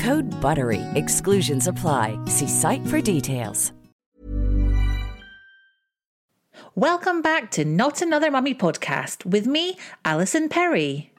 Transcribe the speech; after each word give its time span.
Code 0.00 0.30
BUTTERY. 0.40 0.80
Exclusions 0.94 1.66
apply. 1.66 2.18
See 2.24 2.48
site 2.48 2.86
for 2.86 3.02
details. 3.02 3.72
Welcome 6.74 7.20
back 7.20 7.50
to 7.50 7.66
Not 7.66 8.00
Another 8.00 8.30
Mummy 8.30 8.54
podcast 8.54 9.26
with 9.26 9.46
me, 9.46 9.76
Alison 10.06 10.48
Perry. 10.48 11.12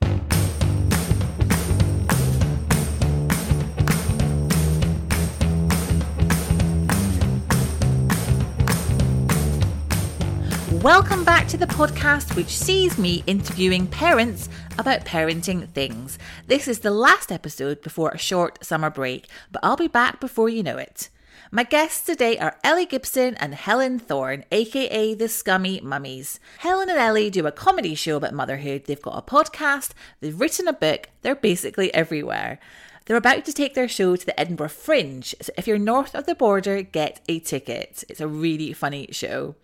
Welcome 10.82 11.24
back 11.24 11.48
to 11.50 11.58
the 11.58 11.68
podcast, 11.68 12.36
which 12.36 12.58
sees 12.58 12.98
me 12.98 13.24
interviewing 13.28 13.86
parents 13.86 14.50
about 14.78 15.06
parenting 15.06 15.68
things. 15.70 16.18
This 16.48 16.68
is 16.68 16.80
the 16.80 16.92
last 16.92 17.32
episode 17.32 17.82
before 17.82 18.10
a 18.12 18.18
short 18.18 18.64
summer 18.64 18.90
break, 18.90 19.28
but 19.52 19.64
I'll 19.64 19.78
be 19.78 19.88
back 19.88 20.20
before 20.20 20.50
you 20.50 20.64
know 20.64 20.78
it. 20.78 21.10
My 21.52 21.64
guests 21.64 22.06
today 22.06 22.38
are 22.38 22.58
Ellie 22.64 22.86
Gibson 22.86 23.36
and 23.36 23.54
Helen 23.54 24.00
Thorne, 24.00 24.46
aka 24.52 25.14
the 25.14 25.28
Scummy 25.28 25.82
Mummies. 25.82 26.40
Helen 26.60 26.90
and 26.90 26.98
Ellie 26.98 27.30
do 27.30 27.46
a 27.46 27.52
comedy 27.52 27.94
show 27.94 28.18
about 28.18 28.34
motherhood. 28.34 28.86
They've 28.86 29.02
got 29.02 29.18
a 29.18 29.22
podcast, 29.22 29.92
they've 30.22 30.40
written 30.40 30.68
a 30.68 30.74
book, 30.74 31.10
they're 31.22 31.36
basically 31.36 31.94
everywhere. 31.94 32.60
They're 33.06 33.18
about 33.18 33.44
to 33.46 33.54
take 33.54 33.74
their 33.74 33.90
show 33.90 34.16
to 34.16 34.26
the 34.26 34.40
Edinburgh 34.40 34.70
Fringe, 34.70 35.36
so 35.42 35.52
if 35.58 35.68
you're 35.68 35.78
north 35.78 36.16
of 36.16 36.26
the 36.26 36.36
border, 36.36 36.82
get 36.84 37.20
a 37.28 37.40
ticket. 37.40 38.04
It's 38.08 38.22
a 38.22 38.28
really 38.28 38.72
funny 38.74 39.10
show. 39.12 39.56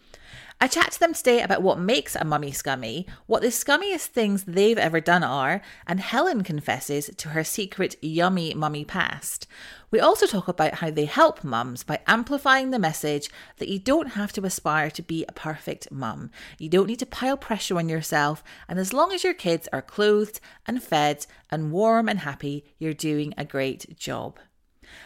I 0.59 0.67
chat 0.67 0.94
to 0.94 1.00
them 1.00 1.13
today 1.13 1.44
about 1.44 1.61
what 1.61 1.77
makes 1.77 2.16
a 2.16 2.25
mummy 2.25 2.52
scummy, 2.52 3.05
what 3.27 3.44
the 3.44 3.50
scummiest 3.50 4.08
things 4.08 4.44
they've 4.44 4.77
ever 4.77 5.00
done 5.00 5.23
are, 5.23 5.61
and 5.86 6.00
Helen 6.00 6.44
confesses 6.44 7.11
to 7.17 7.30
her 7.30 7.44
secret 7.44 7.95
yummy 8.02 8.55
mummy 8.55 8.83
past. 8.83 9.45
We 9.91 10.00
also 10.00 10.25
talk 10.25 10.47
about 10.47 10.75
how 10.75 10.89
they 10.89 11.05
help 11.05 11.44
mums 11.44 11.83
by 11.83 12.00
amplifying 12.08 12.72
the 12.72 12.80
message 12.80 13.30
that 13.58 13.69
you 13.69 13.78
don't 13.78 14.13
have 14.13 14.33
to 14.33 14.45
aspire 14.45 14.89
to 14.89 15.03
be 15.03 15.25
a 15.30 15.31
perfect 15.31 15.91
mum. 15.91 16.31
You 16.58 16.69
don't 16.69 16.88
need 16.88 17.00
to 17.00 17.05
pile 17.05 17.38
pressure 17.38 17.78
on 17.78 17.88
yourself, 17.88 18.44
and 18.68 18.79
as 18.79 18.94
long 18.94 19.13
as 19.13 19.24
your 19.24 19.35
kids 19.35 19.69
are 19.72 19.84
clothed 19.84 20.39
and 20.66 20.81
fed 20.81 21.28
and 21.51 21.72
warm 21.72 22.09
and 22.09 22.19
happy, 22.19 22.66
you're 22.79 22.95
doing 22.95 23.31
a 23.38 23.45
great 23.45 23.95
job. 23.95 24.39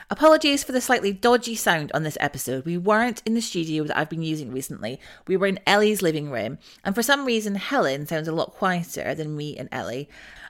Apologies 0.10 0.64
for 0.64 0.72
the 0.72 0.82
slightly 0.82 1.14
dodgy 1.14 1.56
sound 1.56 1.92
on 1.94 2.04
this 2.04 2.18
episode. 2.20 2.66
We 2.66 2.78
weren't 2.78 3.22
in 3.26 3.34
the 3.34 3.42
studio 3.42 3.84
that 3.86 3.98
I've 3.98 4.10
been 4.10 4.24
using 4.24 4.52
recently. 4.52 5.00
We 5.28 5.38
were 5.38 5.48
in 5.48 5.60
Ellie's 5.66 6.02
living 6.02 6.30
room, 6.30 6.58
and 6.84 6.94
for 6.94 7.04
some 7.04 7.26
reason, 7.26 7.56
Helen 7.56 8.08
sounds 8.08 8.28
a 8.28 8.34
lot 8.34 8.54
quieter 8.54 9.16
than 9.16 9.38
me 9.38 9.58
and 9.58 9.70
Ellie. 9.72 10.10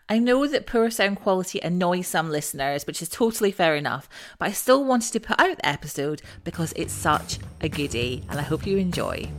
I 0.10 0.20
know 0.20 0.46
that 0.48 0.66
poor 0.66 0.90
sound 0.90 1.18
quality 1.22 1.60
annoys 1.62 2.08
some 2.08 2.30
listeners, 2.30 2.86
which 2.86 3.02
is 3.02 3.08
totally 3.08 3.52
fair 3.52 3.76
enough, 3.76 4.10
but 4.40 4.50
I 4.50 4.52
still 4.52 4.84
wanted 4.84 5.14
to 5.14 5.20
put 5.20 5.40
out 5.40 5.58
the 5.58 5.66
episode 5.66 6.22
because 6.44 6.74
it's 6.76 6.92
such 6.92 7.40
a 7.62 7.70
goodie, 7.70 8.24
and 8.30 8.40
I 8.40 8.44
hope 8.44 8.68
you 8.68 8.78
enjoy. 8.78 9.30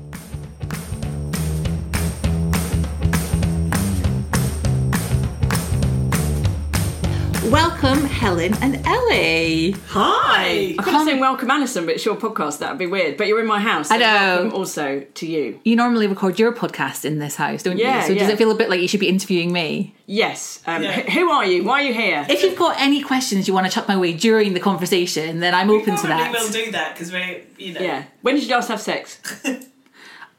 Welcome, 7.50 8.04
Helen 8.04 8.54
and 8.62 8.76
Ellie. 8.86 9.72
Hi. 9.88 10.76
I 10.78 10.82
couldn't 10.82 11.04
say 11.04 11.18
welcome, 11.18 11.50
Alison, 11.50 11.84
but 11.86 11.96
it's 11.96 12.04
your 12.04 12.14
podcast. 12.14 12.60
That 12.60 12.70
would 12.70 12.78
be 12.78 12.86
weird. 12.86 13.16
But 13.16 13.26
you're 13.26 13.40
in 13.40 13.46
my 13.46 13.58
house. 13.58 13.90
I 13.90 13.96
know. 13.98 14.04
welcome 14.44 14.52
also 14.54 15.00
to 15.00 15.26
you. 15.26 15.60
You 15.64 15.74
normally 15.74 16.06
record 16.06 16.38
your 16.38 16.52
podcast 16.52 17.04
in 17.04 17.18
this 17.18 17.34
house, 17.34 17.64
don't 17.64 17.76
Yeah, 17.78 17.96
you? 17.96 18.02
So 18.06 18.14
does 18.14 18.28
yeah. 18.28 18.30
it 18.30 18.38
feel 18.38 18.52
a 18.52 18.54
bit 18.54 18.70
like 18.70 18.80
you 18.80 18.86
should 18.88 19.00
be 19.00 19.08
interviewing 19.08 19.52
me? 19.52 19.94
Yes. 20.06 20.62
Um, 20.66 20.84
Yeah. 20.84 21.00
wh- 21.02 21.10
Who 21.12 21.30
are 21.30 21.44
you? 21.44 21.64
Why 21.64 21.82
are 21.82 21.86
you 21.86 21.92
here? 21.92 22.24
If 22.30 22.42
you've 22.44 22.56
got 22.56 22.80
any 22.80 23.02
questions 23.02 23.48
you 23.48 23.54
want 23.54 23.66
to 23.66 23.72
chuck 23.72 23.88
my 23.88 23.96
way 23.98 24.12
during 24.12 24.54
the 24.54 24.60
conversation, 24.60 25.40
then 25.40 25.52
I'm 25.52 25.68
open 25.68 25.96
to 25.96 26.00
Probably 26.06 26.08
that. 26.08 26.32
will 26.32 26.48
do 26.48 26.70
that 26.70 26.94
because 26.94 27.12
we, 27.12 27.42
you 27.58 27.74
know. 27.74 27.80
yeah. 27.80 28.04
When 28.22 28.36
did 28.36 28.44
you 28.44 28.50
last 28.54 28.68
have 28.68 28.80
sex? 28.80 29.18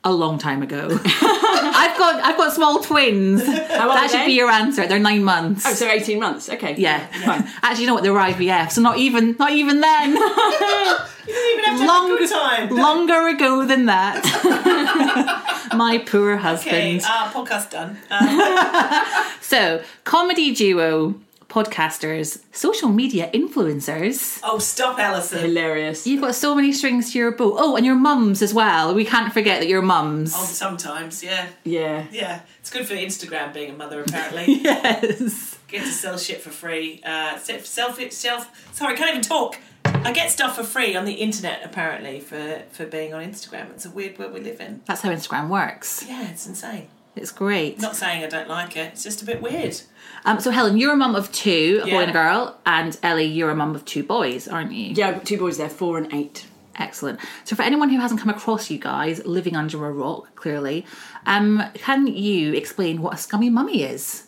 A 0.06 0.12
long 0.12 0.38
time 0.38 0.62
ago. 0.62 0.90
I've 1.06 1.98
got 1.98 2.22
I've 2.24 2.36
got 2.36 2.52
small 2.54 2.82
twins. 2.82 3.46
that 3.46 4.10
should 4.12 4.26
be 4.26 4.34
your 4.34 4.50
answer. 4.50 4.86
They're 4.86 5.00
nine 5.00 5.24
months. 5.24 5.64
Oh, 5.66 5.74
so 5.74 5.88
18 5.88 6.20
months. 6.20 6.50
Okay. 6.50 6.76
yeah. 6.78 7.08
Fine. 7.26 7.48
Actually, 7.62 7.84
you 7.84 7.88
know 7.88 7.94
what? 7.94 8.04
They're 8.04 8.12
IVF, 8.14 8.72
so 8.74 8.82
not 8.82 8.98
even 8.98 9.36
not 9.40 9.52
even 9.54 9.80
then. 9.82 10.18
You 11.26 11.34
don't 11.34 11.54
even 11.54 11.64
have 11.64 11.80
to 11.80 11.86
have 11.88 12.04
a 12.04 12.18
good 12.18 12.30
time. 12.30 12.70
longer 12.70 13.28
ago 13.30 13.66
than 13.66 13.86
that. 13.86 15.70
My 15.74 15.98
poor 16.00 16.36
husband. 16.36 16.76
Okay, 16.76 16.98
uh, 17.02 17.32
podcast 17.32 17.70
done. 17.72 17.98
Um, 18.12 19.32
So, 19.40 19.82
comedy 20.04 20.54
duo, 20.54 21.16
podcasters, 21.54 22.42
social 22.52 22.90
media 22.90 23.30
influencers. 23.32 24.40
oh, 24.44 24.58
stop, 24.58 24.98
Alison. 24.98 25.40
Hilarious. 25.40 26.08
You've 26.08 26.22
got 26.22 26.34
so 26.34 26.56
many 26.56 26.74
strings 26.74 27.12
to 27.12 27.20
your 27.20 27.32
bow. 27.32 27.56
Oh, 27.58 27.76
and 27.76 27.86
your 27.86 27.96
mums 27.96 28.42
as 28.42 28.56
well. 28.56 28.96
We 28.96 29.06
can't 29.06 29.32
forget 29.32 29.60
that 29.60 29.68
you're 29.68 29.84
mums. 29.84 30.34
Oh, 30.36 30.46
sometimes, 30.46 31.24
yeah. 31.24 31.50
Yeah. 31.64 32.08
Yeah. 32.12 32.42
It's 32.60 32.72
good 32.72 32.88
for 32.88 32.96
Instagram 32.96 33.54
being 33.54 33.70
a 33.70 33.74
mother, 33.74 34.02
apparently. 34.02 34.46
yes. 34.64 35.60
Get 35.68 35.82
to 35.84 35.92
sell 35.92 36.18
shit 36.18 36.42
for 36.42 36.50
free. 36.50 37.02
Uh, 37.06 37.38
self, 37.38 37.68
self, 37.68 38.12
self. 38.12 38.74
Sorry, 38.76 38.94
I 38.94 38.98
can't 38.98 39.10
even 39.12 39.22
talk. 39.22 39.56
I 39.86 40.12
get 40.12 40.32
stuff 40.32 40.56
for 40.56 40.64
free 40.64 40.96
on 40.96 41.06
the 41.06 41.14
internet, 41.14 41.62
apparently, 41.64 42.20
for, 42.20 42.64
for 42.72 42.88
being 42.88 43.14
on 43.14 43.24
Instagram. 43.24 43.70
It's 43.72 43.86
a 43.86 43.92
weird 43.92 44.18
world 44.18 44.34
we 44.34 44.40
live 44.40 44.60
in. 44.60 44.82
That's 44.86 45.02
how 45.02 45.12
Instagram 45.12 45.50
works. 45.50 46.04
Yeah, 46.08 46.30
it's 46.32 46.48
insane. 46.48 46.88
It's 47.16 47.32
great. 47.32 47.80
Not 47.80 47.96
saying 47.96 48.24
I 48.24 48.28
don't 48.28 48.50
like 48.50 48.76
it, 48.76 48.94
it's 48.94 49.04
just 49.04 49.22
a 49.22 49.26
bit 49.26 49.40
weird. 49.40 49.80
Um, 50.26 50.40
so, 50.40 50.52
Helen, 50.52 50.78
you're 50.78 50.94
a 50.94 50.98
mum 50.98 51.16
of 51.16 51.32
two, 51.32 51.82
a 51.84 51.86
boy 51.86 52.02
and 52.02 52.10
a 52.10 52.14
girl, 52.14 52.58
and 52.66 52.98
Ellie, 53.04 53.26
you're 53.26 53.50
a 53.50 53.56
mum 53.56 53.76
of 53.76 53.84
two 53.86 54.04
boys, 54.04 54.48
aren't 54.48 54.72
you? 54.72 54.94
Yeah, 54.94 55.10
I've 55.10 55.16
got 55.16 55.26
two 55.26 55.38
boys 55.38 55.58
They're 55.58 55.70
four 55.70 55.98
and 55.98 56.14
eight. 56.14 56.48
Excellent. 56.78 57.20
So, 57.44 57.56
for 57.56 57.62
anyone 57.64 57.90
who 57.90 58.00
hasn't 58.00 58.20
come 58.20 58.30
across 58.30 58.72
you 58.72 58.80
guys 58.80 59.26
living 59.26 59.56
under 59.56 59.86
a 59.86 59.92
rock, 59.92 60.34
clearly, 60.36 60.86
um, 61.26 61.64
can 61.76 62.08
you 62.08 62.54
explain 62.54 63.02
what 63.02 63.14
a 63.14 63.18
scummy 63.18 63.50
mummy 63.50 63.84
is? 63.84 64.28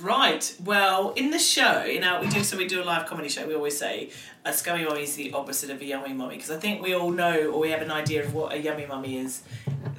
Right. 0.00 0.54
Well, 0.64 1.12
in 1.16 1.30
the 1.30 1.38
show, 1.38 1.84
you 1.84 2.00
know, 2.00 2.20
we 2.20 2.28
do 2.28 2.44
so 2.44 2.56
we 2.56 2.68
do 2.68 2.82
a 2.82 2.84
live 2.84 3.06
comedy 3.06 3.28
show. 3.28 3.46
We 3.46 3.54
always 3.54 3.76
say 3.76 4.10
a 4.44 4.52
scummy 4.52 4.84
mummy 4.84 5.02
is 5.02 5.16
the 5.16 5.32
opposite 5.32 5.70
of 5.70 5.80
a 5.80 5.84
yummy 5.84 6.12
mummy 6.12 6.36
because 6.36 6.50
I 6.50 6.58
think 6.58 6.82
we 6.82 6.94
all 6.94 7.10
know 7.10 7.50
or 7.50 7.60
we 7.60 7.70
have 7.70 7.82
an 7.82 7.90
idea 7.90 8.24
of 8.24 8.34
what 8.34 8.52
a 8.52 8.58
yummy 8.58 8.86
mummy 8.86 9.18
is. 9.18 9.42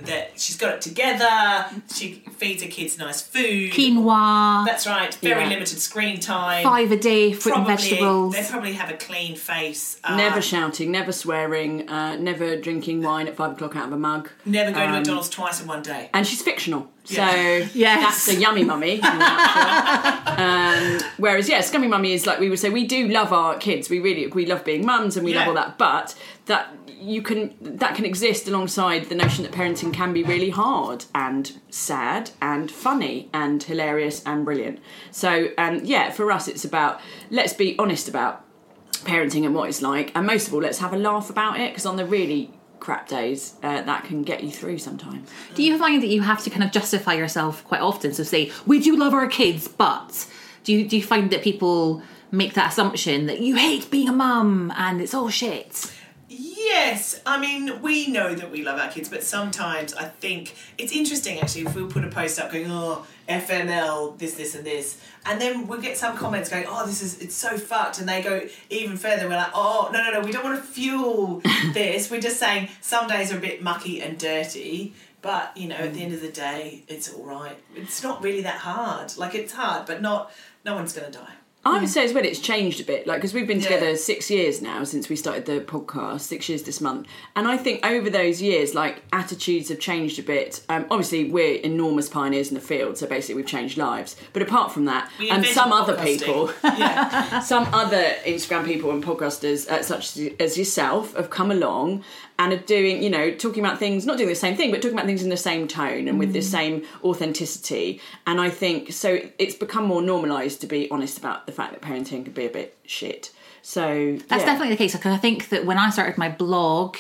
That 0.04 0.40
she's 0.40 0.56
got 0.58 0.76
it 0.76 0.82
together. 0.82 1.66
She 1.94 2.24
feeds 2.38 2.64
her 2.64 2.70
kids 2.70 2.98
nice 2.98 3.22
food. 3.22 3.74
Quinoa, 3.74 4.66
That's 4.66 4.88
right. 4.88 5.14
Very 5.16 5.42
Yeah. 5.44 5.50
limited 5.50 5.78
screen 5.80 6.20
time. 6.22 6.64
five 6.64 6.90
a 6.92 6.98
day, 6.98 7.34
fruit 7.34 7.52
probably, 7.54 7.72
and 7.74 7.80
vegetables. 7.82 8.34
They 8.36 8.44
probably 8.44 8.74
have 8.74 8.90
a 8.90 8.94
clean 8.94 9.36
face. 9.36 9.98
Uh, 10.04 10.16
Never 10.16 10.42
shouting, 10.42 10.90
never 10.92 11.12
swearing, 11.12 11.88
uh, 11.90 12.16
never 12.16 12.56
drinking 12.56 13.04
wine 13.04 13.28
at 13.28 13.36
five 13.36 13.52
o'clock 13.52 13.76
out 13.76 13.88
of 13.88 13.94
a 13.94 13.98
mug. 13.98 14.30
never 14.46 14.72
go 14.72 14.80
to 14.80 14.86
Um, 14.86 14.92
McDonald's 14.94 15.30
twice 15.30 15.62
in 15.62 15.68
one 15.68 15.82
day. 15.82 16.10
And 16.14 16.26
she's 16.26 16.42
fictional. 16.42 16.88
So 17.04 17.16
Yeah. 17.16 17.68
Yes. 17.74 18.26
that's 18.26 18.38
a 18.38 18.40
yummy 18.40 18.64
mummy. 18.64 19.00
in 19.00 19.06
a 19.06 19.18
nutshell. 19.18 20.24
um, 20.38 21.00
whereas, 21.18 21.50
yeah, 21.50 21.60
scummy 21.62 21.88
mummy 21.88 22.14
is 22.14 22.26
like 22.26 22.40
we 22.40 22.50
would 22.50 22.60
say, 22.60 22.70
we 22.70 22.86
do 22.86 23.08
love 23.10 23.34
our 23.34 23.58
kids. 23.58 23.90
We 23.90 24.00
really 24.00 24.24
we 24.36 24.46
love 24.46 24.64
being 24.64 24.86
mums 24.86 25.18
and 25.18 25.26
we 25.26 25.34
love 25.34 25.48
all 25.48 25.54
that. 25.54 25.78
But 25.78 26.16
that 26.46 26.74
you 26.88 27.22
can 27.22 27.56
that 27.62 27.96
can 27.96 28.06
exist 28.06 28.48
alongside 28.48 29.06
the 29.06 29.16
notion 29.16 29.44
that 29.44 29.54
parenting 29.54 29.94
can 29.94 30.14
be 30.14 30.24
really 30.24 30.50
hard 30.50 31.06
and 31.16 31.60
sad 31.70 32.32
and 32.42 32.70
funny 32.70 33.30
and 33.34 33.62
hilarious 33.64 34.22
and 34.26 34.46
brilliant. 34.46 34.80
So 35.12 35.50
um, 35.58 35.82
yeah, 35.84 36.12
for 36.12 36.32
us, 36.32 36.48
it's 36.48 36.66
about 36.66 37.00
let's 37.30 37.54
be 37.54 37.78
honest 37.80 38.08
about 38.08 38.46
parenting 38.92 39.46
and 39.46 39.56
what 39.56 39.70
it's 39.70 39.82
like. 39.82 40.12
And 40.16 40.28
most 40.28 40.48
of 40.48 40.54
all, 40.54 40.62
let's 40.62 40.80
have 40.80 40.94
a 40.94 40.98
laugh 40.98 41.30
about 41.30 41.60
it 41.60 41.72
because 41.72 41.86
on 41.86 41.96
the 41.96 42.06
really 42.06 42.52
crap 42.80 43.08
days, 43.08 43.56
uh, 43.62 43.82
that 43.82 44.06
can 44.06 44.24
get 44.24 44.44
you 44.44 44.52
through 44.52 44.78
sometimes. 44.78 45.30
Do 45.56 45.64
you 45.64 45.78
find 45.78 46.02
that 46.02 46.08
you 46.08 46.22
have 46.22 46.44
to 46.44 46.50
kind 46.50 46.64
of 46.64 46.72
justify 46.72 47.14
yourself 47.14 47.64
quite 47.66 47.82
often? 47.82 48.14
So 48.14 48.24
say, 48.24 48.52
we 48.66 48.80
do 48.80 48.96
love 48.96 49.14
our 49.14 49.28
kids, 49.28 49.68
but 49.68 50.28
do 50.64 50.74
you 50.74 50.88
do 50.88 50.98
you 50.98 51.04
find 51.04 51.32
that 51.32 51.42
people 51.42 52.02
make 52.32 52.54
that 52.54 52.72
assumption 52.72 53.26
that 53.28 53.40
you 53.40 53.56
hate 53.56 53.90
being 53.90 54.10
a 54.10 54.14
mum 54.14 54.74
and 54.76 55.02
it's 55.02 55.14
all 55.14 55.30
shit? 55.30 55.94
Yes, 56.32 57.20
I 57.26 57.40
mean 57.40 57.82
we 57.82 58.08
know 58.08 58.36
that 58.36 58.52
we 58.52 58.64
love 58.64 58.80
our 58.80 58.90
kids, 58.90 59.10
but 59.10 59.24
sometimes 59.24 59.94
I 59.96 60.06
think 60.06 60.56
it's 60.78 60.92
interesting 60.92 61.40
actually 61.40 61.62
if 61.62 61.76
we 61.76 61.86
put 61.86 62.04
a 62.04 62.10
post 62.10 62.40
up 62.40 62.52
going, 62.52 62.68
oh 62.70 63.06
FML, 63.28 64.18
this, 64.18 64.36
this, 64.36 64.56
and 64.56 64.64
this, 64.66 65.02
and 65.26 65.42
then 65.42 65.68
we'll 65.68 65.82
get 65.82 65.98
some 65.98 66.16
comments 66.16 66.50
going, 66.50 66.66
oh 66.68 66.86
this 66.86 67.02
is 67.02 67.20
it's 67.20 67.34
so 67.34 67.58
fucked, 67.58 68.00
and 68.00 68.08
they 68.08 68.22
go 68.22 68.48
even 68.70 68.98
further. 68.98 69.28
We're 69.28 69.38
like, 69.38 69.52
oh 69.56 69.90
no 69.92 70.04
no 70.04 70.20
no, 70.20 70.22
we 70.22 70.32
don't 70.32 70.44
want 70.44 70.60
to 70.60 70.64
fuel 70.64 71.42
this. 71.74 72.12
We're 72.12 72.22
just 72.22 72.40
saying 72.40 72.70
some 72.82 73.08
days 73.08 73.34
are 73.34 73.38
a 73.38 73.42
bit 73.42 73.64
mucky 73.64 74.02
and 74.02 74.20
dirty. 74.20 74.94
But 75.22 75.58
you 75.58 75.68
know, 75.68 75.76
at 75.76 75.94
the 75.94 76.04
end 76.04 76.14
of 76.14 76.22
the 76.22 76.32
day, 76.32 76.84
it's 76.88 77.12
all 77.12 77.26
right. 77.26 77.58
It's 77.76 78.04
not 78.04 78.22
really 78.22 78.42
that 78.42 78.60
hard. 78.60 79.18
Like 79.18 79.34
it's 79.34 79.54
hard, 79.54 79.86
but 79.86 80.02
not. 80.02 80.32
No 80.64 80.76
one's 80.76 80.94
gonna 80.94 81.12
die. 81.12 81.34
I 81.66 81.80
would 81.80 81.90
say 81.90 82.06
as 82.06 82.14
well, 82.14 82.24
it's 82.24 82.40
changed 82.40 82.80
a 82.80 82.84
bit. 82.84 83.06
Like, 83.06 83.18
because 83.18 83.34
we've 83.34 83.46
been 83.46 83.60
together 83.62 83.96
six 83.98 84.32
years 84.32 84.62
now 84.62 84.84
since 84.86 85.10
we 85.10 85.16
started 85.18 85.46
the 85.46 85.60
podcast, 85.60 86.22
six 86.22 86.48
years 86.48 86.64
this 86.64 86.80
month. 86.80 87.08
And 87.36 87.48
I 87.48 87.58
think 87.58 87.86
over 87.86 88.10
those 88.10 88.42
years, 88.42 88.74
like, 88.74 89.04
attitudes 89.12 89.68
have 89.70 89.80
changed 89.80 90.18
a 90.20 90.24
bit. 90.24 90.62
Um, 90.70 90.86
obviously, 90.90 91.30
we're 91.30 91.60
enormous 91.60 92.08
pioneers 92.08 92.48
in 92.48 92.56
the 92.56 92.62
field, 92.62 92.98
so 92.98 93.08
basically, 93.08 93.36
we've 93.36 93.46
changed 93.46 93.78
lives. 93.78 94.16
But 94.32 94.42
apart 94.42 94.72
from 94.72 94.86
that, 94.86 95.12
We 95.20 95.30
and 95.30 95.40
invented 95.40 95.54
some 95.54 95.74
other 95.74 95.96
podcasting. 95.96 96.20
people, 96.20 96.52
yeah. 96.64 97.40
some 97.42 97.68
other 97.74 98.04
Instagram 98.26 98.66
people 98.66 98.92
and 98.92 99.04
podcasters, 99.04 99.68
uh, 99.70 99.84
such 99.84 100.18
as 100.40 100.58
yourself, 100.58 101.14
have 101.16 101.30
come 101.30 101.52
along 101.52 102.04
and 102.40 102.54
are 102.54 102.58
doing, 102.58 103.04
you 103.04 103.10
know, 103.10 103.32
talking 103.32 103.64
about 103.64 103.78
things, 103.78 104.06
not 104.06 104.18
doing 104.18 104.30
the 104.30 104.36
same 104.36 104.56
thing, 104.56 104.72
but 104.72 104.82
talking 104.82 104.98
about 104.98 105.06
things 105.06 105.22
in 105.22 105.30
the 105.30 105.38
same 105.38 105.68
tone 105.68 106.08
and 106.08 106.18
with 106.18 106.32
the 106.32 106.42
same 106.42 106.86
authenticity. 107.04 108.00
And 108.26 108.40
I 108.40 108.50
think 108.50 108.94
so 108.94 109.20
it's 109.38 109.56
become 109.56 109.86
more 109.86 110.02
normalised 110.02 110.62
to 110.62 110.68
be 110.68 110.90
honest 110.90 111.18
about 111.18 111.46
the 111.46 111.52
fact 111.52 111.74
that 111.74 111.82
parenting 111.82 112.24
can 112.24 112.34
be 112.34 112.46
a 112.46 112.50
bit 112.50 112.78
shit. 112.86 113.32
So 113.62 114.18
That's 114.30 114.42
yeah. 114.42 114.46
definitely 114.46 114.70
the 114.70 114.78
case 114.78 114.94
because 114.94 115.14
I 115.14 115.18
think 115.18 115.50
that 115.50 115.66
when 115.66 115.78
I 115.78 115.90
started 115.90 116.18
my 116.18 116.30
blog 116.30 116.96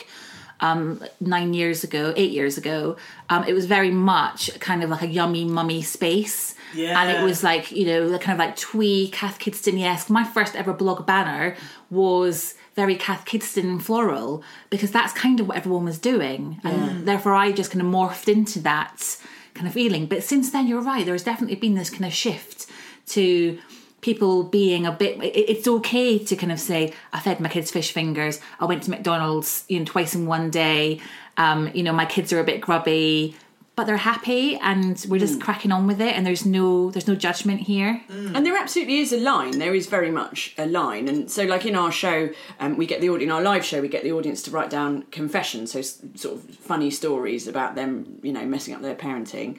um, 0.60 1.02
nine 1.22 1.54
years 1.54 1.86
ago, 1.86 2.14
eight 2.18 2.32
years 2.32 2.58
ago, 2.58 2.98
um, 3.30 3.46
it 3.46 3.54
was 3.54 3.66
very 3.66 3.92
much 3.92 4.60
kind 4.60 4.84
of 4.84 4.90
like 4.90 5.04
a 5.04 5.08
yummy 5.08 5.46
mummy 5.46 5.82
space. 5.82 6.54
Yeah. 6.74 7.02
And 7.02 7.18
it 7.18 7.24
was 7.24 7.44
like, 7.46 7.72
you 7.72 7.86
know, 7.86 8.10
the 8.10 8.20
kind 8.20 8.34
of 8.40 8.46
like 8.46 8.58
twee, 8.58 9.08
Cath 9.08 9.40
Kidston 9.40 9.82
esque. 9.82 10.10
My 10.10 10.26
first 10.26 10.58
ever 10.58 10.74
blog 10.74 11.06
banner 11.06 11.56
was 11.90 12.56
very 12.80 12.96
Cath 12.96 13.26
Kidston 13.26 13.82
floral 13.82 14.42
because 14.70 14.90
that's 14.90 15.12
kind 15.12 15.42
of 15.42 15.50
what 15.50 15.58
everyone 15.58 15.84
was 15.84 16.00
doing. 16.00 16.62
And 16.64 17.06
therefore 17.06 17.34
I 17.34 17.52
just 17.52 17.72
kind 17.72 17.82
of 17.82 17.92
morphed 17.92 18.32
into 18.32 18.62
that 18.62 19.18
kind 19.54 19.68
of 19.68 19.74
feeling. 19.74 20.06
But 20.06 20.24
since 20.24 20.52
then, 20.52 20.66
you're 20.66 20.82
right, 20.82 21.06
there's 21.06 21.26
definitely 21.26 21.58
been 21.58 21.76
this 21.76 21.90
kind 21.90 22.06
of 22.06 22.14
shift 22.14 22.68
to 23.08 23.60
people 24.00 24.44
being 24.44 24.86
a 24.86 24.94
bit 24.94 25.18
it's 25.22 25.68
okay 25.68 26.18
to 26.18 26.34
kind 26.38 26.54
of 26.54 26.60
say 26.60 26.94
i 27.12 27.20
fed 27.20 27.42
my 27.42 27.50
kids 27.50 27.70
fish 27.70 27.92
fingers 27.92 28.40
i 28.62 28.64
went 28.64 28.82
to 28.82 28.90
mcdonald's 28.90 29.66
you 29.68 29.78
know 29.78 29.84
twice 29.84 30.16
in 30.16 30.26
one 30.26 30.50
day 30.50 31.02
um 31.36 31.70
you 31.74 31.84
know 31.84 31.92
my 31.92 32.06
kids 32.06 32.32
are 32.32 32.40
a 32.40 32.44
bit 32.46 32.62
grubby 32.62 33.36
but 33.80 33.88
they're 33.88 33.96
happy 34.14 34.58
and 34.58 35.06
we're 35.08 35.22
just 35.28 35.40
cracking 35.40 35.72
on 35.72 35.88
with 35.88 36.02
it 36.02 36.14
and 36.14 36.26
there's 36.28 36.46
no 36.46 36.92
there's 36.92 37.08
no 37.08 37.16
judgment 37.16 37.62
here 37.62 38.02
And 38.36 38.46
there 38.46 38.58
absolutely 38.58 38.98
is 39.00 39.14
a 39.14 39.18
line. 39.32 39.58
There 39.58 39.74
is 39.74 39.88
very 39.88 40.12
much 40.12 40.54
a 40.58 40.66
line. 40.66 41.08
And 41.08 41.32
so, 41.32 41.46
like 41.46 41.66
in 41.66 41.76
our 41.78 41.90
show, 41.90 42.30
um, 42.60 42.76
we 42.76 42.86
get 42.86 43.00
the 43.00 43.10
audience, 43.10 43.30
in 43.30 43.32
our 43.32 43.42
live 43.42 43.64
show, 43.64 43.80
we 43.82 43.88
get 43.88 44.04
the 44.04 44.12
audience 44.12 44.42
to 44.44 44.52
write 44.52 44.70
down 44.70 45.04
confessions, 45.12 45.72
so 45.72 45.82
sort 45.82 46.36
of 46.36 46.44
funny 46.72 46.92
stories 46.92 47.48
about 47.48 47.76
them, 47.76 48.20
you 48.22 48.34
know, 48.34 48.46
messing 48.46 48.74
up 48.76 48.82
their 48.82 48.96
parenting. 48.96 49.58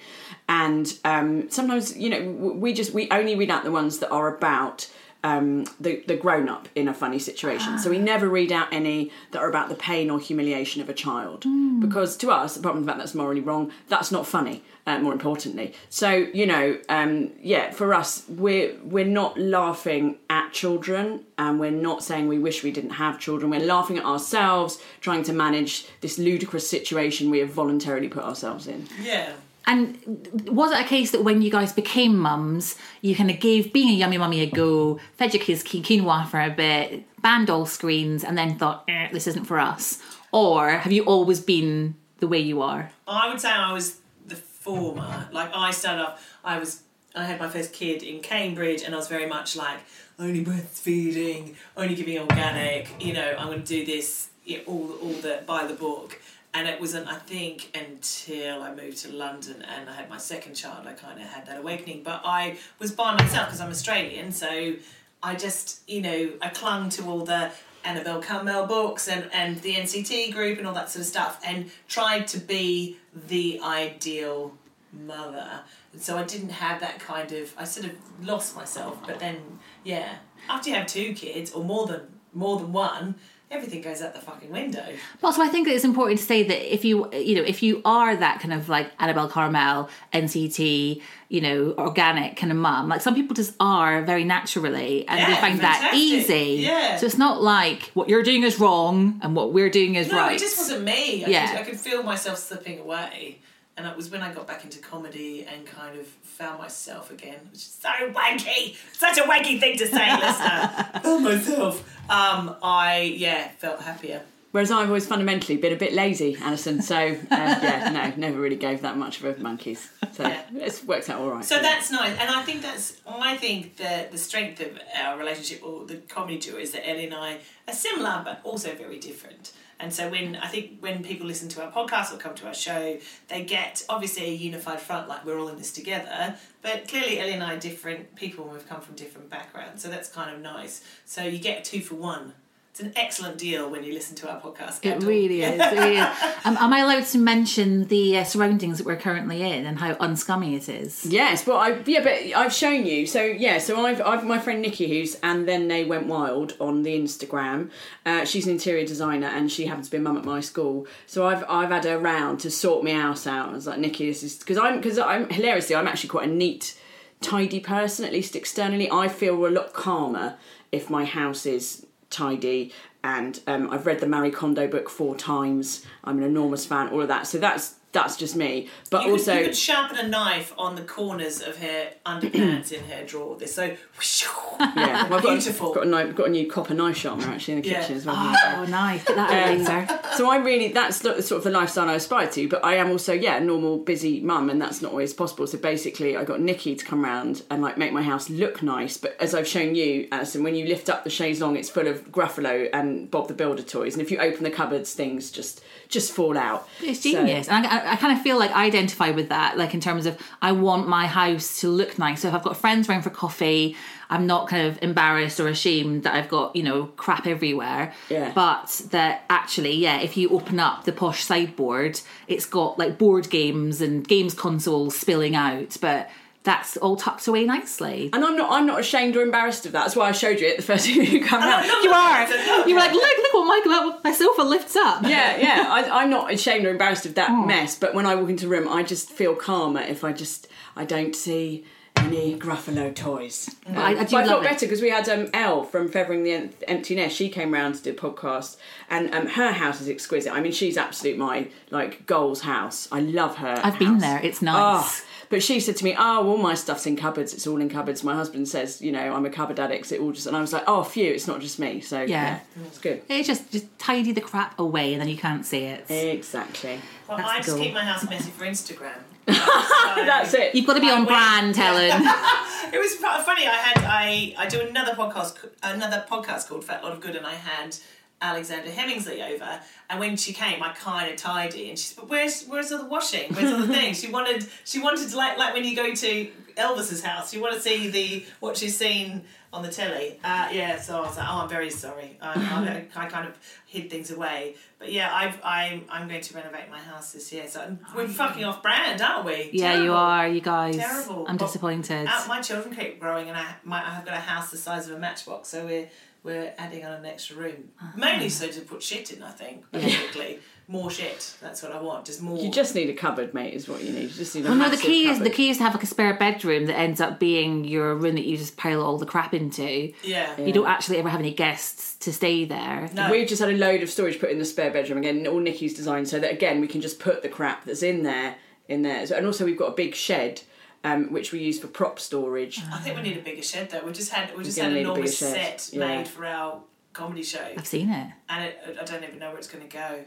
And 0.50 0.86
um, 1.04 1.48
sometimes, 1.50 1.96
you 1.96 2.10
know, 2.10 2.22
we 2.64 2.74
just 2.74 2.92
we 2.92 3.08
only 3.10 3.34
read 3.36 3.50
out 3.50 3.64
the 3.64 3.72
ones 3.72 4.00
that 4.00 4.10
are 4.10 4.28
about. 4.36 4.86
Um, 5.22 5.66
the 5.78 6.02
the 6.06 6.16
grown 6.16 6.48
up 6.48 6.68
in 6.74 6.88
a 6.88 6.94
funny 6.94 7.18
situation. 7.18 7.78
So 7.78 7.90
we 7.90 7.98
never 7.98 8.26
read 8.28 8.50
out 8.52 8.68
any 8.72 9.10
that 9.32 9.40
are 9.40 9.50
about 9.50 9.68
the 9.68 9.74
pain 9.74 10.08
or 10.08 10.18
humiliation 10.18 10.80
of 10.80 10.88
a 10.88 10.94
child 10.94 11.44
because 11.80 12.16
to 12.18 12.30
us, 12.30 12.56
apart 12.56 12.74
from 12.74 12.84
the 12.84 12.90
fact 12.90 12.98
that's 12.98 13.14
morally 13.14 13.40
wrong, 13.40 13.70
that's 13.88 14.10
not 14.10 14.26
funny. 14.26 14.62
Uh, 14.86 14.98
more 14.98 15.12
importantly, 15.12 15.74
so 15.90 16.10
you 16.10 16.46
know, 16.46 16.78
um, 16.88 17.30
yeah, 17.42 17.70
for 17.70 17.92
us, 17.92 18.24
we're 18.28 18.74
we're 18.82 19.04
not 19.04 19.38
laughing 19.38 20.16
at 20.30 20.52
children, 20.52 21.20
and 21.36 21.60
we're 21.60 21.70
not 21.70 22.02
saying 22.02 22.26
we 22.26 22.38
wish 22.38 22.64
we 22.64 22.70
didn't 22.70 22.90
have 22.90 23.20
children. 23.20 23.50
We're 23.50 23.60
laughing 23.60 23.98
at 23.98 24.04
ourselves, 24.04 24.80
trying 25.00 25.22
to 25.24 25.34
manage 25.34 25.86
this 26.00 26.18
ludicrous 26.18 26.68
situation 26.68 27.30
we 27.30 27.40
have 27.40 27.50
voluntarily 27.50 28.08
put 28.08 28.24
ourselves 28.24 28.66
in. 28.66 28.88
Yeah. 29.02 29.32
And 29.66 30.48
was 30.50 30.72
it 30.72 30.80
a 30.80 30.84
case 30.84 31.10
that 31.12 31.22
when 31.22 31.42
you 31.42 31.50
guys 31.50 31.72
became 31.72 32.16
mums 32.16 32.76
you 33.02 33.14
kind 33.14 33.30
of 33.30 33.38
gave 33.40 33.72
being 33.72 33.88
a 33.88 33.92
yummy 33.92 34.18
mummy 34.18 34.40
a 34.40 34.46
go 34.46 34.98
fed 35.16 35.32
your 35.34 35.42
kids 35.42 35.62
quinoa 35.62 36.26
for 36.28 36.40
a 36.40 36.50
bit 36.50 37.04
banned 37.22 37.50
all 37.50 37.66
screens 37.66 38.24
and 38.24 38.36
then 38.36 38.58
thought 38.58 38.84
eh, 38.88 39.08
this 39.12 39.26
isn't 39.26 39.44
for 39.44 39.58
us 39.58 40.00
or 40.32 40.70
have 40.70 40.92
you 40.92 41.04
always 41.04 41.40
been 41.40 41.94
the 42.18 42.28
way 42.28 42.38
you 42.38 42.62
are 42.62 42.90
I 43.06 43.28
would 43.28 43.40
say 43.40 43.50
I 43.50 43.72
was 43.72 44.00
the 44.26 44.36
former. 44.36 45.28
Like 45.32 45.50
I 45.54 45.70
started 45.72 46.02
off, 46.02 46.38
I 46.44 46.58
was, 46.58 46.82
I 47.14 47.24
had 47.24 47.40
my 47.40 47.48
first 47.48 47.72
kid 47.72 48.02
in 48.02 48.20
Cambridge, 48.20 48.82
and 48.82 48.94
I 48.94 48.98
was 48.98 49.08
very 49.08 49.26
much 49.26 49.56
like 49.56 49.78
only 50.18 50.44
breastfeeding, 50.44 51.56
only 51.76 51.94
giving 51.94 52.18
organic. 52.18 52.88
You 53.02 53.14
know, 53.14 53.34
I'm 53.38 53.48
going 53.48 53.62
to 53.62 53.66
do 53.66 53.84
this 53.84 54.28
all 54.66 54.92
all 55.02 55.12
the 55.12 55.42
by 55.46 55.66
the 55.66 55.74
book. 55.74 56.20
And 56.52 56.66
it 56.66 56.80
wasn't, 56.80 57.06
I 57.06 57.14
think, 57.14 57.76
until 57.78 58.62
I 58.62 58.74
moved 58.74 58.98
to 58.98 59.12
London 59.12 59.62
and 59.62 59.88
I 59.88 59.92
had 59.94 60.10
my 60.10 60.18
second 60.18 60.54
child, 60.54 60.86
I 60.86 60.94
kind 60.94 61.20
of 61.20 61.26
had 61.26 61.46
that 61.46 61.58
awakening. 61.58 62.02
But 62.02 62.22
I 62.24 62.58
was 62.80 62.90
by 62.90 63.14
myself 63.14 63.46
because 63.46 63.60
I'm 63.60 63.70
Australian, 63.70 64.32
so 64.32 64.74
I 65.22 65.36
just, 65.36 65.88
you 65.88 66.02
know, 66.02 66.32
I 66.42 66.48
clung 66.48 66.88
to 66.90 67.04
all 67.04 67.24
the 67.24 67.52
Annabel 67.84 68.20
Karmel 68.20 68.66
books 68.66 69.08
and, 69.08 69.28
and 69.32 69.60
the 69.62 69.74
NCT 69.74 70.32
group 70.32 70.58
and 70.58 70.66
all 70.66 70.74
that 70.74 70.90
sort 70.90 71.02
of 71.02 71.06
stuff 71.06 71.40
and 71.44 71.70
tried 71.88 72.26
to 72.28 72.38
be 72.38 72.98
the 73.28 73.60
ideal 73.62 74.52
mother. 74.92 75.60
And 75.92 76.02
so 76.02 76.18
I 76.18 76.24
didn't 76.24 76.50
have 76.50 76.80
that 76.80 76.98
kind 76.98 77.32
of, 77.32 77.54
I 77.56 77.64
sort 77.64 77.86
of 77.86 77.92
lost 78.26 78.56
myself. 78.56 78.98
But 79.06 79.20
then, 79.20 79.36
yeah, 79.84 80.16
after 80.48 80.70
you 80.70 80.76
have 80.76 80.86
two 80.86 81.14
kids 81.14 81.52
or 81.52 81.64
more 81.64 81.86
than 81.86 82.02
more 82.32 82.58
than 82.58 82.72
one, 82.72 83.16
everything 83.50 83.82
goes 83.82 84.00
out 84.00 84.14
the 84.14 84.20
fucking 84.20 84.50
window. 84.50 84.84
But 85.20 85.26
also, 85.28 85.42
I 85.42 85.48
think 85.48 85.66
that 85.66 85.74
it's 85.74 85.84
important 85.84 86.20
to 86.20 86.24
say 86.24 86.42
that 86.44 86.72
if 86.74 86.84
you, 86.84 87.10
you 87.12 87.34
know, 87.36 87.42
if 87.42 87.62
you 87.62 87.82
are 87.84 88.14
that 88.16 88.40
kind 88.40 88.54
of 88.54 88.68
like 88.68 88.90
Annabel 88.98 89.28
Karmel, 89.28 89.88
NCT, 90.12 91.02
you 91.28 91.40
know, 91.40 91.74
organic 91.78 92.36
kind 92.36 92.52
of 92.52 92.58
mum, 92.58 92.88
like 92.88 93.00
some 93.00 93.14
people 93.14 93.34
just 93.34 93.54
are 93.60 94.02
very 94.02 94.24
naturally, 94.24 95.06
and 95.08 95.18
they 95.18 95.32
Yeah, 95.34 95.40
find 95.40 95.60
that 95.60 95.92
easy. 95.94 96.60
Yeah. 96.62 96.96
So 96.96 97.06
it's 97.06 97.18
not 97.18 97.42
like 97.42 97.90
what 97.94 98.08
you're 98.08 98.22
doing 98.22 98.42
is 98.44 98.58
wrong 98.60 99.18
and 99.22 99.34
what 99.34 99.52
we're 99.52 99.70
doing 99.70 99.94
is 99.96 100.10
No, 100.10 100.18
right. 100.18 100.36
it 100.36 100.38
just 100.40 100.56
wasn't 100.58 100.84
me. 100.84 101.24
I, 101.24 101.28
Yeah. 101.28 101.50
could, 101.50 101.60
I 101.60 101.62
could 101.64 101.80
feel 101.80 102.02
myself 102.02 102.38
slipping 102.38 102.78
away. 102.78 103.38
And 103.76 103.86
it 103.86 103.96
was 103.96 104.10
when 104.10 104.20
I 104.20 104.32
got 104.32 104.46
back 104.46 104.64
into 104.64 104.78
comedy 104.78 105.46
and 105.50 105.64
kind 105.66 105.98
of 105.98 106.06
found 106.06 106.58
myself 106.60 107.10
again, 107.10 107.38
which 107.50 107.60
is 107.60 107.78
so 107.80 107.88
wanky. 108.12 108.76
Such 108.92 109.16
a 109.18 109.22
wanky 109.22 109.58
thing 109.58 109.78
to 109.78 109.86
say, 109.86 110.16
listener. 110.20 111.00
found 111.02 111.24
myself. 111.24 112.10
Um, 112.10 112.56
I, 112.62 113.14
yeah, 113.16 113.48
felt 113.58 113.80
happier. 113.80 114.22
Whereas 114.52 114.72
I've 114.72 114.88
always 114.88 115.06
fundamentally 115.06 115.56
been 115.56 115.72
a 115.72 115.76
bit 115.76 115.92
lazy, 115.92 116.36
Alison. 116.40 116.82
So 116.82 116.96
uh, 116.96 117.14
yeah, 117.30 117.90
no, 117.92 118.12
never 118.28 118.40
really 118.40 118.56
gave 118.56 118.82
that 118.82 118.96
much 118.98 119.22
of 119.22 119.38
a 119.38 119.40
monkeys. 119.40 119.88
So 120.12 120.26
Yeah. 120.26 120.42
it's 120.56 120.82
worked 120.82 121.08
out 121.08 121.20
all 121.20 121.30
right. 121.30 121.44
So 121.44 121.60
that's 121.60 121.92
nice, 121.92 122.18
and 122.18 122.28
I 122.28 122.42
think 122.42 122.60
that's. 122.60 123.00
I 123.06 123.36
think 123.36 123.76
that 123.76 124.10
the 124.10 124.18
strength 124.18 124.60
of 124.60 124.76
our 125.00 125.16
relationship, 125.16 125.64
or 125.64 125.86
the 125.86 125.98
comedy 126.08 126.36
duo, 126.38 126.58
is 126.58 126.72
that 126.72 126.86
Ellie 126.88 127.04
and 127.06 127.14
I 127.14 127.38
are 127.68 127.72
similar, 127.74 128.22
but 128.24 128.40
also 128.42 128.74
very 128.74 128.98
different. 128.98 129.52
And 129.80 129.92
so 129.92 130.10
when 130.10 130.36
I 130.36 130.46
think 130.46 130.78
when 130.80 131.02
people 131.02 131.26
listen 131.26 131.48
to 131.50 131.64
our 131.64 131.72
podcast 131.72 132.12
or 132.12 132.18
come 132.18 132.34
to 132.36 132.46
our 132.46 132.54
show, 132.54 132.98
they 133.28 133.44
get 133.44 133.84
obviously 133.88 134.24
a 134.24 134.32
unified 134.32 134.80
front, 134.80 135.08
like 135.08 135.24
we're 135.24 135.38
all 135.38 135.48
in 135.48 135.56
this 135.56 135.72
together. 135.72 136.36
But 136.62 136.86
clearly, 136.86 137.18
Ellie 137.18 137.32
and 137.32 137.42
I 137.42 137.54
are 137.54 137.58
different 137.58 138.14
people, 138.14 138.44
and 138.44 138.52
we've 138.52 138.68
come 138.68 138.82
from 138.82 138.94
different 138.94 139.30
backgrounds, 139.30 139.82
so 139.82 139.88
that's 139.88 140.08
kind 140.10 140.34
of 140.34 140.42
nice. 140.42 140.84
So 141.06 141.22
you 141.22 141.38
get 141.38 141.64
two 141.64 141.80
for 141.80 141.94
one. 141.94 142.34
It's 142.80 142.86
an 142.86 142.92
excellent 142.96 143.36
deal 143.36 143.68
when 143.68 143.84
you 143.84 143.92
listen 143.92 144.16
to 144.16 144.30
our 144.30 144.40
podcast. 144.40 144.86
It 144.86 145.02
really 145.04 145.42
is. 145.42 145.60
It 145.60 145.72
really 145.72 145.96
is. 145.96 146.06
Um, 146.42 146.56
am 146.56 146.72
I 146.72 146.78
allowed 146.78 147.04
to 147.04 147.18
mention 147.18 147.84
the 147.88 148.16
uh, 148.16 148.24
surroundings 148.24 148.78
that 148.78 148.86
we're 148.86 148.96
currently 148.96 149.42
in 149.42 149.66
and 149.66 149.78
how 149.78 149.94
unscummy 150.00 150.54
it 150.54 150.70
is? 150.70 151.04
Yes, 151.04 151.44
but 151.44 151.56
I 151.56 151.82
yeah, 151.84 152.02
but 152.02 152.12
I've 152.34 152.52
shown 152.52 152.86
you. 152.86 153.06
So 153.06 153.22
yeah, 153.22 153.58
so 153.58 153.84
I've 153.84 154.00
I've 154.00 154.24
my 154.24 154.38
friend 154.38 154.62
Nikki 154.62 154.88
who's 154.88 155.16
and 155.22 155.46
then 155.46 155.68
they 155.68 155.84
went 155.84 156.06
wild 156.06 156.54
on 156.58 156.82
the 156.82 156.98
Instagram. 156.98 157.70
Uh, 158.06 158.24
she's 158.24 158.46
an 158.46 158.52
interior 158.52 158.86
designer 158.86 159.26
and 159.26 159.52
she 159.52 159.66
happens 159.66 159.88
to 159.88 159.90
be 159.90 159.98
a 159.98 160.00
mum 160.00 160.16
at 160.16 160.24
my 160.24 160.40
school. 160.40 160.86
So 161.06 161.26
I've 161.26 161.44
I've 161.46 161.68
had 161.68 161.84
her 161.84 161.98
round 161.98 162.40
to 162.40 162.50
sort 162.50 162.82
me 162.82 162.92
house 162.92 163.26
out. 163.26 163.50
I 163.50 163.52
was 163.52 163.66
like 163.66 163.78
Nikki, 163.78 164.06
this 164.06 164.22
is 164.22 164.38
because 164.38 164.56
I'm 164.56 164.76
because 164.76 164.98
I'm 164.98 165.28
hilariously 165.28 165.76
I'm 165.76 165.86
actually 165.86 166.08
quite 166.08 166.26
a 166.26 166.32
neat, 166.32 166.78
tidy 167.20 167.60
person 167.60 168.06
at 168.06 168.12
least 168.12 168.34
externally. 168.34 168.90
I 168.90 169.08
feel 169.08 169.46
a 169.46 169.48
lot 169.48 169.74
calmer 169.74 170.38
if 170.72 170.88
my 170.88 171.04
house 171.04 171.44
is 171.44 171.84
tidy. 172.10 172.72
And 173.02 173.40
um, 173.46 173.70
I've 173.70 173.86
read 173.86 174.00
the 174.00 174.06
Marie 174.06 174.30
Kondo 174.30 174.68
book 174.68 174.90
four 174.90 175.16
times. 175.16 175.86
I'm 176.04 176.18
an 176.18 176.24
enormous 176.24 176.66
fan. 176.66 176.88
All 176.88 177.00
of 177.00 177.08
that. 177.08 177.26
So 177.26 177.38
that's 177.38 177.76
that's 177.92 178.16
just 178.16 178.36
me. 178.36 178.68
But 178.90 179.04
You 179.06 179.12
also, 179.12 179.32
could, 179.32 179.40
you 179.40 179.46
could 179.46 179.56
sharpen 179.56 179.98
a 179.98 180.08
knife 180.08 180.52
on 180.56 180.76
the 180.76 180.82
corners 180.82 181.40
of 181.42 181.58
her 181.58 181.90
underpants 182.06 182.72
in 182.72 182.84
her 182.84 183.04
drawer. 183.04 183.36
They're 183.36 183.48
so 183.48 183.64
yeah, 184.60 185.08
well, 185.08 185.14
I've 185.18 185.22
got, 185.22 185.30
beautiful. 185.32 185.74
Got 185.74 185.86
a, 185.86 185.88
knife, 185.88 186.14
got 186.14 186.26
a 186.28 186.30
new 186.30 186.48
copper 186.50 186.74
knife 186.74 186.96
sharpener 186.96 187.28
actually 187.32 187.54
in 187.54 187.62
the 187.62 187.68
Yeah. 187.68 187.80
kitchen 187.80 187.96
as 187.96 188.06
well. 188.06 188.16
Oh, 188.16 188.64
nice. 188.66 189.04
Get 189.04 189.16
that 189.16 189.30
out 189.32 189.58
later. 189.58 189.92
Um, 189.92 190.16
so 190.16 190.30
I 190.30 190.36
really 190.36 190.68
that's 190.72 191.02
not 191.02 191.16
the 191.16 191.22
sort 191.22 191.38
of 191.38 191.44
the 191.44 191.50
lifestyle 191.50 191.88
I 191.88 191.94
aspire 191.94 192.28
to, 192.32 192.48
but 192.48 192.64
I 192.64 192.74
am 192.76 192.90
also 192.90 193.12
yeah 193.12 193.36
a 193.38 193.40
normal 193.40 193.78
busy 193.78 194.20
mum, 194.20 194.50
and 194.50 194.60
that's 194.60 194.82
not 194.82 194.90
always 194.92 195.12
possible. 195.14 195.46
So 195.46 195.58
basically, 195.58 196.16
I 196.16 196.24
got 196.24 196.40
Nikki 196.40 196.74
to 196.76 196.84
come 196.84 197.02
round 197.04 197.42
and 197.50 197.62
like 197.62 197.78
make 197.78 197.92
my 197.92 198.02
house 198.02 198.28
look 198.30 198.62
nice. 198.62 198.96
But 198.96 199.16
as 199.20 199.34
I've 199.34 199.48
shown 199.48 199.74
you, 199.74 200.08
Alison, 200.12 200.42
when 200.42 200.54
you 200.54 200.66
lift 200.66 200.88
up 200.90 201.04
the 201.04 201.10
chaise 201.10 201.40
longue, 201.40 201.56
it's 201.56 201.70
full 201.70 201.86
of 201.88 202.10
Gruffalo 202.12 202.68
and 202.72 203.10
Bob 203.10 203.28
the 203.28 203.34
Builder 203.34 203.62
toys, 203.62 203.94
and 203.94 204.02
if 204.02 204.10
you 204.10 204.18
open 204.18 204.44
the 204.44 204.50
cupboards, 204.50 204.92
things 204.94 205.30
just 205.30 205.62
just 205.88 206.12
fall 206.12 206.36
out. 206.38 206.68
It's 206.82 207.02
So- 207.02 207.10
genius. 207.10 207.48
and 207.48 207.66
I, 207.86 207.96
kind 207.96 208.16
of 208.16 208.22
feel 208.22 208.38
like 208.38 208.50
I 208.50 208.64
identify 208.64 209.10
with 209.10 209.28
that, 209.28 209.58
like 209.58 209.74
in 209.74 209.80
terms 209.80 210.06
of 210.06 210.18
I 210.40 210.52
want 210.52 210.88
my 210.88 211.06
house 211.06 211.60
to 211.60 211.68
look 211.68 211.98
nice. 211.98 212.22
So 212.22 212.28
if 212.28 212.34
I've 212.34 212.42
got 212.42 212.56
friends 212.56 212.88
around 212.88 213.02
for 213.02 213.10
coffee, 213.10 213.76
I'm 214.08 214.26
not 214.26 214.48
kind 214.48 214.66
of 214.66 214.78
embarrassed 214.82 215.38
or 215.38 215.48
ashamed 215.48 216.02
that 216.02 216.14
I've 216.14 216.28
got, 216.28 216.56
you 216.56 216.62
know, 216.62 216.86
crap 216.96 217.26
everywhere. 217.26 217.94
Yeah. 218.08 218.32
But 218.34 218.82
that 218.90 219.24
actually, 219.30 219.76
yeah, 219.76 220.00
if 220.00 220.16
you 220.16 220.30
open 220.30 220.58
up 220.58 220.84
the 220.84 220.92
posh 220.92 221.24
sideboard, 221.24 222.00
it's 222.26 222.46
got 222.46 222.78
like 222.78 222.98
board 222.98 223.30
games 223.30 223.80
and 223.80 224.06
games 224.06 224.34
consoles 224.34 224.96
spilling 224.96 225.36
out, 225.36 225.76
but 225.80 226.10
that's 226.42 226.76
all 226.78 226.96
tucked 226.96 227.26
away 227.28 227.44
nicely. 227.44 228.08
And 228.12 228.24
I'm 228.24 228.36
not 228.36 228.50
I'm 228.50 228.66
not 228.66 228.80
ashamed 228.80 229.14
or 229.16 229.20
embarrassed 229.22 229.66
of 229.66 229.72
that. 229.72 229.82
That's 229.84 229.96
why 229.96 230.08
I 230.08 230.12
showed 230.12 230.40
you 230.40 230.46
it 230.48 230.56
the 230.56 230.62
first 230.62 230.86
time 230.88 231.02
you 231.02 231.22
come 231.24 231.40
round. 231.42 231.66
You 231.66 231.90
are. 231.90 232.66
You 232.66 232.74
were 232.74 232.80
like, 232.80 232.92
look, 232.92 233.02
look 233.18 233.34
what 233.34 233.46
my, 233.66 233.98
my 234.04 234.12
sofa 234.12 234.42
lifts 234.42 234.74
up. 234.76 235.02
yeah, 235.02 235.36
yeah. 235.38 235.66
I, 235.68 236.02
I'm 236.02 236.08
not 236.10 236.32
ashamed 236.32 236.64
or 236.64 236.70
embarrassed 236.70 237.04
of 237.06 237.14
that 237.16 237.46
mess, 237.46 237.78
but 237.78 237.94
when 237.94 238.06
I 238.06 238.14
walk 238.14 238.30
into 238.30 238.46
a 238.46 238.48
room, 238.48 238.68
I 238.68 238.82
just 238.82 239.10
feel 239.10 239.34
calmer 239.34 239.80
if 239.82 240.02
I 240.04 240.12
just 240.12 240.46
I 240.76 240.84
don't 240.86 241.14
see 241.14 241.64
any 241.96 242.38
Gruffalo 242.38 242.94
toys. 242.94 243.54
Um, 243.66 243.76
I- 243.76 243.90
I 243.90 244.04
do 244.04 244.12
but 244.12 244.24
I 244.24 244.26
felt 244.26 244.42
it. 244.44 244.48
better 244.48 244.66
because 244.66 244.80
we 244.80 244.88
had 244.88 245.06
um, 245.10 245.28
Elle 245.34 245.64
from 245.64 245.88
Feathering 245.90 246.22
the 246.22 246.32
Em- 246.32 246.50
Empty 246.66 246.94
Nest. 246.94 247.14
She 247.14 247.28
came 247.28 247.52
round 247.52 247.74
to 247.74 247.82
do 247.82 247.90
a 247.90 247.94
podcast, 247.94 248.56
and 248.88 249.14
um, 249.14 249.26
her 249.26 249.52
house 249.52 249.82
is 249.82 249.88
exquisite. 249.90 250.32
I 250.32 250.40
mean, 250.40 250.52
she's 250.52 250.78
absolute 250.78 251.18
my 251.18 251.48
like 251.70 252.06
goals 252.06 252.40
house. 252.40 252.88
I 252.90 253.00
love 253.00 253.36
her. 253.36 253.60
I've 253.62 253.78
been 253.78 253.98
there. 253.98 254.18
It's 254.22 254.40
Oh, 254.42 254.46
nice. 254.46 255.04
But 255.30 255.42
she 255.42 255.58
said 255.60 255.76
to 255.76 255.84
me, 255.84 255.94
"Oh, 255.98 256.28
all 256.28 256.36
my 256.36 256.54
stuff's 256.54 256.86
in 256.86 256.96
cupboards. 256.96 257.32
It's 257.32 257.46
all 257.46 257.60
in 257.60 257.70
cupboards." 257.70 258.04
My 258.04 258.14
husband 258.14 258.48
says, 258.48 258.82
"You 258.82 258.92
know, 258.92 259.14
I'm 259.14 259.24
a 259.24 259.30
cupboard 259.30 259.58
addict. 259.58 259.86
So 259.86 259.94
it 259.94 260.00
all 260.02 260.12
just," 260.12 260.26
and 260.26 260.36
I 260.36 260.40
was 260.42 260.52
like, 260.52 260.64
"Oh, 260.66 260.82
phew, 260.84 261.10
it's 261.12 261.26
not 261.26 261.40
just 261.40 261.58
me." 261.58 261.80
So 261.80 262.02
yeah, 262.02 262.40
it's 262.66 262.78
good. 262.78 263.02
It's 263.08 263.26
just 263.26 263.50
just 263.50 263.66
tidy 263.78 264.12
the 264.12 264.20
crap 264.20 264.58
away 264.58 264.92
and 264.92 265.00
then 265.00 265.08
you 265.08 265.16
can't 265.16 265.46
see 265.46 265.64
it. 265.64 265.90
Exactly. 265.90 266.80
Well, 267.08 267.16
That's 267.16 267.30
I 267.30 267.36
just 267.38 267.48
goal. 267.48 267.58
keep 267.58 267.72
my 267.74 267.84
house 267.84 268.08
messy 268.10 268.30
for 268.30 268.44
Instagram. 268.44 268.98
That's 269.26 270.34
it. 270.34 270.54
You've 270.54 270.66
got 270.66 270.74
to 270.74 270.80
be 270.80 270.88
I 270.88 270.92
on 270.92 270.98
win. 271.00 271.06
brand, 271.06 271.56
Helen. 271.56 272.02
It 272.72 272.78
was 272.78 272.94
funny. 272.94 273.48
I 273.48 273.56
had 273.56 273.84
I 273.84 274.34
I 274.38 274.46
do 274.46 274.60
another 274.60 274.92
podcast 274.92 275.34
another 275.62 276.04
podcast 276.08 276.46
called 276.48 276.64
Fat 276.64 276.84
Lot 276.84 276.92
of 276.92 277.00
Good, 277.00 277.16
and 277.16 277.26
I 277.26 277.34
had 277.34 277.76
Alexandra 278.22 278.70
Heminsley 278.70 279.22
over. 279.34 279.60
And 279.88 279.98
when 279.98 280.16
she 280.16 280.32
came, 280.32 280.62
I 280.62 280.72
kind 280.72 281.10
of 281.10 281.16
tidy, 281.16 281.70
and 281.70 281.78
she 281.78 281.86
said, 281.86 281.96
"But 282.00 282.08
where's 282.10 282.44
where's 282.44 282.70
all 282.70 282.78
the 282.78 282.86
washing? 282.86 283.32
Where's 283.34 283.50
all 283.52 283.60
the 283.66 283.68
things?" 283.74 283.98
She 284.00 284.10
wanted 284.10 284.46
she 284.64 284.78
wanted 284.80 285.08
to 285.08 285.16
like 285.16 285.38
like 285.38 285.54
when 285.54 285.64
you 285.64 285.74
go 285.74 285.94
to 285.94 286.28
Elvis's 286.56 287.02
house, 287.02 287.32
you 287.34 287.40
want 287.40 287.54
to 287.54 287.60
see 287.60 287.88
the 287.90 288.24
what 288.40 288.56
she's 288.56 288.76
seen 288.76 289.22
on 289.52 289.62
the 289.62 289.68
telly. 289.68 290.20
Uh, 290.22 290.48
yeah, 290.52 290.78
so 290.78 290.98
I 290.98 291.00
was 291.00 291.16
like, 291.16 291.26
"Oh, 291.28 291.40
I'm 291.42 291.48
very 291.48 291.70
sorry. 291.70 292.18
I, 292.22 292.86
I, 292.94 293.00
I 293.04 293.06
kind 293.06 293.26
of 293.26 293.36
hid 293.66 293.90
things 293.90 294.10
away." 294.12 294.54
But 294.78 294.92
yeah, 294.92 295.12
I've 295.12 295.40
I'm 295.42 295.84
I'm 295.88 296.06
going 296.06 296.20
to 296.20 296.34
renovate 296.34 296.70
my 296.70 296.78
house 296.78 297.12
this 297.12 297.32
year. 297.32 297.48
So 297.48 297.76
we're 297.96 298.06
fucking 298.06 298.44
off 298.44 298.62
brand, 298.62 299.00
aren't 299.00 299.24
we? 299.26 299.50
yeah, 299.52 299.82
you 299.82 299.92
are, 299.92 300.28
you 300.28 300.40
guys. 300.40 300.76
Terrible. 300.76 301.24
I'm 301.26 301.36
But- 301.36 301.46
disappointed. 301.46 302.06
uh, 302.06 302.24
my 302.28 302.40
children 302.42 302.76
keep 302.76 303.00
growing, 303.00 303.28
and 303.28 303.36
I, 303.36 303.54
my, 303.64 303.78
I 303.84 303.90
have 303.94 304.04
got 304.04 304.14
a 304.14 304.20
house 304.20 304.50
the 304.52 304.56
size 304.58 304.88
of 304.88 304.96
a 304.96 305.00
matchbox, 305.00 305.48
so 305.48 305.64
we're 305.66 305.88
we're 306.22 306.52
adding 306.58 306.84
on 306.84 306.92
an 306.92 307.06
extra 307.06 307.36
room, 307.36 307.70
Uh-huh. 307.80 307.92
mainly 307.96 308.28
so 308.28 308.48
to 308.48 308.60
put 308.60 308.82
shit 308.82 309.12
in. 309.12 309.22
I 309.22 309.30
think 309.30 309.70
basically 309.70 310.38
more 310.68 310.90
shit. 310.90 311.34
That's 311.40 311.62
what 311.62 311.72
I 311.72 311.80
want. 311.80 312.04
Just 312.06 312.22
more. 312.22 312.38
You 312.38 312.50
just 312.50 312.74
need 312.74 312.88
a 312.90 312.92
cupboard, 312.94 313.34
mate. 313.34 313.54
Is 313.54 313.68
what 313.68 313.82
you 313.82 313.92
need. 313.92 314.02
You 314.02 314.08
just 314.08 314.34
need 314.34 314.44
a 314.44 314.48
well, 314.48 314.54
no, 314.56 314.64
the 314.64 314.70
massive 314.72 314.86
key 314.86 315.08
is 315.08 315.18
the 315.18 315.30
key 315.30 315.50
is 315.50 315.56
to 315.58 315.64
have 315.64 315.74
like 315.74 315.82
a 315.82 315.86
spare 315.86 316.14
bedroom 316.14 316.66
that 316.66 316.78
ends 316.78 317.00
up 317.00 317.18
being 317.18 317.64
your 317.64 317.94
room 317.96 318.14
that 318.16 318.24
you 318.26 318.36
just 318.36 318.56
pile 318.56 318.80
all 318.82 318.96
the 318.98 319.06
crap 319.06 319.34
into. 319.34 319.92
yeah. 320.04 320.38
You 320.40 320.52
don't 320.52 320.66
actually 320.68 320.98
ever 320.98 321.08
have 321.08 321.20
any 321.20 321.32
guests 321.34 321.96
to 321.96 322.12
stay 322.12 322.44
there. 322.44 322.88
No. 322.94 323.10
We've 323.10 323.26
just 323.28 323.40
had 323.40 323.50
a 323.50 323.56
load 323.56 323.82
of 323.82 323.90
storage 323.90 324.20
put 324.20 324.30
in 324.30 324.38
the 324.38 324.44
spare 324.44 324.70
bedroom 324.70 324.98
again, 324.98 325.26
all 325.26 325.40
Nikki's 325.40 325.74
designed, 325.74 326.08
so 326.08 326.20
that 326.20 326.30
again 326.32 326.60
we 326.60 326.66
can 326.68 326.80
just 326.80 327.00
put 327.00 327.22
the 327.22 327.28
crap 327.28 327.64
that's 327.64 327.82
in 327.82 328.02
there 328.04 328.36
in 328.68 328.82
there. 328.82 329.04
And 329.12 329.26
also 329.26 329.44
we've 329.44 329.58
got 329.58 329.66
a 329.72 329.74
big 329.74 329.94
shed, 329.96 330.42
um, 330.84 331.12
which 331.12 331.32
we 331.32 331.40
use 331.40 331.58
for 331.58 331.66
prop 331.68 331.98
storage. 332.00 332.60
I 332.72 332.78
think 332.80 332.96
we 332.96 333.02
need 333.02 333.16
a 333.16 333.22
bigger 333.22 333.42
shed 333.42 333.70
though. 333.70 333.84
We 333.84 333.92
just 333.92 334.10
had 334.12 334.36
we 334.36 334.44
just 334.44 334.58
had 334.58 334.72
an 334.72 334.78
enormous 334.78 335.18
set 335.18 335.70
yeah. 335.72 335.78
made 335.86 336.08
for 336.08 336.24
our 336.24 336.60
comedy 336.92 337.22
show, 337.22 337.46
I've 337.56 337.66
seen 337.66 337.90
it. 337.90 338.12
and 338.28 338.44
it, 338.44 338.78
I 338.80 338.84
don't 338.84 339.04
even 339.04 339.18
know 339.18 339.28
where 339.28 339.38
it's 339.38 339.48
going 339.48 339.66
to 339.68 339.76
go. 339.76 340.04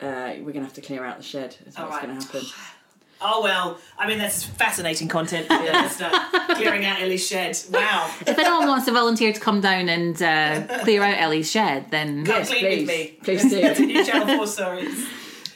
Uh, 0.00 0.34
we're 0.42 0.52
gonna 0.52 0.64
have 0.64 0.74
to 0.74 0.80
clear 0.80 1.04
out 1.04 1.16
the 1.16 1.22
shed. 1.22 1.56
That's 1.64 1.78
what's 1.78 1.78
Alright. 1.78 2.02
gonna 2.02 2.14
happen. 2.14 2.42
Oh 3.24 3.40
well, 3.40 3.78
I 3.96 4.08
mean 4.08 4.18
that's 4.18 4.42
fascinating 4.42 5.06
content. 5.06 5.46
Yeah, 5.50 5.86
start 5.86 6.12
clearing 6.56 6.84
out 6.84 7.00
Ellie's 7.00 7.24
shed. 7.24 7.56
Wow. 7.70 8.10
If 8.26 8.36
anyone 8.36 8.66
wants 8.66 8.86
to 8.86 8.92
volunteer 8.92 9.32
to 9.32 9.38
come 9.38 9.60
down 9.60 9.88
and 9.88 10.20
uh, 10.20 10.80
clear 10.80 11.04
out 11.04 11.16
Ellie's 11.20 11.48
shed, 11.48 11.88
then 11.92 12.24
Come 12.24 12.34
Yes, 12.34 12.48
clean 12.48 12.60
please, 12.64 12.78
with 12.80 12.88
me. 12.88 13.18
please 13.22 13.48
do. 13.48 13.60
Continue 13.74 14.04
Channel 14.04 14.36
Four 14.38 14.46
stories. 14.48 15.06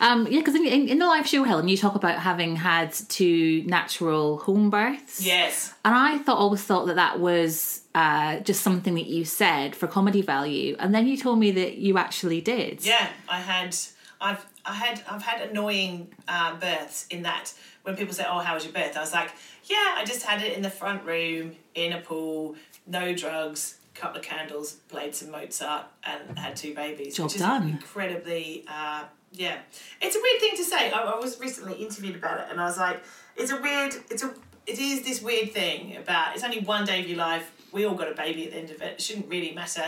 Um, 0.00 0.26
yeah, 0.26 0.40
because 0.40 0.54
in, 0.54 0.66
in, 0.66 0.88
in 0.88 0.98
the 0.98 1.06
live 1.06 1.26
show, 1.26 1.44
Helen, 1.44 1.68
you 1.68 1.76
talk 1.76 1.94
about 1.94 2.18
having 2.18 2.56
had 2.56 2.92
two 2.92 3.62
natural 3.66 4.38
home 4.38 4.70
births. 4.70 5.24
Yes. 5.24 5.74
And 5.84 5.94
I 5.94 6.18
thought 6.18 6.38
always 6.38 6.62
thought 6.62 6.86
that 6.86 6.96
that 6.96 7.20
was 7.20 7.82
uh, 7.94 8.40
just 8.40 8.62
something 8.62 8.94
that 8.94 9.06
you 9.06 9.24
said 9.24 9.74
for 9.74 9.86
comedy 9.86 10.22
value, 10.22 10.76
and 10.78 10.94
then 10.94 11.06
you 11.06 11.16
told 11.16 11.38
me 11.38 11.50
that 11.52 11.78
you 11.78 11.96
actually 11.96 12.40
did. 12.40 12.84
Yeah, 12.84 13.08
I 13.28 13.40
had, 13.40 13.74
I've, 14.20 14.44
I 14.64 14.74
had, 14.74 15.02
I've 15.08 15.22
had 15.22 15.48
annoying 15.48 16.08
uh, 16.28 16.56
births 16.56 17.06
in 17.08 17.22
that 17.22 17.54
when 17.84 17.96
people 17.96 18.12
say, 18.12 18.26
"Oh, 18.28 18.40
how 18.40 18.54
was 18.54 18.64
your 18.64 18.72
birth?" 18.74 18.96
I 18.96 19.00
was 19.00 19.14
like, 19.14 19.30
"Yeah, 19.64 19.94
I 19.96 20.04
just 20.04 20.24
had 20.24 20.42
it 20.42 20.56
in 20.56 20.62
the 20.62 20.70
front 20.70 21.04
room 21.04 21.56
in 21.74 21.94
a 21.94 22.00
pool, 22.00 22.56
no 22.86 23.14
drugs, 23.14 23.78
couple 23.94 24.20
of 24.20 24.26
candles, 24.26 24.74
played 24.88 25.14
some 25.14 25.30
Mozart, 25.30 25.86
and 26.04 26.38
had 26.38 26.54
two 26.56 26.74
babies." 26.74 27.16
Job 27.16 27.26
which 27.26 27.36
is 27.36 27.40
done. 27.40 27.68
Incredibly, 27.68 28.64
uh, 28.68 29.04
yeah. 29.36 29.58
It's 30.00 30.16
a 30.16 30.20
weird 30.20 30.40
thing 30.40 30.56
to 30.56 30.64
say. 30.64 30.90
I, 30.90 31.02
I 31.02 31.18
was 31.18 31.38
recently 31.38 31.74
interviewed 31.74 32.16
about 32.16 32.40
it, 32.40 32.46
and 32.50 32.60
I 32.60 32.64
was 32.64 32.78
like, 32.78 33.02
"It's 33.36 33.52
a 33.52 33.60
weird, 33.60 33.94
it's 34.10 34.22
a." 34.22 34.34
It 34.66 34.80
is 34.80 35.02
this 35.02 35.22
weird 35.22 35.52
thing 35.52 35.96
about 35.96 36.34
it's 36.34 36.42
only 36.42 36.58
one 36.58 36.84
day 36.84 37.00
of 37.00 37.08
your 37.08 37.18
life. 37.18 37.52
We 37.70 37.84
all 37.84 37.94
got 37.94 38.10
a 38.10 38.14
baby 38.14 38.46
at 38.46 38.50
the 38.50 38.56
end 38.56 38.70
of 38.70 38.82
it. 38.82 38.94
It 38.94 39.00
shouldn't 39.00 39.28
really 39.28 39.52
matter 39.52 39.84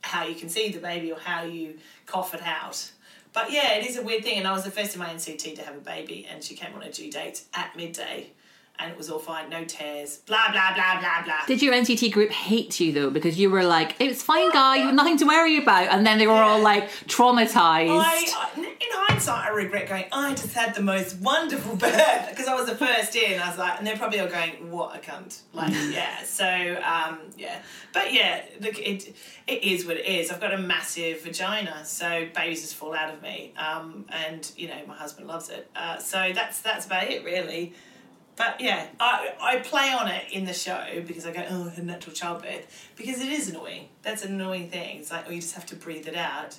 how 0.00 0.24
you 0.24 0.34
conceive 0.34 0.72
the 0.72 0.80
baby 0.80 1.12
or 1.12 1.18
how 1.18 1.42
you 1.42 1.78
cough 2.06 2.32
it 2.32 2.40
out. 2.42 2.90
But 3.34 3.52
yeah, 3.52 3.74
it 3.74 3.86
is 3.86 3.98
a 3.98 4.02
weird 4.02 4.24
thing. 4.24 4.38
And 4.38 4.48
I 4.48 4.52
was 4.52 4.64
the 4.64 4.70
first 4.70 4.94
in 4.94 5.00
my 5.00 5.08
NCT 5.10 5.56
to 5.56 5.62
have 5.62 5.76
a 5.76 5.80
baby, 5.80 6.26
and 6.30 6.42
she 6.42 6.54
came 6.54 6.74
on 6.74 6.82
a 6.82 6.90
due 6.90 7.10
date 7.10 7.42
at 7.52 7.76
midday, 7.76 8.30
and 8.78 8.90
it 8.92 8.96
was 8.96 9.10
all 9.10 9.18
fine, 9.18 9.48
no 9.50 9.64
tears, 9.64 10.18
blah 10.18 10.50
blah 10.52 10.74
blah 10.74 11.00
blah 11.00 11.22
blah. 11.24 11.40
Did 11.46 11.62
your 11.62 11.74
NCT 11.74 12.12
group 12.12 12.30
hate 12.30 12.78
you 12.80 12.92
though? 12.92 13.10
Because 13.10 13.38
you 13.38 13.50
were 13.50 13.64
like, 13.64 13.96
it's 14.00 14.22
fine, 14.22 14.50
guy, 14.52 14.76
you 14.76 14.86
have 14.86 14.94
nothing 14.94 15.16
to 15.18 15.24
worry 15.26 15.58
about. 15.58 15.88
And 15.88 16.06
then 16.06 16.18
they 16.18 16.26
were 16.26 16.32
all 16.34 16.60
like 16.60 16.90
traumatized. 17.06 17.54
I, 17.90 18.26
I- 18.56 18.74
in 18.80 18.86
hindsight, 18.92 19.46
I 19.46 19.48
regret 19.50 19.88
going. 19.88 20.04
I 20.12 20.30
just 20.30 20.54
had 20.54 20.74
the 20.74 20.80
most 20.82 21.16
wonderful 21.18 21.74
birth 21.76 22.26
because 22.30 22.46
I 22.46 22.54
was 22.54 22.66
the 22.66 22.76
first 22.76 23.16
in. 23.16 23.40
I 23.40 23.48
was 23.48 23.58
like, 23.58 23.78
and 23.78 23.86
they're 23.86 23.96
probably 23.96 24.20
all 24.20 24.28
going, 24.28 24.70
"What 24.70 24.94
a 24.96 25.00
cunt!" 25.00 25.40
Like, 25.52 25.72
yeah. 25.90 26.22
So, 26.22 26.46
um, 26.84 27.18
yeah. 27.36 27.60
But 27.92 28.12
yeah, 28.12 28.44
look, 28.60 28.78
it 28.78 29.14
it 29.48 29.64
is 29.64 29.84
what 29.84 29.96
it 29.96 30.06
is. 30.06 30.30
I've 30.30 30.40
got 30.40 30.54
a 30.54 30.58
massive 30.58 31.22
vagina, 31.22 31.84
so 31.84 32.28
babies 32.34 32.62
just 32.62 32.76
fall 32.76 32.94
out 32.94 33.12
of 33.12 33.20
me. 33.20 33.52
Um, 33.58 34.04
and 34.10 34.50
you 34.56 34.68
know, 34.68 34.80
my 34.86 34.94
husband 34.94 35.26
loves 35.26 35.48
it. 35.50 35.68
Uh, 35.74 35.98
so 35.98 36.30
that's 36.34 36.60
that's 36.60 36.86
about 36.86 37.08
it, 37.10 37.24
really. 37.24 37.74
But 38.38 38.60
yeah, 38.60 38.86
I, 39.00 39.34
I 39.40 39.56
play 39.58 39.92
on 39.92 40.06
it 40.06 40.30
in 40.30 40.44
the 40.44 40.54
show 40.54 41.02
because 41.04 41.26
I 41.26 41.32
go, 41.32 41.44
oh, 41.50 41.66
I 41.66 41.70
had 41.74 41.84
natural 41.84 42.14
childbirth. 42.14 42.92
Because 42.96 43.20
it 43.20 43.28
is 43.28 43.50
annoying. 43.50 43.88
That's 44.02 44.24
an 44.24 44.32
annoying 44.34 44.70
thing. 44.70 45.00
It's 45.00 45.10
like, 45.10 45.24
oh, 45.26 45.30
you 45.32 45.40
just 45.40 45.56
have 45.56 45.66
to 45.66 45.76
breathe 45.76 46.06
it 46.06 46.16
out. 46.16 46.56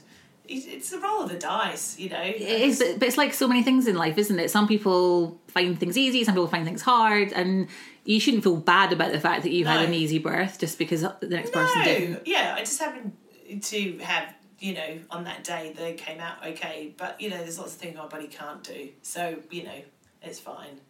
It's 0.52 0.90
the 0.90 0.98
roll 0.98 1.22
of 1.22 1.30
the 1.30 1.38
dice, 1.38 1.98
you 2.00 2.10
know? 2.10 2.22
It 2.22 2.42
is, 2.42 2.80
but, 2.98 3.08
it's 3.08 3.18
like 3.18 3.36
so 3.36 3.48
many 3.48 3.62
things 3.62 3.88
in 3.88 3.96
life, 3.96 4.18
isn't 4.18 4.40
it? 4.40 4.50
Some 4.50 4.68
people 4.68 5.40
find 5.48 5.80
things 5.80 5.96
easy, 5.96 6.24
some 6.24 6.34
people 6.34 6.48
find 6.48 6.66
things 6.66 6.82
hard, 6.82 7.32
and 7.34 7.68
you 8.04 8.20
shouldn't 8.20 8.44
feel 8.44 8.56
bad 8.56 8.92
about 8.92 9.12
the 9.12 9.20
fact 9.20 9.44
that 9.44 9.52
you've 9.52 9.68
had 9.68 9.86
an 9.86 9.94
easy 9.94 10.18
birth 10.18 10.58
just 10.60 10.80
because 10.80 11.02
the 11.02 11.28
next 11.28 11.54
person 11.54 11.84
didn't. 11.84 12.28
Yeah, 12.28 12.56
I 12.58 12.62
just 12.62 12.80
happened 12.80 13.14
to 13.62 13.98
have, 14.00 14.34
you 14.58 14.74
know, 14.74 14.98
on 15.12 15.24
that 15.26 15.44
day 15.44 15.72
they 15.78 15.94
came 15.94 16.20
out 16.20 16.44
okay. 16.44 16.96
But, 16.98 17.22
you 17.22 17.30
know, 17.30 17.38
there's 17.38 17.60
lots 17.60 17.76
of 17.76 17.80
things 17.80 17.96
my 17.96 18.08
body 18.08 18.28
can't 18.28 18.64
do. 18.64 18.90
So, 19.04 19.38
you 19.52 19.64
know, 19.64 19.82
it's 20.24 20.40
fine. 20.40 20.82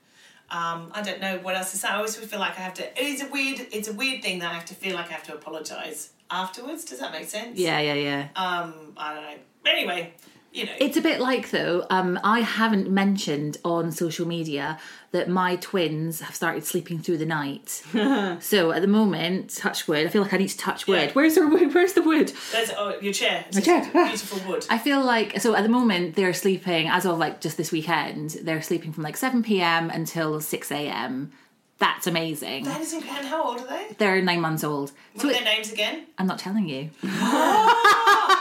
Um, 0.51 0.91
I 0.93 1.01
don't 1.01 1.21
know 1.21 1.37
what 1.39 1.55
else 1.55 1.71
to 1.71 1.77
say. 1.77 1.87
I 1.87 1.95
always 1.97 2.15
feel 2.15 2.39
like 2.39 2.57
I 2.57 2.61
have 2.61 2.73
to. 2.75 3.01
It 3.01 3.05
is 3.05 3.21
a 3.21 3.29
weird. 3.29 3.67
It's 3.71 3.87
a 3.87 3.93
weird 3.93 4.21
thing 4.21 4.39
that 4.39 4.51
I 4.51 4.53
have 4.53 4.65
to 4.65 4.75
feel 4.75 4.95
like 4.95 5.09
I 5.09 5.13
have 5.13 5.23
to 5.23 5.33
apologise 5.35 6.11
afterwards. 6.31 6.85
Does 6.85 6.99
that 6.99 7.11
make 7.11 7.29
sense? 7.29 7.57
Yeah, 7.57 7.79
yeah, 7.79 7.93
yeah. 7.93 8.27
Um, 8.35 8.93
I 8.97 9.13
don't 9.13 9.23
know. 9.23 9.37
Anyway, 9.65 10.13
you 10.51 10.65
know. 10.65 10.71
It's 10.79 10.97
a 10.97 11.01
bit 11.01 11.19
like 11.19 11.51
though. 11.51 11.85
Um, 11.89 12.19
I 12.23 12.39
haven't 12.41 12.89
mentioned 12.89 13.57
on 13.63 13.91
social 13.91 14.27
media 14.27 14.79
that 15.11 15.27
my 15.29 15.55
twins 15.57 16.21
have 16.21 16.35
started 16.35 16.63
sleeping 16.65 16.99
through 16.99 17.17
the 17.17 17.25
night. 17.25 17.69
so 18.41 18.71
at 18.71 18.81
the 18.81 18.87
moment, 18.87 19.55
touch 19.55 19.87
wood. 19.87 20.05
I 20.05 20.09
feel 20.09 20.21
like 20.21 20.33
I 20.33 20.37
need 20.37 20.49
to 20.49 20.57
touch 20.57 20.87
wood. 20.87 21.01
Yeah. 21.07 21.11
Where's 21.13 21.35
the 21.35 21.47
wood? 21.47 21.73
Where's 21.75 21.93
the 21.93 22.01
wood? 22.03 22.31
There's 22.51 22.71
oh, 22.77 22.97
your 23.01 23.13
chair. 23.13 23.45
It's 23.47 23.57
My 23.57 23.61
chair. 23.63 23.89
Beautiful 23.91 24.51
wood. 24.51 24.65
I 24.69 24.77
feel 24.77 25.03
like 25.03 25.39
so 25.41 25.55
at 25.55 25.63
the 25.63 25.69
moment 25.69 26.15
they're 26.15 26.33
sleeping 26.33 26.87
as 26.87 27.05
of 27.05 27.17
like 27.17 27.41
just 27.41 27.57
this 27.57 27.71
weekend. 27.71 28.31
They're 28.43 28.61
sleeping 28.61 28.91
from 28.93 29.03
like 29.03 29.17
seven 29.17 29.41
p.m. 29.43 29.89
until 29.89 30.39
six 30.41 30.71
a.m. 30.71 31.31
That's 31.79 32.07
amazing. 32.07 32.65
that 32.65 32.81
is 32.81 32.91
incredible. 32.91 33.29
How 33.29 33.43
old 33.43 33.61
are 33.61 33.67
they? 33.67 33.95
They're 33.97 34.21
nine 34.21 34.41
months 34.41 34.65
old. 34.65 34.91
What 35.13 35.21
So 35.21 35.27
are 35.29 35.31
it- 35.31 35.35
their 35.35 35.43
names 35.45 35.71
again? 35.71 36.07
I'm 36.17 36.27
not 36.27 36.37
telling 36.37 36.67
you. 36.67 36.89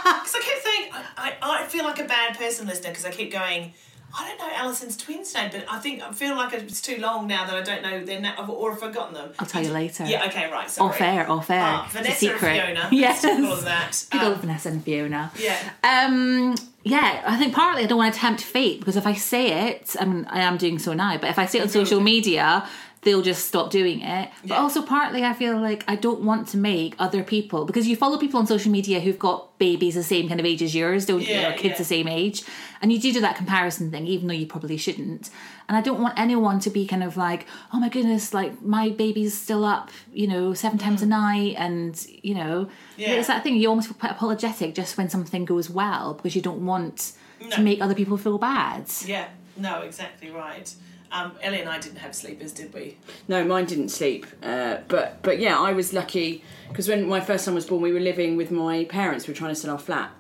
Because 0.22 0.34
I 0.34 0.40
kept 0.42 0.62
saying, 0.64 0.90
I, 0.92 1.34
I, 1.42 1.64
I 1.64 1.66
feel 1.66 1.84
like 1.84 1.98
a 1.98 2.04
bad 2.04 2.36
person 2.36 2.66
listener 2.66 2.90
because 2.90 3.04
I 3.04 3.10
keep 3.10 3.32
going, 3.32 3.72
I 4.18 4.26
don't 4.26 4.38
know 4.38 4.56
Alison's 4.56 4.96
twins' 4.96 5.34
name, 5.34 5.50
but 5.52 5.66
I 5.70 5.78
think 5.78 6.02
I 6.02 6.10
feel 6.12 6.34
like 6.34 6.54
it's 6.54 6.80
too 6.80 6.96
long 6.96 7.26
now 7.26 7.44
that 7.44 7.54
I 7.54 7.62
don't 7.62 7.82
know 7.82 8.04
their 8.04 8.20
name 8.20 8.32
or 8.48 8.72
I've 8.72 8.80
forgotten 8.80 9.14
them. 9.14 9.30
I'll 9.38 9.46
tell 9.46 9.62
you 9.62 9.70
later. 9.70 10.04
Yeah, 10.06 10.26
okay, 10.26 10.50
right. 10.50 10.70
Sorry. 10.70 10.88
Off 10.90 11.00
air, 11.00 11.30
off 11.30 11.50
air. 11.50 11.82
It's 11.84 11.94
a 11.94 11.98
Vanessa 11.98 12.30
and. 12.32 12.40
Fiona. 12.40 12.88
Yes. 12.92 13.22
Let's 13.24 13.62
that. 13.64 14.04
Good 14.10 14.20
Um, 14.22 14.26
old 14.28 14.38
Vanessa 14.38 14.68
and 14.70 14.82
Fiona. 14.82 15.30
Yeah. 15.38 15.70
Um, 15.84 16.54
yeah, 16.84 17.22
I 17.26 17.36
think 17.36 17.54
partly 17.54 17.82
I 17.82 17.86
don't 17.86 17.98
want 17.98 18.14
to 18.14 18.18
tempt 18.20 18.40
fate 18.42 18.78
because 18.80 18.96
if 18.96 19.06
I 19.06 19.12
say 19.12 19.68
it, 19.68 19.94
I 20.00 20.06
mean, 20.06 20.24
I 20.30 20.40
am 20.40 20.56
doing 20.56 20.78
so 20.78 20.94
now, 20.94 21.18
but 21.18 21.28
if 21.28 21.38
I 21.38 21.44
say 21.44 21.58
it 21.58 21.62
on 21.62 21.68
social 21.68 22.00
media, 22.00 22.66
they'll 23.02 23.22
just 23.22 23.46
stop 23.46 23.70
doing 23.70 24.00
it. 24.00 24.30
But 24.42 24.50
Yeah. 24.50 24.60
also 24.60 24.82
partly 24.82 25.24
I 25.24 25.32
feel 25.32 25.56
like 25.60 25.84
I 25.86 25.94
don't 25.96 26.22
want 26.22 26.48
to 26.48 26.56
make 26.56 26.94
other 26.98 27.22
people 27.22 27.64
because 27.64 27.86
you 27.86 27.94
follow 27.96 28.18
people 28.18 28.40
on 28.40 28.46
social 28.46 28.72
media 28.72 28.98
who've 29.00 29.18
got 29.18 29.56
babies 29.58 29.94
the 29.94 30.02
same 30.02 30.28
kind 30.28 30.40
of 30.40 30.46
age 30.46 30.62
as 30.62 30.74
yours, 30.74 31.06
don't 31.06 31.26
you? 31.26 31.36
Or 31.40 31.52
kids 31.52 31.72
yeah. 31.74 31.78
the 31.78 31.84
same 31.84 32.08
age. 32.08 32.42
And 32.82 32.92
you 32.92 33.00
do 33.00 33.12
do 33.12 33.20
that 33.20 33.36
comparison 33.36 33.90
thing, 33.90 34.06
even 34.06 34.26
though 34.28 34.34
you 34.34 34.46
probably 34.46 34.76
shouldn't. 34.76 35.30
And 35.68 35.76
I 35.76 35.80
don't 35.80 36.00
want 36.00 36.18
anyone 36.18 36.60
to 36.60 36.70
be 36.70 36.86
kind 36.86 37.02
of 37.04 37.16
like, 37.16 37.46
oh 37.72 37.78
my 37.80 37.88
goodness, 37.88 38.32
like 38.34 38.62
my 38.62 38.90
baby's 38.90 39.36
still 39.38 39.64
up, 39.64 39.90
you 40.12 40.26
know, 40.26 40.54
seven 40.54 40.78
times 40.78 41.02
a 41.02 41.06
night. 41.06 41.54
And, 41.58 42.04
you 42.22 42.34
know, 42.34 42.66
Mm. 42.66 42.68
Yeah. 42.96 43.10
it's 43.14 43.28
that 43.28 43.42
thing, 43.44 43.56
you 43.56 43.68
almost 43.68 43.88
feel 43.88 43.96
quite 43.98 44.12
apologetic 44.12 44.74
just 44.74 44.96
when 44.98 45.08
something 45.08 45.44
goes 45.44 45.68
well 45.70 46.14
because 46.14 46.34
you 46.36 46.42
don't 46.42 46.64
want 46.66 47.12
No. 47.40 47.50
to 47.50 47.60
make 47.62 47.80
other 47.80 47.94
people 47.94 48.16
feel 48.16 48.38
bad. 48.38 48.86
Yeah, 49.06 49.26
no, 49.56 49.82
exactly 49.82 50.30
right. 50.30 50.72
Um, 51.10 51.32
Ellie 51.42 51.60
and 51.60 51.68
I 51.70 51.78
didn't 51.78 51.98
have 51.98 52.14
sleepers, 52.14 52.52
did 52.52 52.72
we? 52.74 52.96
No, 53.28 53.42
mine 53.44 53.64
didn't 53.64 53.88
sleep. 53.88 54.26
Uh, 54.42 54.78
but 54.88 55.22
but 55.22 55.38
yeah, 55.38 55.58
I 55.58 55.72
was 55.72 55.92
lucky 55.92 56.44
because 56.68 56.88
when 56.88 57.08
my 57.08 57.20
first 57.20 57.44
son 57.44 57.54
was 57.54 57.66
born, 57.66 57.80
we 57.82 57.92
were 57.92 58.00
living 58.00 58.36
with 58.36 58.50
my 58.50 58.84
parents. 58.84 59.26
We 59.26 59.32
were 59.32 59.38
trying 59.38 59.52
to 59.54 59.60
sell 59.60 59.70
our 59.70 59.78
flat, 59.78 60.10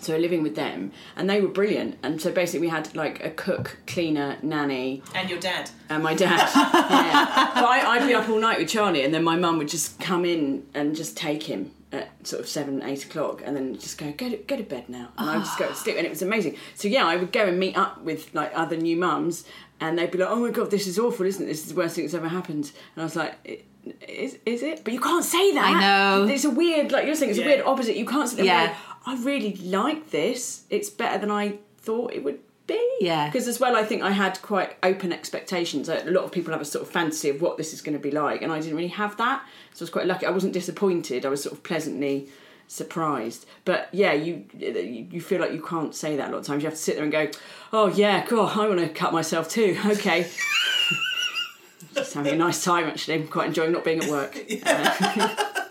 so 0.00 0.16
living 0.18 0.42
with 0.42 0.56
them, 0.56 0.92
and 1.16 1.28
they 1.28 1.40
were 1.40 1.48
brilliant. 1.48 1.96
And 2.02 2.20
so 2.20 2.30
basically, 2.32 2.60
we 2.66 2.68
had 2.68 2.94
like 2.94 3.24
a 3.24 3.30
cook, 3.30 3.78
cleaner, 3.86 4.36
nanny, 4.42 5.02
And 5.14 5.30
your 5.30 5.38
dad. 5.40 5.70
and 5.88 6.02
my 6.02 6.14
dad. 6.14 6.48
yeah. 6.54 7.54
So 7.54 7.66
I, 7.66 7.82
I'd 7.96 8.06
be 8.06 8.14
up 8.14 8.28
all 8.28 8.38
night 8.40 8.58
with 8.58 8.68
Charlie, 8.68 9.04
and 9.04 9.14
then 9.14 9.24
my 9.24 9.36
mum 9.36 9.56
would 9.58 9.68
just 9.68 9.98
come 10.00 10.24
in 10.24 10.66
and 10.74 10.94
just 10.94 11.16
take 11.16 11.44
him 11.44 11.70
at 11.92 12.08
sort 12.26 12.40
of 12.40 12.46
seven, 12.48 12.82
eight 12.82 13.04
o'clock, 13.04 13.42
and 13.44 13.56
then 13.56 13.76
just 13.78 13.98
go, 13.98 14.12
go 14.12 14.28
to, 14.30 14.36
go 14.36 14.56
to 14.56 14.62
bed 14.62 14.88
now. 14.88 15.08
And 15.18 15.28
I'd 15.30 15.38
just 15.40 15.58
go 15.58 15.66
to 15.66 15.74
sleep, 15.82 15.96
and 15.96 16.06
it 16.06 16.10
was 16.10 16.22
amazing. 16.22 16.56
So 16.74 16.88
yeah, 16.88 17.06
I 17.06 17.16
would 17.16 17.32
go 17.32 17.46
and 17.46 17.58
meet 17.58 17.76
up 17.76 18.02
with 18.02 18.32
like 18.34 18.52
other 18.54 18.76
new 18.76 18.96
mums, 18.96 19.44
and 19.80 19.98
they'd 19.98 20.10
be 20.10 20.18
like, 20.18 20.28
oh 20.30 20.36
my 20.36 20.50
god, 20.50 20.70
this 20.70 20.86
is 20.86 20.98
awful, 20.98 21.26
isn't 21.26 21.42
it? 21.44 21.48
This 21.48 21.62
is 21.66 21.72
the 21.72 21.74
worst 21.74 21.94
thing 21.96 22.04
that's 22.04 22.14
ever 22.14 22.28
happened. 22.28 22.70
And 22.94 23.02
I 23.02 23.04
was 23.04 23.16
like, 23.16 23.66
is, 24.06 24.38
is 24.46 24.62
it? 24.62 24.84
But 24.84 24.92
you 24.92 25.00
can't 25.00 25.24
say 25.24 25.52
that. 25.54 25.64
I 25.64 25.80
know. 25.80 26.26
It's 26.32 26.44
a 26.44 26.50
weird, 26.50 26.92
like 26.92 27.06
you're 27.06 27.14
saying, 27.14 27.30
it's 27.30 27.38
Yeah. 27.38 27.44
a 27.46 27.48
weird 27.48 27.66
opposite. 27.66 27.96
You 27.96 28.06
can't 28.06 28.28
say, 28.28 28.36
there 28.36 28.44
Yeah. 28.44 28.76
and 29.06 29.20
I 29.20 29.22
really 29.24 29.54
like 29.56 30.10
this. 30.10 30.64
It's 30.70 30.90
better 30.90 31.18
than 31.18 31.30
I 31.30 31.58
thought 31.78 32.12
it 32.12 32.22
would 32.22 32.40
be. 32.66 32.96
Yeah. 33.00 33.26
Because 33.26 33.48
as 33.48 33.58
well, 33.58 33.74
I 33.74 33.82
think 33.84 34.02
I 34.02 34.10
had 34.10 34.40
quite 34.42 34.76
open 34.82 35.12
expectations. 35.12 35.88
A 35.88 36.04
lot 36.10 36.24
of 36.24 36.30
people 36.32 36.52
have 36.52 36.60
a 36.60 36.64
sort 36.66 36.84
of 36.84 36.90
fantasy 36.90 37.30
of 37.30 37.40
what 37.40 37.56
this 37.56 37.72
is 37.72 37.80
going 37.80 37.96
to 37.96 38.02
be 38.02 38.10
like, 38.10 38.42
and 38.42 38.52
I 38.52 38.60
didn't 38.60 38.76
really 38.76 38.88
have 38.88 39.16
that. 39.16 39.42
So 39.72 39.82
I 39.82 39.84
was 39.84 39.90
quite 39.90 40.06
lucky. 40.06 40.26
I 40.26 40.30
wasn't 40.30 40.52
disappointed. 40.52 41.24
I 41.24 41.30
was 41.30 41.42
sort 41.42 41.54
of 41.54 41.62
pleasantly 41.62 42.28
surprised. 42.70 43.46
But 43.64 43.88
yeah, 43.92 44.12
you 44.12 44.44
you 44.56 45.20
feel 45.20 45.40
like 45.40 45.52
you 45.52 45.60
can't 45.60 45.94
say 45.94 46.16
that 46.16 46.28
a 46.28 46.32
lot 46.32 46.38
of 46.38 46.46
times. 46.46 46.62
You 46.62 46.68
have 46.68 46.78
to 46.78 46.82
sit 46.82 46.94
there 46.94 47.02
and 47.02 47.12
go, 47.12 47.28
"Oh 47.72 47.88
yeah, 47.88 48.24
God, 48.26 48.56
I 48.56 48.68
want 48.68 48.80
to 48.80 48.88
cut 48.88 49.12
myself 49.12 49.48
too." 49.48 49.76
Okay. 49.90 50.30
Just 51.94 52.14
having 52.14 52.34
a 52.34 52.36
nice 52.36 52.62
time 52.62 52.84
actually. 52.84 53.14
I'm 53.14 53.26
quite 53.26 53.48
enjoying 53.48 53.72
not 53.72 53.84
being 53.84 54.02
at 54.02 54.08
work. 54.10 54.38
Uh, 54.64 55.66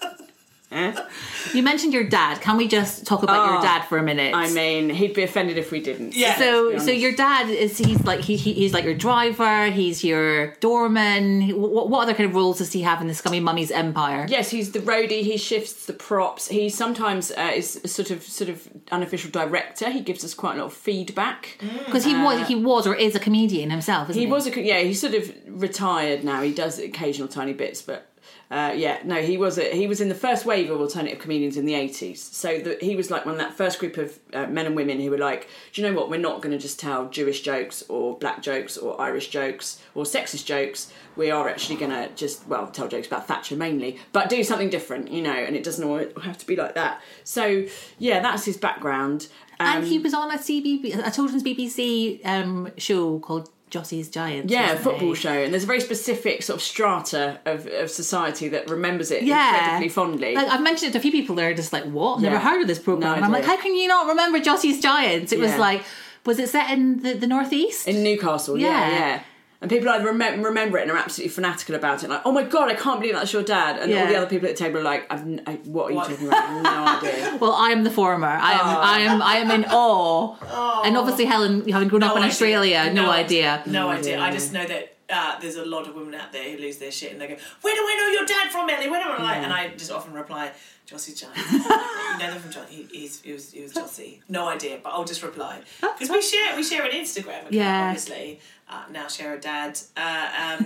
Eh? 0.72 0.94
You 1.54 1.64
mentioned 1.64 1.94
your 1.94 2.04
dad. 2.04 2.42
Can 2.42 2.58
we 2.58 2.68
just 2.68 3.08
talk 3.08 3.24
about 3.24 3.48
your 3.50 3.58
Oh, 3.60 3.62
dad 3.62 3.86
for 3.86 3.98
a 3.98 4.04
minute? 4.04 4.36
I 4.36 4.52
mean, 4.52 4.90
he'd 4.90 5.14
be 5.16 5.24
offended 5.24 5.58
if 5.58 5.72
we 5.72 5.80
didn't. 5.82 6.16
Yeah. 6.16 6.38
so, 6.38 6.78
so 6.78 6.92
your 6.92 7.14
dad 7.14 7.50
is 7.50 7.78
he's 7.78 8.04
like 8.06 8.20
he, 8.20 8.36
he 8.36 8.54
he's 8.54 8.74
like 8.74 8.84
your 8.84 8.94
driver. 8.94 9.68
He's 9.72 10.04
your 10.04 10.54
doorman. 10.56 11.50
What, 11.60 11.90
what 11.90 12.04
other 12.04 12.14
kind 12.14 12.30
of 12.30 12.36
roles 12.36 12.60
does 12.60 12.72
he 12.74 12.82
have 12.84 13.02
in 13.02 13.08
the 13.08 13.14
Scummy 13.16 13.40
Mummies 13.40 13.72
empire? 13.72 14.28
Yes, 14.30 14.50
he's 14.52 14.72
the 14.74 14.80
roadie. 14.80 15.22
He 15.24 15.38
shifts 15.38 15.86
the 15.88 15.94
props. 15.94 16.50
He 16.50 16.70
sometimes 16.70 17.32
uh, 17.32 17.52
is 17.56 17.80
a 17.84 17.88
sort 17.88 18.12
of 18.12 18.22
sort 18.22 18.50
of 18.50 18.68
unofficial 18.92 19.32
director. 19.32 19.90
He 19.90 20.02
gives 20.02 20.24
us 20.24 20.34
quite 20.36 20.56
a 20.56 20.60
lot 20.60 20.68
of 20.68 20.74
feedback. 20.74 21.58
because 21.86 22.04
he 22.04 22.14
was 22.16 22.48
he 22.48 22.56
was 22.56 22.86
or 22.86 22.94
is 22.96 23.16
a 23.16 23.20
comedian 23.20 23.72
himself. 23.72 24.10
Isn't 24.10 24.20
He 24.20 24.28
he, 24.28 24.32
was 24.32 24.46
a 24.46 24.62
yeah. 24.62 24.80
He's 24.82 25.02
sort 25.02 25.16
of 25.16 25.34
retired 25.48 26.24
now. 26.24 26.42
He 26.44 26.54
does 26.54 26.78
occasional 26.80 27.28
tiny 27.28 27.54
bits, 27.54 27.82
but. 27.82 28.06
Uh, 28.52 28.74
yeah, 28.76 28.98
no, 29.04 29.22
he 29.22 29.38
was 29.38 29.60
a, 29.60 29.76
he 29.76 29.86
was 29.86 30.02
in 30.02 30.10
the 30.10 30.16
first 30.16 30.44
wave 30.44 30.72
of 30.72 30.82
alternative 30.82 31.20
comedians 31.20 31.56
in 31.56 31.66
the 31.66 31.76
eighties. 31.76 32.22
So 32.22 32.58
the, 32.58 32.80
he 32.82 32.96
was 32.96 33.12
like 33.12 33.24
one 33.24 33.36
of 33.36 33.40
that 33.40 33.54
first 33.54 33.78
group 33.78 33.98
of 33.98 34.18
uh, 34.34 34.48
men 34.48 34.66
and 34.66 34.76
women 34.76 35.00
who 35.00 35.12
were 35.12 35.20
like, 35.20 35.48
do 35.72 35.82
you 35.82 35.88
know 35.88 35.94
what? 35.94 36.10
We're 36.10 36.20
not 36.20 36.42
going 36.42 36.52
to 36.52 36.58
just 36.58 36.80
tell 36.80 37.10
Jewish 37.10 37.42
jokes 37.42 37.84
or 37.90 38.18
black 38.18 38.42
jokes 38.42 38.76
or 38.76 39.00
Irish 39.00 39.30
jokes 39.30 39.80
or 39.94 40.04
sexist 40.04 40.46
jokes. 40.46 40.92
We 41.16 41.30
are 41.30 41.48
actually 41.48 41.76
going 41.76 41.92
to 41.92 42.10
just 42.16 42.48
well 42.48 42.68
tell 42.68 42.88
jokes 42.88 43.06
about 43.06 43.28
Thatcher 43.28 43.56
mainly, 43.56 44.00
but 44.14 44.30
do 44.30 44.44
something 44.44 44.70
different, 44.72 45.12
you 45.12 45.22
know. 45.22 45.32
And 45.32 45.56
it 45.56 45.64
doesn't 45.64 45.84
always 45.84 46.12
have 46.24 46.40
to 46.40 46.48
be 46.48 46.56
like 46.56 46.74
that. 46.74 47.02
So 47.24 47.66
yeah, 48.00 48.20
that's 48.20 48.46
his 48.46 48.58
background. 48.58 49.28
and 49.60 49.84
Um, 49.84 49.90
he 49.90 50.00
was 50.00 50.16
on 50.16 50.32
a 50.32 50.40
CBB 50.40 51.06
a 51.06 51.12
children's 51.12 51.44
BBC 51.44 52.26
um, 52.26 52.72
show 52.78 53.20
called 53.20 53.50
Jossy's 53.70 54.10
Giants. 54.10 54.52
Yeah, 54.52 54.74
a 54.74 54.78
football 54.78 55.10
he? 55.10 55.16
show, 55.16 55.32
and 55.32 55.54
there's 55.54 55.64
a 55.64 55.68
very 55.68 55.82
specific 55.82 56.44
sort 56.44 56.58
of 56.58 56.64
strata 56.64 57.40
of, 57.46 57.68
of 57.68 57.90
society 57.90 58.48
that 58.50 58.70
remembers 58.70 59.12
it 59.12 59.24
Yeah, 59.24 59.58
incredibly 59.60 59.90
fondly. 59.90 60.36
Like, 60.36 60.48
I've 60.48 60.62
mentioned 60.62 60.90
it 60.90 60.92
to 60.94 60.98
a 60.98 61.02
few 61.02 61.12
people. 61.12 61.36
They're 61.36 61.54
just 61.54 61.74
like, 61.74 61.84
"What? 61.86 62.20
Yeah. 62.22 62.30
Never 62.30 62.42
heard 62.42 62.62
of 62.62 62.68
this 62.68 62.80
program." 62.80 63.10
No 63.12 63.16
and 63.16 63.26
I'm 63.26 63.32
like, 63.32 63.46
"How 63.46 63.58
can 63.58 63.76
you 63.76 63.88
not 63.88 64.08
remember 64.08 64.40
Jossy's 64.40 64.82
Giants?" 64.82 65.32
It 65.32 65.40
was 65.40 65.56
like, 65.58 65.84
was 66.26 66.40
it 66.40 66.50
set 66.50 66.70
in 66.72 67.02
the, 67.02 67.14
the 67.14 67.28
northeast? 67.28 67.88
in 67.88 68.04
Newcastle, 68.04 68.58
yeah, 68.58 68.68
Yeah. 68.68 68.98
yeah. 69.00 69.24
And 69.62 69.70
people 69.70 69.90
either 69.90 70.06
remem- 70.10 70.42
remember 70.44 70.78
it 70.78 70.84
and 70.84 70.92
are 70.92 70.98
absolutely 70.98 71.32
fanatical 71.34 71.76
about 71.76 72.02
it, 72.04 72.10
like, 72.10 72.22
oh 72.24 72.32
my 72.32 72.44
god, 72.44 72.70
I 72.72 72.76
can't 72.76 73.02
believe 73.02 73.16
that's 73.16 73.34
your 73.34 73.44
dad. 73.44 73.78
And 73.82 73.94
all 73.94 74.08
the 74.08 74.16
other 74.16 74.26
people 74.26 74.48
at 74.48 74.56
the 74.56 74.64
table 74.64 74.80
are 74.80 74.84
like, 74.84 75.06
I've 75.12 75.20
n- 75.22 75.42
I, 75.46 75.56
what 75.66 75.88
are 75.88 75.90
you 75.92 75.98
What? 75.98 76.10
talking 76.10 76.28
about? 76.28 76.44
I 76.44 76.48
have 76.54 77.04
no 77.04 77.10
idea. 77.10 77.38
Well, 77.42 77.52
I 77.52 77.70
am 77.72 77.84
the 77.84 77.92
former. 77.92 78.28
I 78.28 78.54
am. 78.54 78.60
Oh. 78.62 78.80
I 78.80 79.00
am. 79.00 79.22
I 79.22 79.36
am 79.36 79.52
in 79.52 79.66
awe. 79.70 80.82
And 80.86 80.96
obviously, 80.96 81.26
Helen, 81.26 81.68
having 81.68 81.90
grown 81.90 82.04
up 82.04 82.12
in 82.14 82.20
idea. 82.20 82.30
Australia, 82.32 82.94
no, 82.94 83.10
idea. 83.12 83.62
No 83.66 83.90
idea. 83.90 84.20
I 84.22 84.32
just 84.32 84.54
know 84.54 84.66
that 84.66 84.96
uh, 85.10 85.40
there's 85.42 85.56
a 85.58 85.66
lot 85.66 85.88
of 85.90 85.96
women 85.96 86.14
out 86.16 86.32
there 86.32 86.52
who 86.52 86.58
lose 86.60 86.78
their 86.78 86.92
shit 86.92 87.12
and 87.12 87.20
they 87.20 87.28
go, 87.28 87.36
"Where 87.62 87.76
do 87.76 87.82
I 87.82 87.96
know 87.98 88.18
your 88.20 88.26
dad 88.28 88.52
from, 88.52 88.70
Ellie? 88.70 88.90
Where 88.90 89.04
do 89.04 89.10
I?" 89.10 89.22
Like 89.24 89.38
and 89.44 89.52
I 89.52 89.70
just 89.70 89.92
often 89.92 90.14
reply, 90.14 90.52
"Jossy 90.88 91.20
Giants." 91.20 91.52
you 91.52 91.60
know 91.68 92.32
them 92.32 92.40
from 92.40 92.52
John. 92.52 92.66
He, 92.70 92.84
he's, 92.92 93.20
he 93.22 93.34
was 93.34 93.52
he 93.52 93.64
was 93.64 93.74
Jossy. 93.74 94.20
No 94.30 94.48
idea, 94.48 94.80
but 94.84 94.92
I'll 94.92 95.04
just 95.06 95.24
reply 95.24 95.62
because 95.82 96.10
we 96.12 96.22
share 96.22 96.56
we 96.56 96.62
share 96.64 96.86
an 96.86 96.92
Instagram 96.92 97.40
account, 97.40 97.54
Yeah. 97.54 97.88
obviously. 97.88 98.40
Uh, 98.70 98.84
now 98.92 99.08
share 99.08 99.34
a 99.34 99.40
dad, 99.40 99.80
uh, 99.98 100.58
um, 100.60 100.66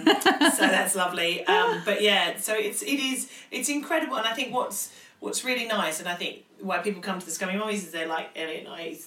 so 0.52 0.62
that's 0.68 0.94
lovely. 0.94 1.46
Um, 1.46 1.82
but 1.86 2.02
yeah, 2.02 2.36
so 2.38 2.54
it's 2.54 2.82
it 2.82 3.00
is 3.00 3.32
it's 3.50 3.70
incredible, 3.70 4.18
and 4.18 4.28
I 4.28 4.34
think 4.34 4.54
what's 4.54 4.92
what's 5.22 5.46
really 5.46 5.66
nice, 5.66 6.02
and 6.02 6.10
I 6.10 6.16
think 6.16 6.44
why 6.60 6.80
people 6.80 7.02
come 7.02 7.20
to 7.20 7.26
the 7.26 7.32
Scummy 7.32 7.56
Mummies 7.58 7.84
is 7.86 7.92
they 7.92 8.06
like 8.06 8.30
Ellie 8.36 8.60
and 8.60 8.68
I, 8.68 8.98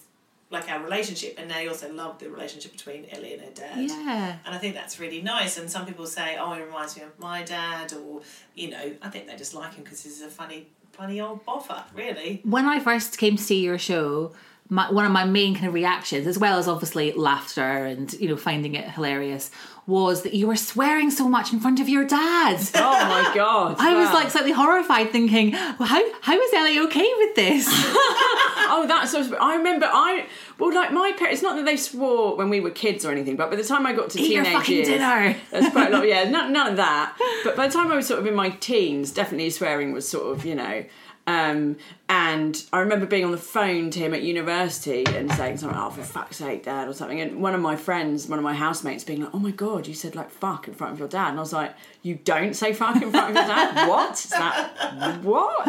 like 0.50 0.70
our 0.70 0.82
relationship, 0.82 1.34
and 1.38 1.50
they 1.50 1.68
also 1.68 1.92
love 1.92 2.18
the 2.18 2.30
relationship 2.30 2.72
between 2.72 3.04
Ellie 3.10 3.34
and 3.34 3.42
her 3.42 3.50
dad. 3.50 3.78
Yeah. 3.78 4.36
And 4.46 4.54
I 4.54 4.58
think 4.58 4.74
that's 4.74 4.98
really 4.98 5.20
nice. 5.20 5.58
And 5.58 5.68
some 5.70 5.84
people 5.84 6.06
say, 6.06 6.36
"Oh, 6.40 6.52
it 6.54 6.62
reminds 6.64 6.96
me 6.96 7.02
of 7.02 7.18
my 7.18 7.42
dad," 7.42 7.92
or 7.92 8.22
you 8.54 8.70
know, 8.70 8.92
I 9.02 9.10
think 9.10 9.26
they 9.26 9.36
just 9.36 9.54
like 9.54 9.74
him 9.74 9.84
because 9.84 10.02
he's 10.04 10.22
a 10.22 10.28
funny, 10.28 10.68
funny 10.92 11.20
old 11.20 11.44
boffer. 11.44 11.84
Really. 11.94 12.40
When 12.44 12.66
I 12.66 12.80
first 12.80 13.18
came 13.18 13.36
to 13.36 13.42
see 13.42 13.60
your 13.60 13.78
show, 13.78 14.32
my, 14.68 14.90
one 14.90 15.04
of 15.04 15.12
my 15.12 15.24
main 15.24 15.54
kind 15.54 15.66
of 15.66 15.74
reactions, 15.74 16.26
as 16.26 16.38
well 16.38 16.58
as 16.58 16.66
obviously 16.68 17.12
laughter 17.12 17.62
and 17.62 18.12
you 18.14 18.28
know 18.28 18.36
finding 18.36 18.74
it 18.74 18.90
hilarious, 18.90 19.50
was 19.86 20.22
that 20.22 20.34
you 20.34 20.48
were 20.48 20.56
swearing 20.56 21.10
so 21.10 21.28
much 21.28 21.52
in 21.52 21.60
front 21.60 21.78
of 21.78 21.88
your 21.88 22.04
dad. 22.04 22.58
Oh 22.74 23.08
my 23.08 23.32
god! 23.34 23.76
I 23.80 23.94
was 23.94 24.12
like 24.12 24.30
slightly 24.30 24.52
horrified, 24.52 25.10
thinking, 25.10 25.52
well, 25.52 25.88
"How 25.88 26.02
how 26.20 26.38
is 26.38 26.52
Ellie 26.52 26.78
okay 26.80 27.08
with 27.18 27.34
this?" 27.36 27.66
oh, 27.70 28.84
that's 28.88 29.12
so. 29.12 29.36
I 29.36 29.56
remember 29.56 29.86
I 29.86 30.26
well, 30.58 30.74
like 30.74 30.92
my 30.92 31.12
parents. 31.12 31.34
It's 31.34 31.42
not 31.42 31.56
that 31.56 31.64
they 31.64 31.76
swore 31.76 32.36
when 32.36 32.48
we 32.48 32.60
were 32.60 32.70
kids 32.70 33.04
or 33.04 33.12
anything, 33.12 33.36
but 33.36 33.50
by 33.50 33.56
the 33.56 33.64
time 33.64 33.86
I 33.86 33.92
got 33.92 34.10
to 34.10 34.20
Eat 34.20 34.28
teenage 34.28 34.68
years, 34.68 34.88
dinner. 34.88 35.36
there's 35.50 35.70
quite 35.70 35.92
a 35.92 35.96
lot. 35.96 36.06
Yeah, 36.08 36.28
none, 36.28 36.52
none 36.52 36.70
of 36.72 36.76
that. 36.76 37.16
But 37.44 37.56
by 37.56 37.66
the 37.68 37.72
time 37.72 37.92
I 37.92 37.96
was 37.96 38.06
sort 38.06 38.20
of 38.20 38.26
in 38.26 38.34
my 38.34 38.50
teens, 38.50 39.10
definitely 39.10 39.50
swearing 39.50 39.92
was 39.92 40.08
sort 40.08 40.32
of 40.32 40.44
you 40.44 40.54
know. 40.54 40.84
Um, 41.26 41.76
and 42.08 42.64
I 42.72 42.80
remember 42.80 43.04
being 43.04 43.24
on 43.24 43.32
the 43.32 43.36
phone 43.36 43.90
to 43.90 43.98
him 43.98 44.14
at 44.14 44.22
university 44.22 45.04
and 45.06 45.30
saying 45.32 45.56
something, 45.56 45.76
oh, 45.76 45.90
for 45.90 46.02
fuck's 46.02 46.36
sake, 46.36 46.62
dad, 46.62 46.86
or 46.86 46.94
something. 46.94 47.20
And 47.20 47.42
one 47.42 47.52
of 47.52 47.60
my 47.60 47.74
friends, 47.74 48.28
one 48.28 48.38
of 48.38 48.44
my 48.44 48.54
housemates, 48.54 49.02
being 49.02 49.22
like, 49.22 49.34
oh 49.34 49.40
my 49.40 49.50
God, 49.50 49.88
you 49.88 49.94
said 49.94 50.14
like 50.14 50.30
fuck 50.30 50.68
in 50.68 50.74
front 50.74 50.92
of 50.92 51.00
your 51.00 51.08
dad. 51.08 51.30
And 51.30 51.38
I 51.38 51.40
was 51.40 51.52
like, 51.52 51.74
you 52.02 52.14
don't 52.14 52.54
say 52.54 52.72
fuck 52.72 53.02
in 53.02 53.10
front 53.10 53.30
of 53.30 53.34
your 53.34 53.44
dad? 53.44 53.88
what? 53.88 54.12
Is 54.12 54.30
that, 54.30 55.18
what? 55.22 55.64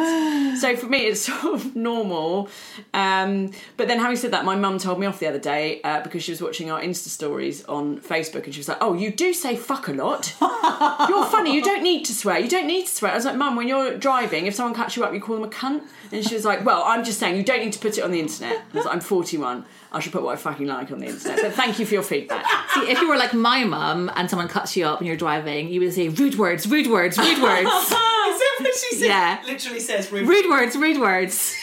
So 0.59 0.75
for 0.75 0.85
me, 0.85 1.07
it's 1.07 1.21
sort 1.41 1.55
of 1.55 1.75
normal. 1.75 2.49
Um, 2.93 3.49
but 3.75 3.87
then 3.87 3.97
having 3.97 4.17
said 4.17 4.29
that, 4.31 4.45
my 4.45 4.55
mum 4.55 4.77
told 4.77 4.99
me 4.99 5.07
off 5.07 5.17
the 5.17 5.27
other 5.27 5.39
day 5.39 5.81
uh, 5.81 6.01
because 6.01 6.23
she 6.23 6.31
was 6.31 6.41
watching 6.41 6.69
our 6.69 6.79
Insta 6.79 7.07
stories 7.07 7.65
on 7.65 7.99
Facebook 7.99 8.45
and 8.45 8.53
she 8.53 8.59
was 8.59 8.67
like, 8.67 8.77
oh, 8.79 8.93
you 8.93 9.09
do 9.09 9.33
say 9.33 9.55
fuck 9.55 9.87
a 9.87 9.93
lot. 9.93 10.35
You're 10.39 11.25
funny, 11.25 11.55
you 11.55 11.63
don't 11.63 11.81
need 11.81 12.05
to 12.05 12.13
swear, 12.13 12.37
you 12.37 12.47
don't 12.47 12.67
need 12.67 12.85
to 12.85 12.93
swear. 12.93 13.13
I 13.13 13.15
was 13.15 13.25
like, 13.25 13.35
mum, 13.35 13.55
when 13.55 13.67
you're 13.67 13.97
driving, 13.97 14.45
if 14.45 14.53
someone 14.53 14.75
cuts 14.75 14.95
you 14.95 15.03
up, 15.03 15.13
you 15.13 15.19
call 15.19 15.37
them 15.37 15.46
a 15.47 15.49
cunt. 15.49 15.81
And 16.11 16.25
she 16.25 16.35
was 16.35 16.45
like, 16.45 16.65
well, 16.65 16.83
I'm 16.85 17.03
just 17.03 17.19
saying, 17.19 17.35
you 17.37 17.43
don't 17.43 17.59
need 17.59 17.73
to 17.73 17.79
put 17.79 17.97
it 17.97 18.01
on 18.01 18.11
the 18.11 18.19
internet. 18.19 18.61
I 18.73 18.75
was 18.77 18.85
like, 18.85 18.93
I'm 18.93 19.01
41. 19.01 19.65
I 19.91 19.99
should 19.99 20.11
put 20.11 20.21
what 20.23 20.33
I 20.33 20.35
fucking 20.35 20.67
like 20.67 20.91
on 20.91 20.99
the 20.99 21.07
internet. 21.07 21.39
But 21.41 21.53
thank 21.53 21.79
you 21.79 21.85
for 21.85 21.93
your 21.95 22.03
feedback. 22.03 22.45
See, 22.73 22.81
if 22.89 22.99
you 23.01 23.07
were 23.09 23.17
like 23.17 23.33
my 23.33 23.63
mum 23.63 24.11
and 24.15 24.29
someone 24.29 24.47
cuts 24.47 24.75
you 24.77 24.85
up 24.85 24.99
and 24.99 25.07
you're 25.07 25.17
driving, 25.17 25.69
you 25.69 25.79
would 25.81 25.93
say 25.93 26.09
rude 26.09 26.37
words, 26.37 26.67
rude 26.67 26.87
words, 26.87 27.17
rude 27.17 27.41
words, 27.41 27.69
Is 28.27 28.39
that 28.39 28.57
what 28.59 28.75
she 28.75 28.95
said? 28.97 29.05
Yeah. 29.07 29.41
Literally 29.47 29.79
says 29.79 30.11
rude. 30.11 30.27
rude 30.27 30.49
words, 30.49 30.75
rude 30.75 30.99
words. 30.99 31.55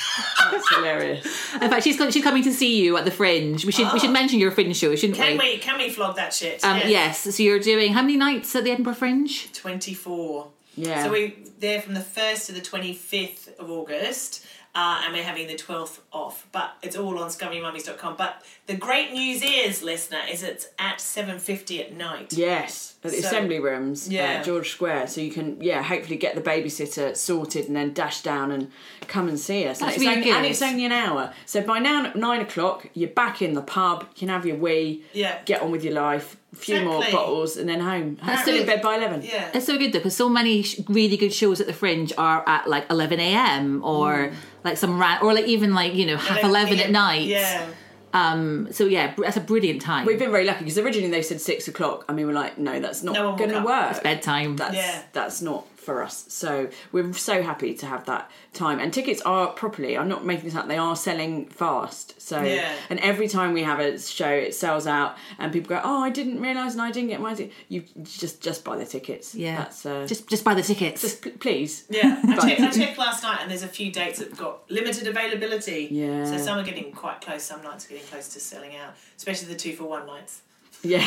That's 0.51 0.75
hilarious. 0.75 1.25
In 1.55 1.69
fact, 1.71 1.85
she's 1.85 1.97
she's 2.13 2.25
coming 2.25 2.43
to 2.45 2.53
see 2.53 2.83
you 2.83 2.97
at 2.97 3.05
the 3.05 3.11
Fringe. 3.11 3.65
We 3.65 3.71
should 3.73 3.93
we 3.93 4.01
should 4.01 4.11
mention 4.11 4.39
your 4.39 4.51
Fringe 4.51 4.75
show, 4.77 4.95
shouldn't 4.97 5.19
Can 5.19 5.33
we? 5.39 5.53
we 5.55 5.59
can 5.59 5.79
we 5.79 5.91
flog 5.91 6.17
that 6.17 6.33
shit? 6.33 6.65
Um, 6.65 6.79
Yeah. 6.79 6.89
yes. 6.89 7.35
So 7.37 7.43
you're 7.43 7.59
doing 7.61 7.93
how 7.93 8.01
many 8.01 8.17
nights 8.17 8.55
at 8.57 8.65
the 8.65 8.71
Edinburgh 8.71 8.95
Fringe? 8.95 9.53
24. 9.53 10.49
Yeah. 10.77 11.05
So 11.05 11.11
we're 11.11 11.33
there 11.61 11.81
from 11.81 11.95
the 11.95 12.01
1st 12.01 12.47
to 12.47 12.53
the 12.53 12.61
25th 12.61 13.57
of 13.59 13.71
August. 13.71 14.45
Uh, 14.77 15.03
and 15.05 15.15
we're 15.15 15.23
having 15.23 15.47
the 15.47 15.55
12th 15.55 16.01
off, 16.13 16.49
but 16.51 16.73
it's 16.83 16.97
all 16.97 17.17
on 17.21 17.31
scummymummies.com. 17.31 18.17
But 18.17 18.43
the 18.67 18.75
great 18.75 19.13
news 19.13 19.41
is, 19.41 19.85
listener, 19.85 20.19
is 20.29 20.43
it's 20.43 20.67
at 20.81 20.99
7.50 20.99 21.79
at 21.81 21.93
night. 21.97 22.33
Yes, 22.33 22.95
at 23.05 23.13
the 23.13 23.19
So- 23.23 23.29
assembly 23.29 23.61
rooms 23.61 24.09
Yeah. 24.09 24.25
at 24.25 24.45
George 24.45 24.71
Square, 24.71 25.07
so 25.07 25.21
you 25.21 25.31
can 25.31 25.61
yeah 25.63 25.81
hopefully 25.81 26.17
get 26.17 26.35
the 26.35 26.41
babysitter 26.41 27.17
sorted 27.17 27.67
and 27.69 27.77
then 27.77 27.93
dash 27.93 28.23
down 28.23 28.51
and 28.51 28.73
come 29.07 29.29
and 29.29 29.39
see 29.39 29.65
us. 29.69 29.79
That's 29.79 29.95
and, 29.97 30.03
it's 30.03 30.17
only, 30.17 30.31
and 30.33 30.45
it's 30.45 30.61
only 30.63 30.85
an 30.87 30.91
hour, 30.93 31.33
so 31.47 31.61
by 31.61 31.79
now 31.79 32.11
nine 32.17 32.41
o'clock 32.41 32.89
you're 32.95 33.11
back 33.11 33.41
in 33.43 33.55
the 33.55 33.63
pub. 33.63 34.09
You 34.15 34.19
can 34.19 34.29
have 34.31 34.45
your 34.45 34.57
wee, 34.57 35.05
Yeah. 35.13 35.39
get 35.45 35.63
on 35.63 35.71
with 35.71 35.85
your 35.85 35.95
life, 35.95 36.37
a 36.55 36.57
few 36.57 36.81
more 36.85 37.03
bottles, 37.11 37.57
and 37.57 37.69
then 37.69 37.81
home. 37.81 38.19
That's 38.25 38.43
Still 38.43 38.61
in 38.61 38.67
bed 38.67 38.81
by 38.83 38.97
eleven. 38.97 39.23
Yeah. 39.23 39.51
It's 39.53 39.67
so 39.67 39.77
good 39.77 39.93
though 39.93 39.99
because 39.99 40.17
so 40.17 40.29
many 40.29 40.63
sh- 40.63 40.81
really 40.89 41.17
good 41.17 41.33
shows 41.33 41.61
at 41.61 41.67
the 41.67 41.73
Fringe 41.73 42.13
are 42.17 42.43
at 42.49 42.69
like 42.69 42.87
11 42.91 43.21
a.m. 43.21 43.83
or 43.85 44.33
like 44.65 44.77
some 44.77 44.99
rat, 44.99 45.23
or 45.23 45.35
like 45.35 45.47
even 45.47 45.75
like 45.75 45.95
you 45.95 46.07
know 46.07 46.17
half 46.17 46.43
11 46.43 46.79
at 46.79 46.91
night. 46.91 47.27
Yeah. 47.27 47.67
Um. 48.13 48.69
So 48.71 48.85
yeah, 48.87 49.13
that's 49.19 49.37
a 49.37 49.41
brilliant 49.41 49.83
time. 49.83 50.07
We've 50.07 50.19
been 50.19 50.31
very 50.31 50.45
lucky 50.45 50.61
because 50.61 50.79
originally 50.79 51.11
they 51.11 51.23
said 51.23 51.41
six 51.41 51.67
o'clock. 51.67 52.05
I 52.09 52.13
mean, 52.13 52.27
we're 52.29 52.33
like, 52.33 52.59
no, 52.59 52.79
that's 52.79 53.03
not 53.03 53.15
No 53.15 53.35
going 53.37 53.51
to 53.51 53.61
work. 53.63 53.91
It's 53.91 54.01
bedtime. 54.01 54.57
That's 54.57 54.77
Yeah. 54.77 55.03
that's 55.13 55.43
not 55.43 55.67
for 55.85 56.03
us. 56.03 56.25
So 56.29 56.69
we're 56.93 57.13
so 57.13 57.43
happy 57.43 57.75
to 57.75 57.87
have 57.87 58.05
that 58.07 58.31
time. 58.53 58.79
And 58.81 58.93
tickets 58.93 59.21
are 59.23 59.49
properly. 59.49 59.97
I'm 59.99 60.09
not 60.09 60.25
making 60.25 60.47
this 60.47 60.55
up. 60.55 60.67
They 60.69 60.79
are 60.79 60.97
selling 60.97 61.47
fast. 61.47 62.21
So 62.21 62.43
Yeah. 62.43 62.73
and 62.91 62.99
every 63.01 63.29
time 63.29 63.53
we 63.53 63.63
have 63.63 63.81
a 63.81 63.99
show, 63.99 64.29
it 64.31 64.55
sells 64.55 64.87
out, 64.87 65.17
and 65.39 65.53
people 65.53 65.69
go, 65.69 65.81
"Oh, 65.85 66.03
I 66.03 66.11
didn't 66.11 66.41
realise, 66.41 66.73
and 66.73 66.83
I 66.83 66.91
didn't 66.91 67.11
get 67.11 67.21
my." 67.21 67.35
T-. 67.35 67.51
You 67.69 67.85
just 68.03 68.41
just 68.41 68.65
buy 68.65 68.77
the 68.77 68.87
tickets. 68.87 69.35
yeah. 69.35 69.57
that's 69.59 69.85
uh, 69.87 70.07
just 70.07 70.29
just 70.29 70.45
buy 70.45 70.55
the 70.55 70.63
tickets. 70.63 71.03
just 71.03 71.23
p- 71.23 71.31
please. 71.31 71.85
Yeah, 71.91 72.21
I 72.29 72.37
checked, 72.49 72.61
I 72.61 72.71
checked 72.71 72.99
last 72.99 73.23
night, 73.23 73.39
and 73.43 73.51
there's 73.51 73.63
a 73.63 73.69
few 73.69 73.93
dates 73.93 74.19
that 74.21 74.37
got 74.37 74.71
limited 74.71 75.07
availability. 75.07 75.89
Yeah. 75.91 76.25
So 76.25 76.39
some 76.39 76.59
are 76.59 76.63
getting 76.65 76.93
quite 76.93 77.21
close. 77.21 77.43
Some 77.43 77.63
nights 77.63 77.87
are 77.87 77.91
getting 77.91 78.07
close 78.07 78.29
to 78.35 78.41
selling 78.41 78.75
out, 78.77 78.95
especially 79.17 79.49
the 79.49 79.57
two 79.57 79.75
for 79.75 79.85
one 79.85 80.07
nights. 80.07 80.43
Yeah. 80.83 81.05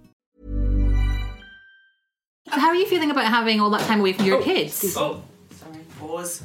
So 2.53 2.59
how 2.59 2.67
are 2.69 2.75
you 2.75 2.85
feeling 2.85 3.11
about 3.11 3.25
having 3.25 3.59
all 3.61 3.69
that 3.71 3.81
time 3.87 3.99
away 4.01 4.13
from 4.13 4.25
your 4.25 4.41
kids? 4.41 4.95
Oh, 4.97 5.23
sorry. 5.51 5.77
Pause. 5.99 6.43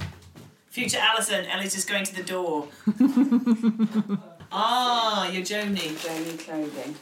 Future 0.68 0.98
Alison, 1.00 1.46
Ellie's 1.46 1.74
just 1.74 1.88
going 1.88 2.04
to 2.04 2.14
the 2.14 2.22
door. 2.22 2.68
ah, 4.52 5.28
you're 5.30 5.42
Joni. 5.42 5.88
Joni 5.96 6.38
clothing. 6.38 6.94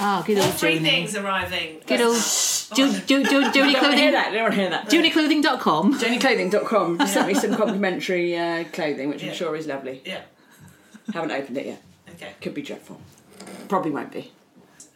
Oh, 0.00 0.22
good 0.26 0.38
All 0.38 0.44
old 0.44 0.54
three 0.54 0.78
Joni. 0.78 0.82
things 0.82 1.16
arriving. 1.16 1.80
Good 1.86 2.00
old 2.00 2.16
jo- 2.16 2.92
jo- 3.06 3.22
jo- 3.24 3.50
Joni 3.50 3.52
Don't 3.52 3.54
want 3.54 3.54
to 3.54 3.60
hear 3.62 3.80
Clothing. 3.80 4.12
that. 4.12 4.32
Don't 4.32 4.54
hear 4.54 4.70
that. 4.70 4.88
JoniClothing.com. 4.88 5.98
JoniClothing.com 5.98 6.98
just 6.98 7.12
sent 7.14 7.26
me 7.26 7.34
some 7.34 7.54
complimentary 7.56 8.36
uh, 8.36 8.64
clothing, 8.72 9.08
which 9.08 9.22
Yeah. 9.22 9.30
I'm 9.30 9.36
sure 9.36 9.56
is 9.56 9.66
lovely. 9.66 10.02
Yeah. 10.04 10.20
Haven't 11.12 11.32
opened 11.32 11.58
it 11.58 11.66
yet. 11.66 11.82
Okay. 12.14 12.32
Could 12.40 12.54
be 12.54 12.62
dreadful. 12.62 13.00
Probably 13.68 13.90
won't 13.90 14.12
be. 14.12 14.32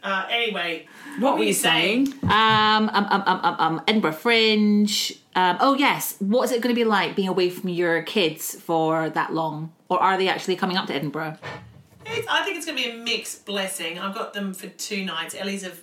Uh, 0.03 0.25
anyway, 0.29 0.87
What, 1.19 1.37
were 1.37 1.43
you 1.43 1.53
saying? 1.53 2.13
Um, 2.23 2.89
um, 2.89 3.07
um, 3.09 3.23
um, 3.25 3.39
um, 3.43 3.55
um, 3.59 3.81
Edinburgh 3.87 4.13
Fringe. 4.13 5.13
Um, 5.35 5.57
oh 5.59 5.75
yes, 5.75 6.15
what 6.19 6.43
is 6.43 6.51
it 6.51 6.61
going 6.61 6.73
to 6.73 6.79
be 6.79 6.85
like 6.85 7.15
being 7.15 7.27
away 7.27 7.49
from 7.49 7.69
your 7.69 8.01
kids 8.03 8.59
for 8.59 9.09
that 9.11 9.33
long? 9.33 9.71
Or 9.89 10.01
are 10.01 10.17
they 10.17 10.27
actually 10.27 10.55
coming 10.55 10.77
up 10.77 10.87
to 10.87 10.93
Edinburgh? 10.93 11.37
It's, 12.05 12.27
I 12.27 12.43
think 12.43 12.57
it's 12.57 12.65
going 12.65 12.77
to 12.77 12.83
be 12.83 12.89
a 12.89 12.95
mixed 12.95 13.45
blessing. 13.45 13.99
I've 13.99 14.15
got 14.15 14.33
them 14.33 14.53
for 14.53 14.67
two 14.67 15.05
nights. 15.05 15.35
Ellie's 15.37 15.63
have 15.63 15.79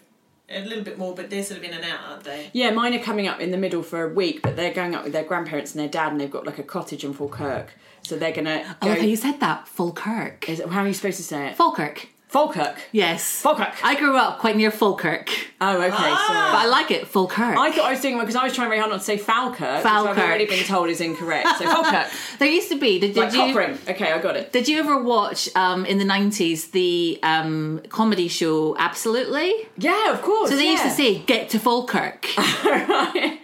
a 0.51 0.65
little 0.65 0.83
bit 0.83 0.99
more, 0.99 1.15
but 1.15 1.31
they're 1.31 1.43
sort 1.43 1.59
of 1.59 1.65
in 1.65 1.73
and 1.73 1.85
out, 1.85 2.01
aren't 2.09 2.25
they? 2.25 2.51
Yeah, 2.53 2.71
mine 2.71 2.95
are 2.95 3.03
coming 3.03 3.29
up 3.29 3.41
in 3.41 3.51
the 3.51 3.57
middle 3.59 3.83
for 3.83 4.03
a 4.05 4.13
week, 4.13 4.43
but 4.43 4.57
they're 4.57 4.73
going 4.73 4.95
up 4.95 5.05
with 5.05 5.13
their 5.13 5.25
grandparents 5.25 5.73
and 5.73 5.81
their 5.81 5.89
dad, 5.89 6.11
and 6.13 6.21
they've 6.21 6.31
got 6.31 6.47
like 6.47 6.59
a 6.59 6.63
cottage 6.63 7.05
in 7.05 7.13
Falkirk. 7.15 7.73
So 8.03 8.17
they're 8.17 8.33
gonna. 8.33 8.77
I 8.81 8.85
Go, 8.85 8.91
love 8.91 8.99
how 8.99 9.05
you 9.05 9.17
said 9.17 9.41
that. 9.41 9.69
Falkirk. 9.69 10.49
is 10.49 10.61
it, 10.61 10.69
how 10.69 10.81
are 10.83 10.87
you 10.89 10.95
supposed 10.95 11.19
to 11.19 11.23
say 11.23 11.49
it? 11.49 11.57
Falkirk. 11.57 12.09
Falkirk. 12.29 12.77
Yes. 12.93 13.41
Falkirk. 13.41 13.83
I 13.83 13.95
grew 13.99 14.17
up 14.17 14.39
quite 14.39 14.55
near 14.55 14.71
Falkirk. 14.71 15.31
Oh, 15.63 15.77
okay. 15.81 15.89
But 15.89 15.99
I 15.99 16.67
like 16.67 16.91
it, 16.91 17.09
Falkirk. 17.09 17.57
I 17.57 17.73
thought 17.73 17.87
I 17.87 17.93
was 17.93 18.01
doing 18.03 18.17
one 18.17 18.27
because 18.27 18.37
I 18.37 18.45
was 18.45 18.55
trying 18.55 18.69
very 18.69 18.79
hard 18.79 18.91
not 18.91 18.99
to 18.99 19.05
say 19.05 19.17
Falkirk, 19.17 19.83
Falkirk. 19.83 20.19
I've 20.19 20.25
already 20.25 20.45
been 20.45 20.65
told 20.65 20.91
is 20.91 21.01
incorrect. 21.01 21.49
So 21.59 21.65
Falkirk, 21.65 22.07
there 22.39 22.49
used 22.49 22.69
to 22.69 22.79
be. 22.79 22.99
Did, 22.99 23.15
did 23.15 23.17
like 23.17 23.33
you? 23.33 23.39
Cochrane. 23.55 23.79
Okay, 23.89 24.13
I 24.13 24.19
got 24.19 24.37
it. 24.37 24.53
Did 24.53 24.69
you 24.69 24.79
ever 24.79 25.03
watch 25.03 25.49
um, 25.57 25.87
in 25.87 25.97
the 25.99 26.05
nineties 26.05 26.71
the 26.71 27.19
um, 27.23 27.81
comedy 27.89 28.29
show 28.29 28.77
Absolutely? 28.79 29.53
Yeah, 29.79 30.13
of 30.13 30.21
course. 30.21 30.51
So 30.51 30.57
they 30.57 30.71
used 30.71 30.83
to 30.85 30.91
say 30.91 31.21
"Get 31.21 31.49
to 31.51 31.59
Falkirk." 31.59 32.29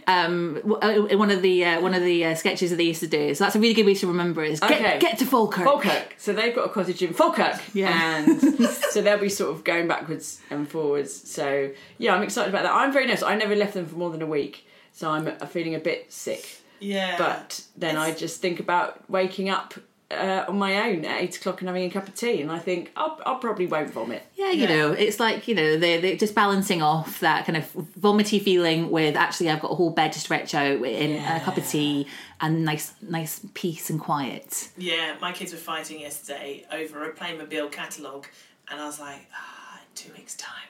um, 0.06 0.54
w- 0.56 0.78
uh, 0.82 1.06
in 1.06 1.18
one 1.18 1.30
of 1.30 1.42
the 1.42 1.64
uh, 1.64 1.80
one 1.80 1.94
of 1.94 2.02
the 2.02 2.24
uh, 2.26 2.34
sketches 2.34 2.70
that 2.70 2.76
they 2.76 2.84
used 2.84 3.00
to 3.00 3.06
do. 3.06 3.34
So 3.34 3.44
that's 3.44 3.56
a 3.56 3.60
really 3.60 3.74
good 3.74 3.86
way 3.86 3.94
to 3.94 4.06
remember 4.06 4.44
it. 4.44 4.52
Is 4.52 4.60
get, 4.60 4.72
Okay. 4.72 4.98
get 4.98 5.18
to 5.18 5.26
Falkirk. 5.26 5.64
Falkirk. 5.64 6.14
So 6.18 6.32
they've 6.32 6.54
got 6.54 6.66
a 6.66 6.68
cottage 6.68 7.02
in 7.02 7.12
Falkirk. 7.14 7.60
Yeah. 7.74 7.90
And 8.26 8.40
so 8.90 9.02
they'll 9.02 9.18
be 9.18 9.28
sort 9.28 9.54
of 9.54 9.64
going 9.64 9.88
backwards 9.88 10.40
and 10.50 10.68
forwards. 10.68 11.12
So 11.30 11.70
yeah, 11.98 12.14
I'm 12.14 12.22
excited 12.22 12.50
about 12.52 12.64
that. 12.64 12.72
I'm 12.72 12.92
very 12.92 13.06
nervous. 13.06 13.22
I 13.22 13.34
never 13.36 13.54
left 13.56 13.74
them 13.74 13.86
for 13.86 13.96
more 13.96 14.10
than 14.10 14.22
a 14.22 14.26
week. 14.26 14.66
So 14.92 15.10
I'm 15.10 15.26
uh, 15.26 15.46
feeling 15.46 15.74
a 15.74 15.80
bit 15.80 16.12
sick. 16.12 16.58
Yeah. 16.80 17.16
But 17.18 17.62
then 17.76 17.96
I 17.96 18.12
just 18.12 18.40
think 18.40 18.60
about 18.60 19.08
waking 19.10 19.48
up 19.48 19.74
uh, 20.14 20.44
on 20.48 20.58
my 20.58 20.88
own 20.90 21.04
at 21.04 21.20
eight 21.22 21.36
o'clock 21.36 21.60
and 21.60 21.68
having 21.68 21.84
a 21.84 21.90
cup 21.90 22.08
of 22.08 22.14
tea, 22.14 22.40
and 22.42 22.50
I 22.50 22.58
think 22.58 22.92
I'll, 22.96 23.20
I'll 23.26 23.36
probably 23.38 23.66
won't 23.66 23.90
vomit. 23.90 24.22
Yeah, 24.34 24.50
you 24.50 24.66
know, 24.66 24.92
it's 24.92 25.18
like, 25.20 25.46
you 25.48 25.54
know, 25.54 25.78
they're, 25.78 26.00
they're 26.00 26.16
just 26.16 26.34
balancing 26.34 26.82
off 26.82 27.20
that 27.20 27.46
kind 27.46 27.56
of 27.56 27.70
vomity 27.96 28.38
feeling 28.38 28.90
with 28.90 29.16
actually 29.16 29.50
I've 29.50 29.60
got 29.60 29.70
a 29.72 29.74
whole 29.74 29.90
bed 29.90 30.12
to 30.12 30.20
stretch 30.20 30.54
out 30.54 30.82
in 30.84 31.22
a 31.24 31.40
cup 31.40 31.56
of 31.56 31.66
tea 31.68 32.06
and 32.40 32.64
nice 32.64 32.92
nice 33.02 33.40
peace 33.54 33.90
and 33.90 34.00
quiet. 34.00 34.70
Yeah, 34.76 35.16
my 35.20 35.32
kids 35.32 35.52
were 35.52 35.58
fighting 35.58 36.00
yesterday 36.00 36.64
over 36.72 37.04
a 37.08 37.12
Playmobil 37.14 37.70
catalogue, 37.72 38.26
and 38.70 38.80
I 38.80 38.86
was 38.86 38.98
like, 39.00 39.26
ah, 39.34 39.80
in 39.80 39.94
two 39.94 40.12
weeks' 40.14 40.34
time, 40.36 40.68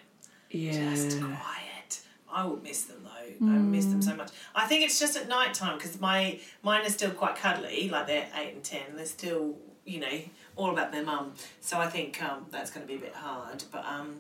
Yeah, 0.51 0.91
just 0.95 1.21
quiet. 1.21 2.01
I 2.33 2.45
will 2.47 2.57
miss 2.57 2.83
them 2.85 2.97
though. 3.05 3.47
I 3.47 3.51
Mm. 3.51 3.64
So 4.29 4.33
much. 4.33 4.33
I 4.55 4.67
think 4.67 4.85
it's 4.85 4.99
just 4.99 5.17
at 5.17 5.29
night 5.29 5.55
time 5.55 5.77
because 5.79 6.01
my 6.01 6.39
mine 6.63 6.85
are 6.87 6.91
still 6.91 7.11
quite 7.11 7.37
cuddly, 7.37 7.89
like 7.89 8.07
they're 8.07 8.27
eight 8.37 8.55
and 8.55 8.65
ten. 8.65 8.83
They're 8.97 9.07
still, 9.07 9.55
you 9.85 10.01
know, 10.01 10.21
all 10.57 10.71
about 10.71 10.93
their 10.93 11.05
mum. 11.05 11.35
So 11.61 11.79
I 11.79 11.89
think 11.89 12.23
um, 12.23 12.47
that's 12.51 12.71
going 12.71 12.87
to 12.87 12.89
be 12.93 12.97
a 12.97 13.01
bit 13.03 13.15
hard. 13.15 13.65
But 13.71 13.85
um, 13.85 14.17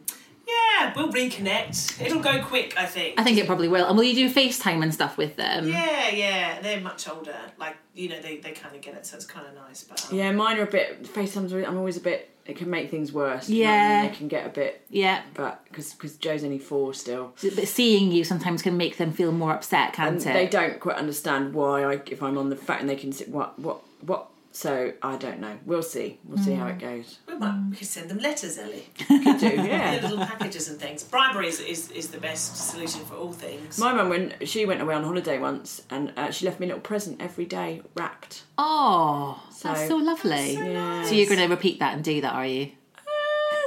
yeah, 0.46 0.92
we'll 0.94 1.10
reconnect. 1.12 2.04
It'll 2.04 2.20
go 2.20 2.42
quick. 2.42 2.74
I 2.76 2.86
think. 2.86 3.18
I 3.18 3.24
think 3.24 3.38
it 3.38 3.46
probably 3.46 3.68
will. 3.68 3.86
And 3.86 3.96
will 3.96 4.04
you 4.04 4.28
do 4.28 4.34
FaceTime 4.34 4.82
and 4.82 4.92
stuff 4.92 5.16
with 5.16 5.36
them? 5.36 5.68
Yeah, 5.68 6.10
yeah, 6.10 6.60
they're 6.60 6.80
much 6.80 7.08
older. 7.08 7.36
Like 7.58 7.76
you 7.94 8.08
know, 8.10 8.20
they, 8.20 8.36
they 8.38 8.52
kind 8.52 8.74
of 8.76 8.82
get 8.82 8.94
it, 8.94 9.06
so 9.06 9.16
it's 9.16 9.26
kind 9.26 9.46
of 9.46 9.54
nice. 9.54 9.84
But 9.84 10.10
um, 10.10 10.16
yeah. 10.18 10.30
Mine 10.32 10.58
are 10.58 10.64
a 10.64 10.66
bit. 10.70 11.04
FaceTime's. 11.04 11.52
always- 11.52 11.66
I'm 11.66 11.78
always 11.78 11.96
a 11.96 12.00
bit. 12.00 12.30
It 12.46 12.57
can 12.57 12.68
make 12.68 12.90
things 12.90 13.11
worse. 13.12 13.48
you 13.48 13.64
know 13.64 13.70
what 13.70 13.76
I 13.76 13.78
mean? 13.83 13.90
Yeah. 14.04 14.09
they 14.11 14.16
can 14.16 14.28
get 14.28 14.46
a 14.46 14.50
bit. 14.50 14.85
Yeah. 14.90 15.22
But 15.33 15.64
because 15.64 15.94
because 15.94 16.16
Joe's 16.16 16.44
only 16.44 16.59
four 16.59 16.92
still, 16.92 17.33
But 17.42 17.66
seeing 17.68 18.12
you 18.12 18.22
sometimes 18.24 18.61
can 18.62 18.76
make 18.76 18.98
them 18.98 19.12
feel 19.12 19.33
more 19.33 19.52
upset, 19.52 19.94
can't 19.94 20.16
and 20.18 20.20
it? 20.20 20.33
they 20.35 20.46
don't 20.46 20.78
quite 20.80 20.96
understand 20.96 21.54
why 21.54 21.85
I 21.85 22.00
if 22.11 22.22
I'm 22.22 22.37
on 22.37 22.50
the 22.50 22.57
phone 22.57 22.87
they 22.87 22.96
can 22.96 23.12
sit 23.12 23.28
what 23.30 23.59
what 23.59 23.80
what. 24.02 24.28
So 24.56 24.92
I 25.02 25.16
don't 25.16 25.40
know. 25.40 25.58
We'll 25.66 25.82
see. 25.82 26.20
We'll 26.24 26.38
see 26.38 26.54
how 26.54 26.68
it 26.68 26.78
goes. 26.78 27.18
we 27.26 27.34
might 27.34 27.60
we 27.70 27.76
could 27.76 27.88
send 27.88 28.08
them 28.08 28.18
letters, 28.18 28.56
Ellie. 28.56 28.86
Could 29.08 29.38
do. 29.40 29.46
Yeah, 29.48 29.64
Yeah. 29.96 29.98
little 30.00 30.18
packages 30.24 30.68
and 30.68 30.78
things. 30.78 31.02
Bribery 31.02 31.48
is, 31.48 31.58
is, 31.58 31.90
is 31.90 32.08
the 32.12 32.18
best 32.20 32.56
solution 32.70 33.00
for 33.04 33.16
all 33.16 33.32
things. 33.32 33.78
My 33.78 33.92
mum, 33.92 34.08
when 34.10 34.32
she 34.44 34.64
went 34.64 34.80
away 34.80 34.94
on 34.94 35.02
holiday 35.02 35.40
once, 35.40 35.82
and 35.90 36.12
uh, 36.16 36.30
she 36.30 36.44
left 36.46 36.60
me 36.60 36.66
a 36.66 36.68
little 36.68 36.80
present 36.82 37.20
every 37.20 37.46
day 37.46 37.82
wrapped. 37.96 38.44
Oh, 38.56 39.42
that's 39.60 39.80
So- 39.80 39.88
so 39.88 39.96
lovely. 39.96 40.52
Yeah. 40.52 41.02
So 41.04 41.14
you're 41.16 41.26
going 41.26 41.40
to 41.40 41.48
repeat 41.48 41.80
that 41.80 41.94
and 41.94 42.04
do 42.04 42.20
that, 42.20 42.32
are 42.32 42.46
you? 42.46 42.70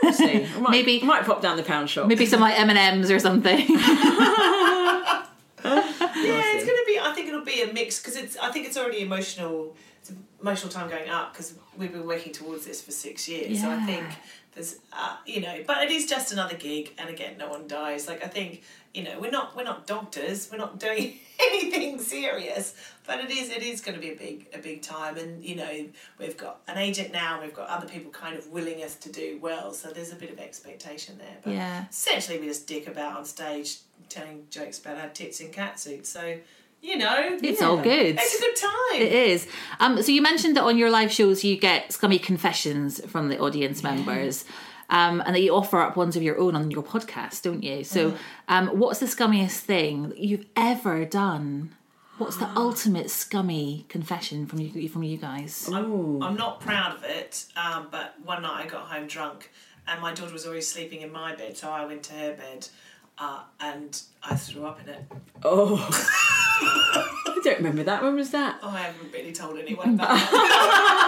We'll 0.02 0.14
see. 0.14 0.46
I 0.56 0.60
might, 0.62 0.72
Maybe- 0.72 1.02
I 1.04 1.06
might 1.06 1.26
pop 1.26 1.42
down 1.42 1.58
the 1.58 1.64
pound 1.64 1.90
shop. 1.90 2.08
Maybe 2.08 2.26
some 2.26 2.40
like 2.40 2.58
M 2.58 2.70
and 2.70 2.80
M's 2.80 3.12
or 3.12 3.20
something. 3.20 3.60
yeah, 3.60 5.24
it's 5.66 6.66
going 6.66 6.78
to 6.78 6.84
be. 6.88 6.98
I 7.00 7.12
think 7.14 7.28
it'll 7.28 7.44
be 7.44 7.62
a 7.62 7.74
mix 7.74 8.00
because 8.00 8.16
it's. 8.16 8.38
I 8.38 8.52
think 8.52 8.68
it's 8.68 8.78
already 8.78 9.02
emotional. 9.02 9.76
It's 10.10 10.18
emotional 10.42 10.72
time 10.72 10.90
going 10.90 11.10
up 11.10 11.34
because 11.34 11.54
we've 11.78 11.92
been 11.92 12.06
working 12.08 12.32
towards 12.34 12.66
this 12.66 12.82
for 12.82 12.92
six 12.92 13.28
years. 13.28 13.62
So 13.62 13.70
I 13.70 13.80
think 13.86 14.06
there's, 14.54 14.78
uh, 14.94 15.18
you 15.26 15.42
know, 15.42 15.64
but 15.66 15.84
it 15.84 15.92
is 15.92 16.06
just 16.08 16.32
another 16.32 16.56
gig, 16.56 16.94
and 16.98 17.10
again, 17.10 17.38
no 17.38 17.50
one 17.50 17.68
dies. 17.68 18.08
Like 18.08 18.24
I 18.24 18.28
think, 18.28 18.64
you 18.94 19.04
know, 19.04 19.20
we're 19.20 19.32
not 19.32 19.56
we're 19.56 19.64
not 19.64 19.86
doctors. 19.88 20.50
We're 20.52 20.58
not 20.60 20.80
doing 20.80 21.20
anything 21.40 22.00
serious, 22.00 22.76
but 23.06 23.20
it 23.20 23.30
is 23.32 23.50
it 23.50 23.64
is 23.64 23.82
going 23.82 23.96
to 23.96 24.02
be 24.02 24.12
a 24.14 24.16
big 24.16 24.48
a 24.54 24.60
big 24.60 24.82
time, 24.82 25.18
and 25.18 25.44
you 25.44 25.56
know, 25.56 25.86
we've 26.20 26.38
got 26.38 26.62
an 26.68 26.78
agent 26.78 27.12
now. 27.12 27.42
We've 27.42 27.54
got 27.54 27.68
other 27.70 27.88
people 27.88 28.12
kind 28.12 28.38
of 28.38 28.48
willing 28.48 28.84
us 28.84 28.96
to 28.96 29.12
do 29.12 29.40
well. 29.42 29.74
So 29.74 29.90
there's 29.90 30.12
a 30.14 30.16
bit 30.16 30.32
of 30.32 30.40
expectation 30.40 31.18
there. 31.18 31.38
But 31.44 31.54
Yeah. 31.54 31.86
essentially, 31.90 32.40
we 32.40 32.48
just 32.48 32.68
dick 32.68 32.88
about 32.88 33.18
on 33.18 33.26
stage, 33.26 33.80
telling 34.10 34.48
jokes 34.50 34.80
about 34.80 34.98
our 34.98 35.10
tits 35.10 35.40
in 35.42 35.52
cat 35.52 35.80
suits. 35.80 36.10
So. 36.10 36.38
You 36.82 36.98
know, 36.98 37.38
It's 37.42 37.62
all 37.62 37.78
good. 37.78 38.18
It's 38.20 38.36
a 38.36 38.40
good 38.40 38.56
time. 38.56 39.02
It 39.02 39.12
is. 39.12 39.48
Um, 39.80 40.02
so 40.02 40.12
you 40.12 40.22
mentioned 40.22 40.56
that 40.56 40.64
on 40.64 40.78
your 40.78 40.90
live 40.90 41.12
shows 41.12 41.44
you 41.44 41.58
get 41.58 41.92
scummy 41.92 42.20
confessions 42.20 43.02
from 43.06 43.30
the 43.30 43.40
audience 43.40 43.84
members. 43.84 44.46
Um, 44.90 45.22
and 45.26 45.36
that 45.36 45.42
you 45.42 45.54
offer 45.54 45.82
up 45.82 45.98
ones 45.98 46.16
of 46.16 46.24
your 46.24 46.40
own 46.40 46.56
on 46.56 46.72
your 46.72 46.82
podcast, 46.82 47.42
don't 47.42 47.62
you? 47.62 47.84
So, 47.84 48.16
um, 48.48 48.70
what's 48.70 49.02
the 49.02 49.06
scummiest 49.06 49.60
thing 49.60 50.08
that 50.08 50.20
you've 50.20 50.46
ever 50.56 51.04
done? 51.04 51.76
What's 52.20 52.38
the 52.38 52.48
ultimate 52.56 53.10
scummy 53.10 53.86
confession 53.90 54.46
from 54.46 54.60
you 54.60 54.88
from 54.88 55.04
you 55.04 55.18
guys? 55.18 55.70
I'm, 55.70 56.24
I'm 56.24 56.38
not 56.38 56.62
proud 56.62 56.96
of 56.96 57.04
it, 57.04 57.48
um, 57.58 57.90
but 57.92 58.16
one 58.24 58.44
night 58.44 58.66
I 58.66 58.68
got 58.70 58.86
home 58.88 59.08
drunk 59.08 59.52
and 59.88 60.02
my 60.02 60.14
daughter 60.14 60.34
was 60.34 60.46
already 60.46 60.62
sleeping 60.62 61.02
in 61.02 61.12
my 61.12 61.36
bed, 61.36 61.58
so 61.58 61.70
I 61.70 61.86
went 61.86 62.04
to 62.04 62.14
her 62.14 62.34
bed 62.34 62.68
uh, 63.18 63.42
and 63.60 64.02
I 64.24 64.36
threw 64.36 64.66
up 64.66 64.80
in 64.84 64.90
it. 64.90 65.04
Oh. 65.44 65.76
I 66.60 67.40
don't 67.44 67.58
remember 67.58 67.84
that. 67.84 68.02
When 68.04 68.16
was 68.16 68.32
that? 68.32 68.60
Oh, 68.64 68.70
I 68.70 68.80
haven't 68.80 69.12
really 69.14 69.32
told 69.32 69.58
anyone 69.60 69.94
about 69.96 70.08
that. 70.10 71.04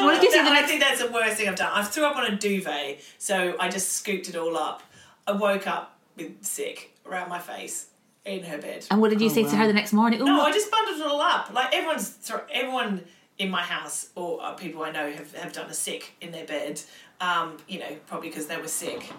What 0.04 0.20
did 0.20 0.22
you 0.24 0.30
say 0.30 0.44
the 0.44 0.50
I 0.50 0.62
think 0.62 0.80
that's 0.80 1.02
the 1.02 1.10
worst 1.10 1.36
thing 1.36 1.48
I've 1.48 1.56
done. 1.56 1.72
I 1.74 1.82
threw 1.82 2.04
up 2.04 2.16
on 2.16 2.24
a 2.26 2.36
duvet, 2.36 3.00
so 3.18 3.56
I 3.58 3.68
just 3.68 3.88
scooped 3.94 4.28
it 4.28 4.36
all 4.36 4.56
up. 4.56 4.82
I 5.26 5.32
woke 5.32 5.66
up 5.66 5.98
with 6.16 6.42
sick 6.44 6.94
around 7.04 7.28
my 7.28 7.38
face 7.40 7.86
in 8.24 8.44
her 8.44 8.58
bed. 8.58 8.86
And 8.90 9.00
what 9.00 9.10
did 9.10 9.20
you 9.20 9.28
say 9.28 9.42
to 9.42 9.56
her 9.56 9.66
the 9.66 9.72
next 9.72 9.92
morning? 9.92 10.22
Oh, 10.22 10.24
No, 10.24 10.42
I 10.42 10.52
just 10.52 10.70
bundled 10.70 11.00
it 11.00 11.06
all 11.06 11.20
up. 11.20 11.52
Like 11.52 11.74
everyone's, 11.74 12.08
thro- 12.10 12.42
everyone 12.52 13.04
in 13.38 13.50
my 13.50 13.62
house 13.62 14.10
or 14.14 14.40
uh, 14.42 14.52
people 14.52 14.82
I 14.82 14.90
know 14.92 15.10
have, 15.10 15.34
have 15.34 15.52
done 15.52 15.68
a 15.68 15.74
sick 15.74 16.12
in 16.20 16.30
their 16.30 16.44
bed. 16.46 16.80
Um, 17.20 17.56
you 17.66 17.80
know, 17.80 17.96
probably 18.06 18.28
because 18.28 18.46
they 18.46 18.56
were 18.56 18.68
sick. 18.68 19.10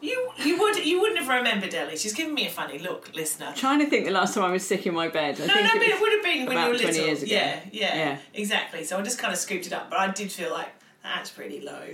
You 0.00 0.30
you 0.44 0.58
would 0.58 0.84
you 0.84 1.00
wouldn't 1.00 1.18
have 1.20 1.28
remembered 1.28 1.72
Ellie. 1.74 1.96
She's 1.96 2.12
giving 2.12 2.34
me 2.34 2.46
a 2.46 2.50
funny 2.50 2.78
look, 2.78 3.14
listener. 3.14 3.52
trying 3.56 3.78
to 3.80 3.86
think 3.86 4.04
the 4.04 4.10
last 4.10 4.34
time 4.34 4.44
I 4.44 4.50
was 4.50 4.66
sick 4.66 4.86
in 4.86 4.94
my 4.94 5.08
bed. 5.08 5.40
I 5.40 5.46
No, 5.46 5.54
think 5.54 5.66
no, 5.66 5.72
but 5.78 5.88
it 5.88 6.00
would 6.00 6.12
have 6.12 6.22
been 6.22 6.46
when 6.46 6.56
you 6.58 6.72
were 6.72 6.78
20 6.78 6.84
little. 6.86 7.06
years 7.06 7.22
ago. 7.22 7.32
Yeah, 7.34 7.60
yeah, 7.72 7.96
Yeah. 7.96 8.18
exactly. 8.34 8.84
So 8.84 8.98
I 8.98 9.02
just 9.02 9.18
kind 9.18 9.32
of 9.32 9.38
scooped 9.38 9.66
it 9.66 9.72
up, 9.72 9.88
but 9.90 9.98
I 9.98 10.10
did 10.10 10.30
feel 10.30 10.50
like 10.50 10.68
that's 11.02 11.30
pretty 11.30 11.60
low. 11.60 11.86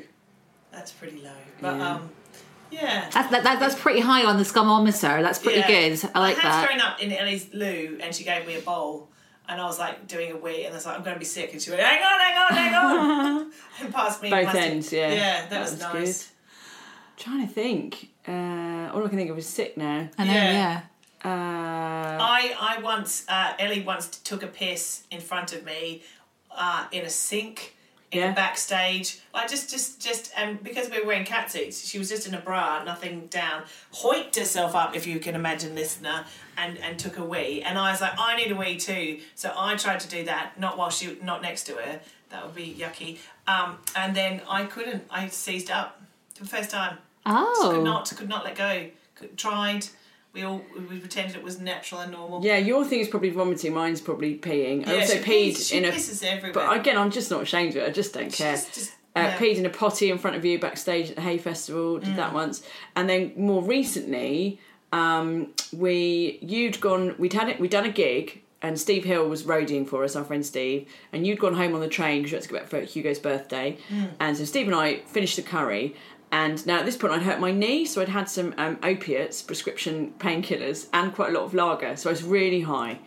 That's 0.72 0.90
pretty 0.92 1.20
low. 1.22 1.30
But 1.60 1.76
Yeah. 1.76 1.88
um, 1.94 2.10
yeah. 2.70 3.08
That's, 3.12 3.30
that, 3.30 3.42
that, 3.44 3.60
that's 3.60 3.74
pretty 3.76 4.00
high 4.00 4.24
on 4.24 4.38
the 4.38 4.44
scumometer. 4.44 5.22
That's 5.22 5.38
pretty 5.38 5.60
Yeah. 5.60 5.68
good. 5.68 6.10
I 6.14 6.18
like 6.20 6.36
I 6.38 6.40
had 6.40 6.52
that. 6.52 6.66
thrown 6.68 6.80
up 6.80 7.00
in 7.02 7.12
Ellie's 7.12 7.48
loo, 7.52 7.98
and 8.02 8.14
she 8.14 8.24
gave 8.24 8.46
me 8.46 8.56
a 8.56 8.60
bowl, 8.60 9.08
and 9.48 9.60
I 9.60 9.64
was 9.66 9.78
like 9.78 10.06
doing 10.08 10.32
a 10.32 10.36
wee, 10.36 10.64
and 10.64 10.72
I 10.72 10.76
was 10.76 10.86
like, 10.86 10.96
I'm 10.96 11.02
going 11.04 11.14
to 11.14 11.18
be 11.20 11.24
sick, 11.26 11.52
and 11.52 11.60
she 11.62 11.70
went, 11.70 11.82
hang 11.82 12.02
on, 12.02 12.20
hang 12.20 12.38
on, 12.38 12.52
hang 12.54 12.74
on, 12.74 13.52
and 13.82 13.92
passed 13.94 14.20
me 14.22 14.28
a 14.28 14.30
Both 14.32 14.42
plastic- 14.50 14.62
ends, 14.64 14.92
yeah. 14.92 15.08
Yeah, 15.12 15.40
that, 15.42 15.50
That 15.50 15.60
was, 15.62 15.70
was 15.72 15.80
nice. 15.80 16.32
Trying 17.20 17.46
to 17.46 17.52
think. 17.52 18.08
Uh, 18.26 18.90
all 18.92 19.04
I 19.04 19.08
can 19.08 19.16
think 19.18 19.30
of 19.30 19.38
is 19.38 19.46
sick 19.46 19.76
now. 19.76 20.08
I 20.18 20.24
know, 20.24 20.32
Yeah. 20.32 20.52
yeah. 20.52 20.80
Uh, 21.22 21.28
I 22.18 22.54
I 22.58 22.80
once 22.82 23.24
uh, 23.28 23.52
Ellie 23.58 23.82
once 23.82 24.08
took 24.08 24.42
a 24.42 24.46
piss 24.46 25.02
in 25.10 25.20
front 25.20 25.52
of 25.52 25.64
me 25.64 26.02
uh, 26.50 26.86
in 26.92 27.04
a 27.04 27.10
sink 27.10 27.76
in 28.10 28.18
Yeah. 28.20 28.32
a 28.32 28.34
backstage 28.34 29.20
like 29.34 29.48
just 29.48 29.70
just 29.70 30.00
just 30.00 30.32
and 30.36 30.60
because 30.64 30.88
we 30.90 30.98
were 30.98 31.06
wearing 31.06 31.24
cat 31.26 31.50
suits 31.52 31.86
she 31.86 31.98
was 31.98 32.08
just 32.08 32.26
in 32.26 32.34
a 32.34 32.40
bra 32.40 32.82
nothing 32.84 33.26
down 33.26 33.62
hoiked 33.94 34.34
herself 34.36 34.74
up 34.74 34.96
if 34.96 35.06
you 35.06 35.20
can 35.20 35.34
imagine 35.36 35.74
listener 35.76 36.24
and 36.56 36.78
and 36.78 36.98
took 36.98 37.18
a 37.18 37.24
wee 37.24 37.62
and 37.62 37.78
I 37.78 37.92
was 37.92 38.00
like 38.00 38.14
I 38.18 38.34
need 38.36 38.50
a 38.50 38.56
wee 38.56 38.76
too 38.78 39.20
so 39.36 39.52
I 39.56 39.76
tried 39.76 40.00
to 40.00 40.08
do 40.08 40.24
that 40.24 40.58
not 40.58 40.76
while 40.78 40.90
she 40.90 41.18
not 41.22 41.40
next 41.42 41.64
to 41.64 41.74
her 41.74 42.00
that 42.30 42.44
would 42.46 42.54
be 42.54 42.74
yucky 42.82 43.18
um, 43.46 43.76
and 43.94 44.16
then 44.16 44.40
I 44.48 44.64
couldn't 44.64 45.04
I 45.10 45.28
seized 45.28 45.70
up 45.70 46.00
for 46.34 46.42
the 46.44 46.48
first 46.48 46.70
time 46.70 46.96
Oh. 47.26 47.72
could 47.74 47.84
not 47.84 48.12
could 48.16 48.28
not 48.28 48.44
let 48.44 48.56
go 48.56 48.86
could, 49.14 49.36
tried 49.36 49.86
we 50.32 50.42
all 50.42 50.62
we 50.88 50.98
pretended 50.98 51.36
it 51.36 51.42
was 51.42 51.60
natural 51.60 52.00
and 52.02 52.12
normal 52.12 52.44
yeah, 52.44 52.56
your 52.56 52.84
thing 52.84 53.00
is 53.00 53.08
probably 53.08 53.30
vomiting. 53.30 53.74
Mine's 53.74 54.00
probably 54.00 54.36
peeing. 54.38 54.86
I 54.86 54.94
Yeah, 54.94 55.00
also 55.00 55.14
peed 55.18 55.24
pees- 55.24 55.66
she 55.68 55.78
in 55.78 55.84
a. 55.84 55.88
pisses 55.90 56.24
everywhere. 56.24 56.52
But 56.52 56.76
again, 56.78 56.96
I'm 56.96 57.10
just 57.10 57.30
not 57.30 57.42
ashamed 57.42 57.70
of 57.70 57.82
it. 57.82 57.88
I 57.88 57.90
just 57.90 58.14
don't 58.14 58.32
care. 58.32 58.52
Just- 58.54 58.72
just- 58.74 58.90
uh, 59.16 59.20
yeah. 59.22 59.38
Peed 59.38 59.56
in 59.56 59.66
a 59.66 59.70
potty 59.70 60.08
in 60.08 60.18
front 60.18 60.36
of 60.36 60.44
you 60.44 60.56
backstage 60.60 61.10
at 61.10 61.16
the 61.16 61.22
Hay 61.22 61.36
Festival. 61.36 61.98
Did 61.98 62.10
Mm. 62.10 62.16
that 62.16 62.32
once, 62.32 62.62
and 62.94 63.08
then 63.10 63.32
more 63.36 63.60
recently, 63.60 64.60
um, 64.92 65.48
we 65.76 66.38
you'd 66.42 66.80
gone. 66.80 67.16
We'd 67.18 67.32
had 67.32 67.48
it. 67.48 67.58
We'd 67.60 67.70
done 67.72 67.84
a 67.86 67.90
gig. 67.92 68.42
And 68.62 68.78
Steve 68.78 69.04
Hill 69.04 69.26
was 69.26 69.44
roadieing 69.44 69.88
for 69.88 70.04
us, 70.04 70.14
our 70.14 70.22
friend 70.22 70.44
Steve, 70.44 70.86
and 71.14 71.26
you'd 71.26 71.40
gone 71.40 71.54
home 71.54 71.74
on 71.74 71.80
the 71.80 71.88
train 71.88 72.18
because 72.22 72.30
you 72.32 72.36
had 72.36 72.42
to 72.42 72.48
go 72.50 72.58
back 72.58 72.68
for 72.68 72.80
Hugo's 72.82 73.18
birthday. 73.18 73.78
Mm. 73.90 74.10
And 74.20 74.36
so 74.36 74.44
Steve 74.44 74.66
and 74.66 74.74
I 74.76 74.96
finished 75.06 75.36
the 75.36 75.42
curry, 75.42 75.96
and 76.32 76.64
now 76.66 76.78
at 76.78 76.86
this 76.86 76.96
point 76.96 77.12
I'd 77.12 77.22
hurt 77.22 77.40
my 77.40 77.52
knee, 77.52 77.84
so 77.84 78.00
I'd 78.00 78.08
had 78.08 78.28
some 78.28 78.54
um, 78.56 78.78
opiates, 78.82 79.42
prescription 79.42 80.14
painkillers, 80.18 80.86
and 80.92 81.14
quite 81.14 81.30
a 81.30 81.32
lot 81.32 81.44
of 81.44 81.54
lager, 81.54 81.96
so 81.96 82.10
I 82.10 82.12
was 82.12 82.22
really 82.22 82.60
high. 82.60 83.00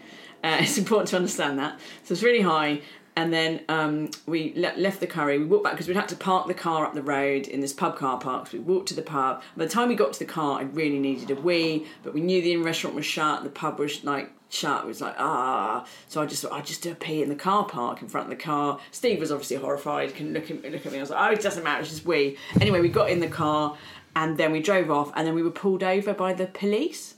Uh, 0.43 0.57
it's 0.61 0.77
important 0.77 1.09
to 1.09 1.15
understand 1.15 1.57
that. 1.59 1.79
So 2.03 2.13
it's 2.13 2.23
really 2.23 2.41
high, 2.41 2.81
and 3.15 3.31
then 3.31 3.61
um, 3.69 4.09
we 4.25 4.53
le- 4.55 4.77
left 4.77 4.99
the 4.99 5.07
curry. 5.07 5.37
We 5.37 5.45
walked 5.45 5.63
back 5.63 5.73
because 5.73 5.87
we'd 5.87 5.95
had 5.95 6.09
to 6.09 6.15
park 6.15 6.47
the 6.47 6.53
car 6.53 6.85
up 6.85 6.93
the 6.93 7.03
road 7.03 7.47
in 7.47 7.61
this 7.61 7.73
pub 7.73 7.97
car 7.97 8.19
park. 8.19 8.47
So 8.47 8.57
we 8.57 8.63
walked 8.63 8.89
to 8.89 8.95
the 8.95 9.03
pub. 9.03 9.41
By 9.55 9.65
the 9.65 9.71
time 9.71 9.89
we 9.89 9.95
got 9.95 10.13
to 10.13 10.19
the 10.19 10.25
car, 10.25 10.59
I 10.59 10.63
really 10.63 10.99
needed 10.99 11.31
a 11.31 11.39
wee, 11.39 11.85
but 12.03 12.13
we 12.13 12.21
knew 12.21 12.41
the 12.41 12.57
restaurant 12.57 12.95
was 12.95 13.05
shut. 13.05 13.43
The 13.43 13.49
pub 13.49 13.79
was 13.79 14.03
like 14.03 14.31
shut. 14.53 14.83
It 14.83 14.87
was 14.87 15.01
like 15.01 15.15
ah. 15.17 15.85
So 16.07 16.21
I 16.21 16.25
just 16.25 16.45
I'd 16.51 16.65
just 16.65 16.83
do 16.83 16.91
a 16.91 16.95
pee 16.95 17.21
in 17.21 17.29
the 17.29 17.35
car 17.35 17.65
park 17.65 18.01
in 18.01 18.07
front 18.07 18.31
of 18.31 18.37
the 18.37 18.43
car. 18.43 18.79
Steve 18.91 19.19
was 19.19 19.31
obviously 19.31 19.57
horrified. 19.57 20.15
Can 20.15 20.33
look 20.33 20.49
at 20.51 20.63
look 20.63 20.85
at 20.85 20.91
me. 20.91 20.97
I 20.97 21.01
was 21.01 21.09
like, 21.09 21.29
oh, 21.29 21.33
it 21.33 21.41
doesn't 21.41 21.63
matter. 21.63 21.81
It's 21.81 21.89
just 21.89 22.05
we. 22.05 22.37
Anyway, 22.61 22.79
we 22.81 22.89
got 22.89 23.09
in 23.09 23.19
the 23.19 23.27
car 23.27 23.77
and 24.15 24.37
then 24.37 24.51
we 24.51 24.61
drove 24.61 24.91
off, 24.91 25.11
and 25.15 25.25
then 25.25 25.33
we 25.33 25.41
were 25.41 25.51
pulled 25.51 25.81
over 25.83 26.13
by 26.13 26.33
the 26.33 26.45
police 26.45 27.15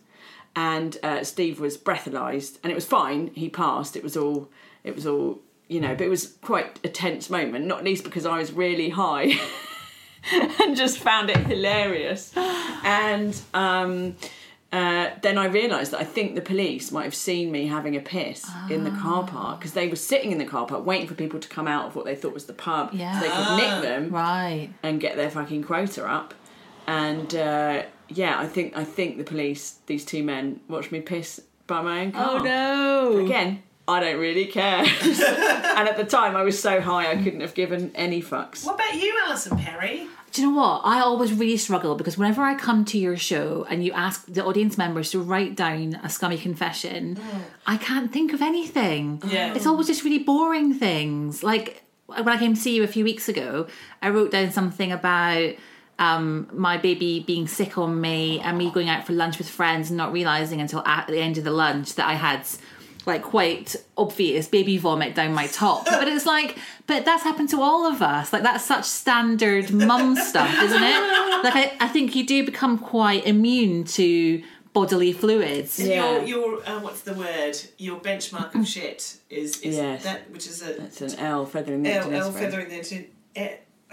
and 0.56 0.98
uh, 1.04 1.24
Steve 1.24 1.60
was 1.60 1.78
breathalyzed, 1.78 2.60
and 2.64 2.72
it 2.72 2.76
was 2.76 2.86
fine. 2.86 3.32
He 3.36 3.50
passed. 3.50 3.96
It 3.96 4.04
was 4.04 4.16
all 4.16 4.50
it 4.84 4.96
was 4.96 5.06
all 5.06 5.40
you 5.68 5.82
know, 5.82 5.96
but 5.96 6.06
it 6.06 6.10
was 6.10 6.28
quite 6.42 6.80
a 6.84 6.90
tense 6.90 7.30
moment, 7.30 7.66
not 7.66 7.84
least 7.84 8.04
because 8.04 8.26
I 8.26 8.38
was 8.38 8.52
really 8.52 8.90
high 8.90 9.34
and 10.62 10.76
just 10.76 11.00
found 11.00 11.30
it 11.30 11.38
hilarious. 11.38 12.32
And 12.36 13.40
um, 13.54 14.16
uh, 14.76 15.10
then 15.22 15.38
I 15.38 15.46
realised 15.46 15.92
that 15.94 16.02
I 16.02 16.04
think 16.16 16.36
the 16.36 16.42
police 16.54 16.92
might 16.92 17.06
have 17.10 17.16
seen 17.16 17.52
me 17.52 17.68
having 17.68 17.96
a 17.96 18.00
piss 18.02 18.46
in 18.70 18.84
the 18.84 18.92
car 18.92 19.24
park 19.26 19.60
because 19.60 19.74
they 19.74 19.88
were 19.88 19.96
sitting 20.12 20.32
in 20.32 20.38
the 20.38 20.46
car 20.46 20.66
park 20.66 20.86
waiting 20.86 21.08
for 21.08 21.16
people 21.16 21.40
to 21.40 21.48
come 21.48 21.68
out 21.68 21.86
of 21.88 21.96
what 21.96 22.06
they 22.06 22.16
thought 22.16 22.34
was 22.34 22.46
the 22.46 22.54
pub 22.54 22.90
Yeah. 22.94 23.14
so 23.20 23.20
they 23.26 23.34
could 23.36 23.56
nick 23.62 23.82
them 23.90 24.10
Right. 24.12 24.70
and 24.84 25.00
get 25.00 25.16
their 25.16 25.30
fucking 25.30 25.64
quota 25.64 26.06
up. 26.08 26.34
And 26.88 27.34
uh, 27.36 27.84
yeah, 28.10 28.40
I 28.40 28.48
think 28.48 28.76
I 28.78 28.84
think 28.84 29.18
the 29.18 29.24
police, 29.24 29.80
these 29.88 30.04
two 30.06 30.24
men, 30.24 30.60
watched 30.68 30.92
me 30.92 31.00
piss 31.02 31.42
by 31.68 31.82
my 31.82 32.02
own 32.02 32.12
car. 32.12 32.28
Oh 32.32 32.38
no. 32.40 33.18
Again, 33.26 33.64
I 33.88 34.00
don't 34.00 34.20
really 34.20 34.46
care. 34.46 34.84
and 35.80 35.88
at 35.90 35.98
the 35.98 36.04
time, 36.06 36.36
I 36.36 36.44
was 36.44 36.60
so 36.62 36.82
high 36.82 37.12
I 37.12 37.16
couldn't 37.24 37.42
have 37.42 37.54
given 37.56 37.92
any 37.96 38.22
fucks. 38.22 38.66
What 38.66 38.76
about 38.76 38.96
you, 39.02 39.12
Alison 39.26 39.58
Perry? 39.58 40.08
Do 40.36 40.42
you 40.42 40.52
know 40.52 40.58
what? 40.58 40.82
I 40.84 41.00
always 41.00 41.32
really 41.32 41.56
struggle 41.56 41.96
because 41.96 42.18
whenever 42.18 42.42
I 42.42 42.56
come 42.56 42.84
to 42.86 42.98
your 42.98 43.16
show 43.16 43.66
and 43.70 43.86
you 43.86 43.94
ask 43.94 44.26
the 44.26 44.44
audience 44.44 44.78
members 44.78 45.12
to 45.12 45.22
write 45.22 45.56
down 45.56 45.98
a 46.04 46.10
scummy 46.10 46.38
confession, 46.38 47.18
I 47.66 47.78
can't 47.78 48.12
think 48.12 48.34
of 48.34 48.42
anything. 48.42 49.22
Yeah. 49.26 49.54
It's 49.54 49.66
always 49.66 49.88
just 49.88 50.04
really 50.04 50.20
boring 50.20 50.74
things. 50.74 51.42
Like 51.42 51.84
when 52.08 52.28
I 52.28 52.38
came 52.38 52.54
to 52.54 52.60
see 52.60 52.76
you 52.76 52.84
a 52.84 52.88
few 52.88 53.06
weeks 53.06 53.30
ago, 53.30 53.68
I 54.02 54.10
wrote 54.10 54.32
down 54.32 54.52
something 54.52 54.92
about 54.92 55.54
um, 56.00 56.50
my 56.52 56.76
baby 56.76 57.22
being 57.22 57.48
sick 57.48 57.78
on 57.78 58.02
me 58.02 58.42
and 58.42 58.58
me 58.58 58.70
going 58.72 58.90
out 58.90 59.08
for 59.08 59.14
lunch 59.14 59.38
with 59.38 59.48
friends 59.48 59.90
and 59.90 59.96
not 59.96 60.12
realizing 60.12 60.60
until 60.60 60.86
at 60.86 61.08
the 61.08 61.20
end 61.20 61.38
of 61.38 61.46
the 61.46 61.52
lunch 61.52 61.96
that 61.96 62.10
I 62.10 62.16
had 62.16 62.46
like 63.06 63.24
quite 63.24 63.76
obvious 63.98 64.48
baby 64.48 64.78
vomit 64.78 65.16
down 65.16 65.34
my 65.34 65.48
top. 65.48 65.86
But 65.96 66.08
it's 66.08 66.26
like, 66.26 66.58
but 66.88 67.06
that's 67.06 67.24
happened 67.24 67.50
to 67.50 67.62
all 67.62 67.86
of 67.86 68.02
us. 68.02 68.32
Like 68.34 68.44
that's 68.44 68.66
such 68.66 68.86
standard 68.86 69.72
mum 69.72 70.16
stuff, 70.32 70.54
isn't 70.62 70.84
it? 70.84 71.44
Like 71.44 71.56
I, 71.56 71.74
I 71.80 71.88
think 71.88 72.16
you 72.16 72.26
do 72.26 72.46
become 72.46 72.78
quite 72.78 73.26
immune 73.26 73.84
to 73.86 74.44
bodily 74.74 75.14
fluids. 75.14 75.80
Yeah. 75.80 76.20
Your, 76.24 76.24
your 76.24 76.68
uh, 76.70 76.80
what's 76.82 77.02
the 77.02 77.14
word? 77.14 77.58
Your 77.78 78.00
benchmark 78.00 78.54
of 78.56 78.68
shit 78.68 79.18
is, 79.30 79.62
is 79.62 79.78
Yes. 79.78 80.04
that, 80.04 80.30
which 80.32 80.48
is 80.48 80.62
a 80.62 80.84
It's 80.84 81.02
an 81.02 81.16
L 81.20 81.46
feathering 81.46 81.84
the 81.84 81.94
L, 81.94 82.14
L 82.14 82.32
feathering 82.32 82.70
the 82.70 82.76
empty. 82.76 83.10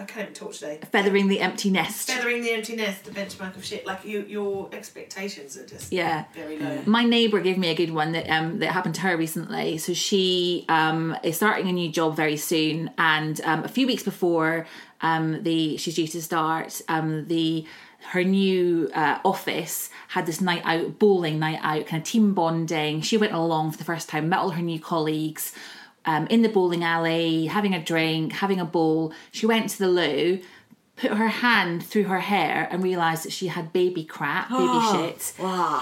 I 0.03 0.05
can't 0.05 0.23
even 0.23 0.35
talk 0.35 0.53
today. 0.53 0.81
Feathering 0.91 1.29
the 1.29 1.39
empty 1.41 1.71
nest. 1.71 2.11
Feathering 2.11 2.43
the 2.43 2.51
empty 2.53 2.75
nest, 2.75 3.05
the 3.05 3.13
benchmark 3.13 3.57
of 3.57 3.65
shit. 3.65 3.87
Like 3.87 4.05
you, 4.05 4.25
your 4.29 4.69
expectations 4.73 5.57
are 5.57 5.65
just 5.65 5.93
Yeah. 5.93 6.25
very 6.35 6.59
low. 6.59 6.83
My 6.87 7.05
neighbour 7.05 7.41
gave 7.41 7.57
me 7.57 7.69
a 7.69 7.75
good 7.75 7.93
one 7.93 8.13
that 8.13 8.29
um, 8.29 8.59
that 8.59 8.73
happened 8.73 8.97
to 8.97 9.03
her 9.03 9.17
recently. 9.17 9.79
So 9.79 9.95
she 9.95 10.65
um, 10.69 11.17
is 11.23 11.37
starting 11.37 11.69
a 11.69 11.73
new 11.73 11.91
job 11.91 12.17
very 12.17 12.37
soon, 12.37 12.91
and 12.99 13.41
um, 13.43 13.63
a 13.65 13.69
few 13.69 13.87
weeks 13.87 14.03
before 14.03 14.67
um, 15.03 15.43
the 15.45 15.77
she's 15.77 15.95
due 15.95 16.09
to 16.09 16.21
start, 16.23 16.81
um, 16.89 17.27
the 17.29 17.65
her 18.11 18.25
new 18.25 18.91
uh, 18.95 19.21
office 19.25 19.89
had 20.09 20.27
this 20.27 20.41
night 20.41 20.63
out, 20.65 20.99
bowling 20.99 21.39
night 21.39 21.61
out, 21.63 21.87
kind 21.87 22.03
of 22.03 22.09
team 22.09 22.35
bonding. 22.35 23.01
She 23.03 23.17
went 23.17 23.33
along 23.33 23.71
for 23.71 23.79
the 23.79 23.85
first 23.85 24.09
time, 24.09 24.29
met 24.29 24.41
all 24.41 24.51
her 24.51 24.63
new 24.63 24.81
colleagues. 24.81 25.55
Um, 26.05 26.27
in 26.27 26.43
the 26.43 26.49
bowling 26.49 26.83
alley, 26.83 27.47
having 27.47 27.75
a 27.75 27.81
drink, 27.83 28.33
having 28.33 28.59
a 28.59 28.65
bowl. 28.65 29.13
She 29.31 29.47
went 29.47 29.71
to 29.71 29.79
the 29.79 29.87
loo, 29.89 30.41
put 30.97 31.13
her 31.13 31.29
hand 31.29 31.85
through 31.87 32.05
her 32.05 32.19
hair, 32.19 32.67
and 32.73 32.83
realised 32.83 33.25
that 33.25 33.31
she 33.33 33.47
had 33.47 33.73
baby 33.73 34.03
crap, 34.05 34.49
baby 34.51 34.81
shit 34.93 35.33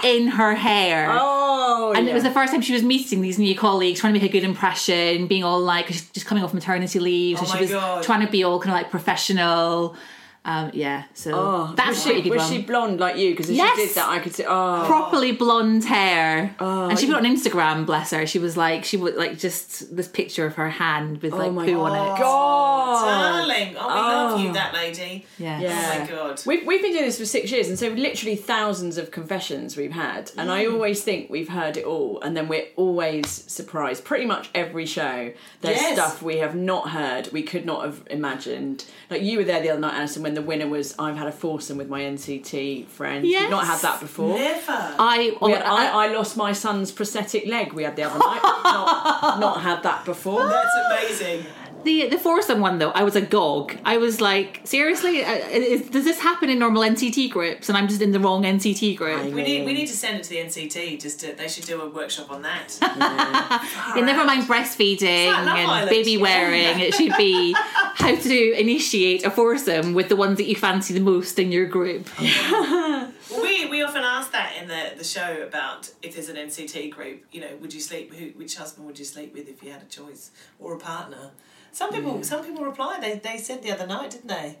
in 0.05 0.27
her 0.27 0.53
hair. 0.53 1.07
Oh, 1.11 1.93
And 1.95 2.05
yeah. 2.05 2.11
it 2.11 2.13
was 2.13 2.21
the 2.23 2.29
first 2.29 2.53
time 2.53 2.61
she 2.61 2.73
was 2.73 2.83
meeting 2.83 3.21
these 3.21 3.39
new 3.39 3.55
colleagues, 3.55 3.99
trying 3.99 4.13
to 4.13 4.19
make 4.19 4.29
a 4.29 4.31
good 4.31 4.43
impression, 4.43 5.25
being 5.25 5.43
all 5.43 5.59
like, 5.59 5.87
just 5.87 6.25
coming 6.27 6.43
off 6.43 6.53
maternity 6.53 6.99
leave, 6.99 7.39
so 7.39 7.45
Oh 7.47 7.55
she 7.55 7.61
was 7.61 7.71
God. 7.71 8.03
trying 8.03 8.23
to 8.23 8.31
be 8.31 8.43
all 8.43 8.59
kind 8.59 8.71
of 8.71 8.75
like 8.77 8.91
professional. 8.91 9.95
Um, 10.43 10.71
yeah, 10.73 11.03
so 11.13 11.31
Oh, 11.35 11.73
that's 11.77 11.89
was 11.89 12.03
she, 12.03 12.21
good 12.23 12.31
was 12.31 12.39
one. 12.39 12.51
she 12.51 12.61
blonde 12.63 12.99
like 12.99 13.15
you? 13.15 13.29
Because 13.29 13.51
if 13.51 13.55
Yes. 13.57 13.77
she 13.77 13.85
did 13.85 13.95
that, 13.95 14.09
I 14.09 14.17
could 14.17 14.33
see. 14.33 14.43
Oh, 14.43 14.83
Properly 14.87 15.33
blonde 15.33 15.85
hair, 15.85 16.55
Oh, 16.59 16.89
and 16.89 16.97
she 16.97 17.05
put 17.05 17.13
it 17.13 17.17
on 17.17 17.25
Instagram. 17.25 17.85
Bless 17.85 18.09
her. 18.09 18.25
She 18.25 18.39
was 18.39 18.57
like, 18.57 18.83
she 18.83 18.97
would 18.97 19.15
like 19.17 19.37
just 19.37 19.95
this 19.95 20.07
picture 20.07 20.47
of 20.47 20.55
her 20.55 20.69
hand 20.71 21.21
with 21.21 21.33
like 21.33 21.49
Oh 21.49 21.51
my 21.51 21.65
poo 21.67 21.79
on 21.81 21.91
it. 21.93 22.19
God. 22.19 23.05
Darling, 23.05 23.75
oh, 23.79 23.87
we 23.87 23.93
love 23.93 24.33
Oh. 24.33 24.43
you, 24.43 24.53
that 24.53 24.73
lady. 24.73 25.25
Yeah. 25.37 25.59
Yeah. 25.59 25.93
Oh 25.95 25.99
my 25.99 26.07
god. 26.09 26.41
We've, 26.47 26.65
we've 26.65 26.81
been 26.81 26.93
doing 26.93 27.05
this 27.05 27.19
for 27.19 27.25
six 27.25 27.51
years, 27.51 27.69
and 27.69 27.77
so 27.77 27.89
literally 27.89 28.35
thousands 28.35 28.97
of 28.97 29.11
confessions 29.11 29.77
we've 29.77 29.91
had. 29.91 30.31
And 30.37 30.49
I 30.51 30.65
always 30.65 31.03
think 31.03 31.29
we've 31.29 31.49
heard 31.49 31.77
it 31.77 31.85
all, 31.85 32.19
and 32.21 32.35
then 32.35 32.47
we're 32.47 32.65
always 32.77 33.29
surprised. 33.29 34.05
Pretty 34.05 34.25
much 34.25 34.49
every 34.55 34.87
show, 34.87 35.31
there's 35.61 35.77
Yes. 35.79 35.93
stuff 35.93 36.23
we 36.23 36.37
have 36.37 36.55
not 36.55 36.89
heard, 36.89 37.29
we 37.31 37.43
could 37.43 37.65
not 37.65 37.85
have 37.85 38.01
imagined. 38.09 38.85
Like 39.11 39.21
you 39.21 39.37
were 39.37 39.43
there 39.43 39.61
the 39.61 39.69
other 39.69 39.79
night, 39.79 39.93
Alison, 39.93 40.23
when 40.23 40.30
the 40.35 40.41
winner 40.41 40.67
was 40.67 40.95
I've 40.99 41.17
had 41.17 41.27
a 41.27 41.31
foursome 41.31 41.77
with 41.77 41.89
my 41.89 42.01
NCT 42.01 42.87
friend. 42.87 43.25
Yes. 43.25 43.41
We've 43.43 43.49
not 43.51 43.65
had 43.65 43.79
that 43.81 43.99
before. 43.99 44.37
Never. 44.37 44.61
I, 44.99 45.35
We 45.41 45.51
had- 45.51 45.63
I, 45.63 46.05
I 46.05 46.13
lost 46.13 46.37
my 46.37 46.53
son's 46.53 46.91
prosthetic 46.91 47.45
leg 47.47 47.73
we 47.73 47.83
had 47.83 47.95
the 47.95 48.03
other 48.03 48.19
night. 48.19 48.41
not, 48.43 49.39
not 49.39 49.61
had 49.61 49.83
that 49.83 50.05
before. 50.05 50.47
That's 50.47 50.75
amazing. 50.89 51.45
The 51.83 52.09
the 52.09 52.17
foursome 52.17 52.59
one 52.59 52.79
though, 52.79 52.91
I 52.91 53.03
was 53.03 53.15
agog. 53.15 53.75
I 53.85 53.97
was 53.97 54.21
like, 54.21 54.61
seriously, 54.63 55.23
uh, 55.23 55.31
is, 55.31 55.89
does 55.89 56.03
this 56.03 56.19
happen 56.19 56.49
in 56.49 56.59
normal 56.59 56.83
NCT 56.83 57.31
groups? 57.31 57.69
And 57.69 57.77
I'm 57.77 57.87
just 57.87 58.01
in 58.01 58.11
the 58.11 58.19
wrong 58.19 58.43
NCT 58.43 58.97
group. 58.97 59.23
We 59.33 59.43
need 59.43 59.65
we 59.65 59.73
need 59.73 59.87
to 59.87 59.97
send 59.97 60.17
it 60.17 60.23
to 60.23 60.29
the 60.29 60.37
NCT. 60.37 61.01
Just 61.01 61.21
to, 61.21 61.33
they 61.33 61.47
should 61.47 61.65
do 61.65 61.81
a 61.81 61.89
workshop 61.89 62.31
on 62.31 62.41
that. 62.43 62.77
Yeah, 63.95 64.05
never 64.05 64.23
mind 64.25 64.43
breastfeeding 64.43 65.27
It's 65.27 65.35
like 65.35 65.45
Love 65.45 65.57
and 65.57 65.71
Island, 65.71 65.89
baby 65.89 66.11
yeah. 66.11 66.21
wearing. 66.21 66.79
It 66.79 66.93
should 66.93 67.15
be 67.17 67.53
how 67.53 68.15
to 68.15 68.59
initiate 68.59 69.25
a 69.25 69.31
foursome 69.31 69.93
with 69.93 70.09
the 70.09 70.15
ones 70.15 70.37
that 70.37 70.45
you 70.45 70.55
fancy 70.55 70.93
the 70.93 70.99
most 70.99 71.39
in 71.39 71.51
your 71.51 71.65
group. 71.65 72.07
Well, 73.31 73.43
we 73.43 73.65
we 73.69 73.81
often 73.81 74.03
ask 74.03 74.31
that 74.33 74.57
in 74.61 74.67
the 74.67 74.91
the 74.97 75.03
show 75.03 75.41
about 75.47 75.89
if 76.01 76.15
there's 76.15 76.27
an 76.27 76.35
NCT 76.35 76.91
group. 76.91 77.23
You 77.31 77.41
know, 77.41 77.55
would 77.61 77.73
you 77.73 77.79
sleep? 77.79 78.13
Who, 78.13 78.25
which 78.37 78.57
husband 78.57 78.85
would 78.87 78.99
you 78.99 79.05
sleep 79.05 79.33
with 79.33 79.47
if 79.47 79.63
you 79.63 79.71
had 79.71 79.81
a 79.81 79.85
choice 79.85 80.31
or 80.59 80.75
a 80.75 80.79
partner? 80.79 81.31
Some 81.71 81.91
people 81.91 82.23
some 82.23 82.43
people 82.45 82.63
reply. 82.65 82.97
They 82.99 83.15
they 83.15 83.37
said 83.37 83.63
the 83.63 83.71
other 83.71 83.87
night, 83.87 84.11
didn't 84.11 84.27
they? 84.27 84.57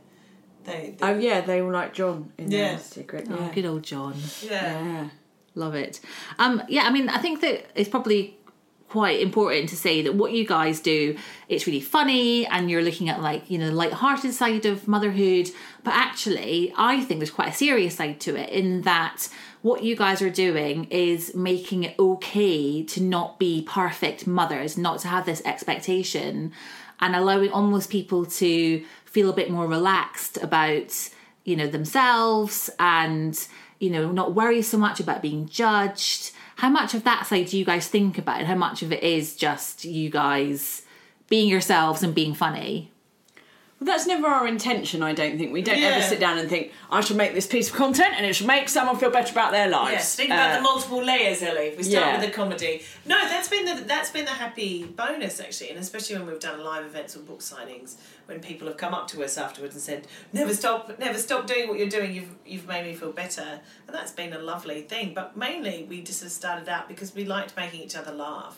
They, 0.63 0.95
they 0.97 1.05
Oh 1.07 1.17
yeah, 1.17 1.41
they 1.41 1.61
were 1.61 1.71
like 1.71 1.93
John 1.93 2.31
in 2.37 2.51
Yeah. 2.51 2.75
the 2.75 2.83
secret. 2.83 3.27
Oh, 3.29 3.35
Yeah. 3.35 3.51
good 3.53 3.65
old 3.65 3.83
John. 3.83 4.13
yeah. 4.43 4.83
yeah. 4.83 5.09
Love 5.55 5.75
it. 5.75 5.99
Um, 6.39 6.61
yeah, 6.69 6.83
I 6.83 6.91
mean, 6.91 7.09
I 7.09 7.17
think 7.17 7.41
that 7.41 7.65
it's 7.75 7.89
probably 7.89 8.37
quite 8.87 9.19
important 9.21 9.69
to 9.69 9.75
say 9.75 10.01
that 10.01 10.15
what 10.15 10.31
you 10.33 10.45
guys 10.45 10.79
do, 10.79 11.17
it's 11.49 11.65
really 11.67 11.81
funny 11.81 12.45
and 12.45 12.69
you're 12.69 12.81
looking 12.81 13.09
at 13.09 13.21
like, 13.21 13.49
you 13.49 13.57
know, 13.57 13.67
the 13.67 13.71
light-hearted 13.75 14.33
side 14.33 14.65
of 14.65 14.87
motherhood. 14.87 15.49
But 15.83 15.93
actually, 15.93 16.73
I 16.77 17.01
think 17.01 17.19
there's 17.19 17.31
quite 17.31 17.49
a 17.49 17.53
serious 17.53 17.95
side 17.95 18.19
to 18.21 18.35
it 18.37 18.49
in 18.49 18.81
that 18.83 19.27
what 19.61 19.83
you 19.83 19.95
guys 19.95 20.21
are 20.21 20.29
doing 20.29 20.85
is 20.85 21.35
making 21.35 21.83
it 21.83 21.95
okay 21.99 22.83
to 22.83 23.01
not 23.01 23.37
be 23.39 23.61
perfect 23.67 24.27
mothers, 24.27 24.77
not 24.77 24.99
to 24.99 25.07
have 25.09 25.25
this 25.25 25.41
expectation 25.45 26.51
and 27.01 27.15
allowing 27.15 27.51
almost 27.51 27.89
people 27.89 28.25
to 28.25 28.83
feel 29.05 29.29
a 29.29 29.33
bit 29.33 29.49
more 29.49 29.67
relaxed 29.67 30.37
about 30.37 31.09
you 31.43 31.55
know 31.55 31.67
themselves 31.67 32.69
and 32.79 33.47
you 33.79 33.89
know 33.89 34.11
not 34.11 34.35
worry 34.35 34.61
so 34.61 34.77
much 34.77 34.99
about 34.99 35.21
being 35.21 35.47
judged. 35.47 36.31
How 36.57 36.69
much 36.69 36.93
of 36.93 37.03
that 37.03 37.25
side 37.25 37.47
do 37.47 37.57
you 37.57 37.65
guys 37.65 37.87
think 37.87 38.17
about? 38.17 38.39
And 38.39 38.47
how 38.47 38.55
much 38.55 38.83
of 38.83 38.91
it 38.91 39.03
is 39.03 39.35
just 39.35 39.83
you 39.83 40.09
guys 40.09 40.83
being 41.27 41.49
yourselves 41.49 42.03
and 42.03 42.13
being 42.13 42.33
funny 42.33 42.90
Well, 43.81 43.87
that's 43.87 44.05
never 44.05 44.27
our 44.27 44.45
intention, 44.47 45.01
I 45.01 45.11
don't 45.11 45.39
think. 45.39 45.51
We 45.51 45.63
don't 45.63 45.79
ever 45.79 46.03
sit 46.03 46.19
down 46.19 46.37
and 46.37 46.47
think, 46.47 46.71
I 46.91 47.01
should 47.01 47.17
make 47.17 47.33
this 47.33 47.47
piece 47.47 47.67
of 47.67 47.75
content 47.75 48.13
and 48.15 48.23
it 48.27 48.35
should 48.35 48.45
make 48.45 48.69
someone 48.69 48.95
feel 48.95 49.09
better 49.09 49.31
about 49.31 49.51
their 49.51 49.67
lives. 49.69 49.93
Yes, 49.93 50.15
think 50.15 50.29
about 50.29 50.51
Uh, 50.51 50.55
the 50.57 50.61
multiple 50.61 51.03
layers, 51.03 51.41
Ellie. 51.41 51.73
We 51.75 51.81
start 51.81 52.05
yeah. 52.05 52.17
with 52.19 52.27
the 52.27 52.31
comedy. 52.31 52.83
No, 53.07 53.17
that's 53.27 53.47
been 53.49 53.65
the 53.65 53.81
that's 53.85 54.11
been 54.11 54.25
the 54.25 54.31
happy 54.45 54.83
bonus 54.83 55.39
actually, 55.39 55.71
and 55.71 55.79
especially 55.79 56.15
when 56.17 56.27
we've 56.27 56.39
done 56.39 56.63
live 56.63 56.85
events 56.85 57.15
or 57.15 57.21
book 57.21 57.39
signings, 57.39 57.95
when 58.27 58.39
people 58.39 58.67
have 58.67 58.77
come 58.77 58.93
up 58.93 59.07
to 59.07 59.23
us 59.23 59.35
afterwards 59.39 59.73
and 59.73 59.81
said, 59.81 60.07
"Never 60.31 60.53
stop, 60.53 60.99
never 60.99 61.17
stop 61.17 61.47
doing 61.47 61.67
what 61.67 61.79
you're 61.79 61.89
doing. 61.89 62.13
You've 62.13 62.35
you've 62.45 62.67
made 62.67 62.85
me 62.85 62.93
feel 62.93 63.11
better," 63.11 63.61
and 63.87 63.95
that's 63.95 64.11
been 64.11 64.31
a 64.33 64.39
lovely 64.39 64.83
thing. 64.83 65.15
But 65.15 65.35
mainly, 65.35 65.87
we 65.89 66.03
just 66.03 66.21
have 66.21 66.31
started 66.31 66.69
out 66.69 66.87
because 66.87 67.15
we 67.15 67.25
liked 67.25 67.57
making 67.57 67.81
each 67.81 67.95
other 67.95 68.11
laugh. 68.11 68.57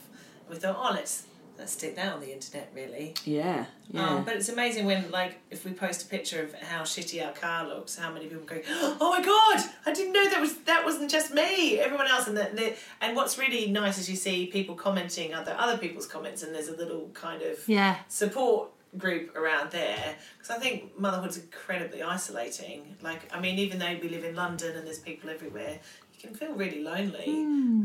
We 0.49 0.57
thought, 0.57 0.75
"Oh, 0.77 0.93
let's 0.93 1.23
let's 1.63 1.73
stick 1.73 1.95
that 1.95 2.13
on 2.13 2.19
the 2.19 2.31
internet, 2.31 2.69
really." 2.75 3.13
Yeah, 3.23 3.65
yeah. 3.89 4.09
Um, 4.09 4.25
but 4.25 4.35
it's 4.35 4.49
amazing 4.49 4.85
when, 4.85 5.09
like, 5.11 5.39
if 5.49 5.63
we 5.63 5.71
post 5.71 6.03
a 6.03 6.05
picture 6.07 6.43
of 6.43 6.53
how 6.55 6.81
shitty 6.81 7.25
our 7.25 7.31
car 7.31 7.65
looks, 7.65 7.95
how 7.95 8.11
many 8.11 8.27
people 8.27 8.43
go, 8.43 8.59
"Oh 8.69 9.09
my 9.09 9.21
god, 9.21 9.63
I 9.85 9.93
didn't 9.93 10.11
know 10.11 10.29
that 10.29 10.41
was 10.41 10.57
that 10.63 10.83
wasn't 10.83 11.09
just 11.09 11.33
me." 11.33 11.79
Everyone 11.79 12.07
else, 12.07 12.27
and 12.27 12.35
that, 12.35 12.51
and 12.99 13.15
what's 13.15 13.37
really 13.37 13.71
nice 13.71 13.97
is 13.97 14.09
you 14.09 14.17
see 14.17 14.47
people 14.47 14.75
commenting 14.75 15.33
other 15.33 15.55
other 15.57 15.77
people's 15.77 16.05
comments, 16.05 16.43
and 16.43 16.53
there's 16.53 16.67
a 16.67 16.75
little 16.75 17.09
kind 17.13 17.41
of 17.41 17.57
yeah 17.67 17.99
support 18.09 18.69
group 18.97 19.35
around 19.35 19.71
there 19.71 20.15
because 20.37 20.55
I 20.55 20.59
think 20.59 20.99
motherhood's 20.99 21.37
incredibly 21.37 22.03
isolating. 22.03 22.95
Like, 23.01 23.21
I 23.33 23.39
mean, 23.39 23.57
even 23.57 23.79
though 23.79 23.97
we 24.01 24.09
live 24.09 24.23
in 24.23 24.35
London 24.35 24.75
and 24.77 24.85
there's 24.85 24.99
people 24.99 25.29
everywhere, 25.29 25.79
you 26.13 26.19
can 26.19 26.35
feel 26.35 26.53
really 26.53 26.83
lonely. 26.83 27.25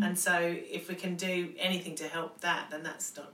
And 0.05 0.18
so, 0.18 0.39
if 0.39 0.89
we 0.89 0.95
can 0.95 1.16
do 1.16 1.53
anything 1.59 1.95
to 1.97 2.09
help 2.09 2.41
that, 2.43 2.70
then 2.70 2.83
that's 2.83 3.16
not 3.16 3.33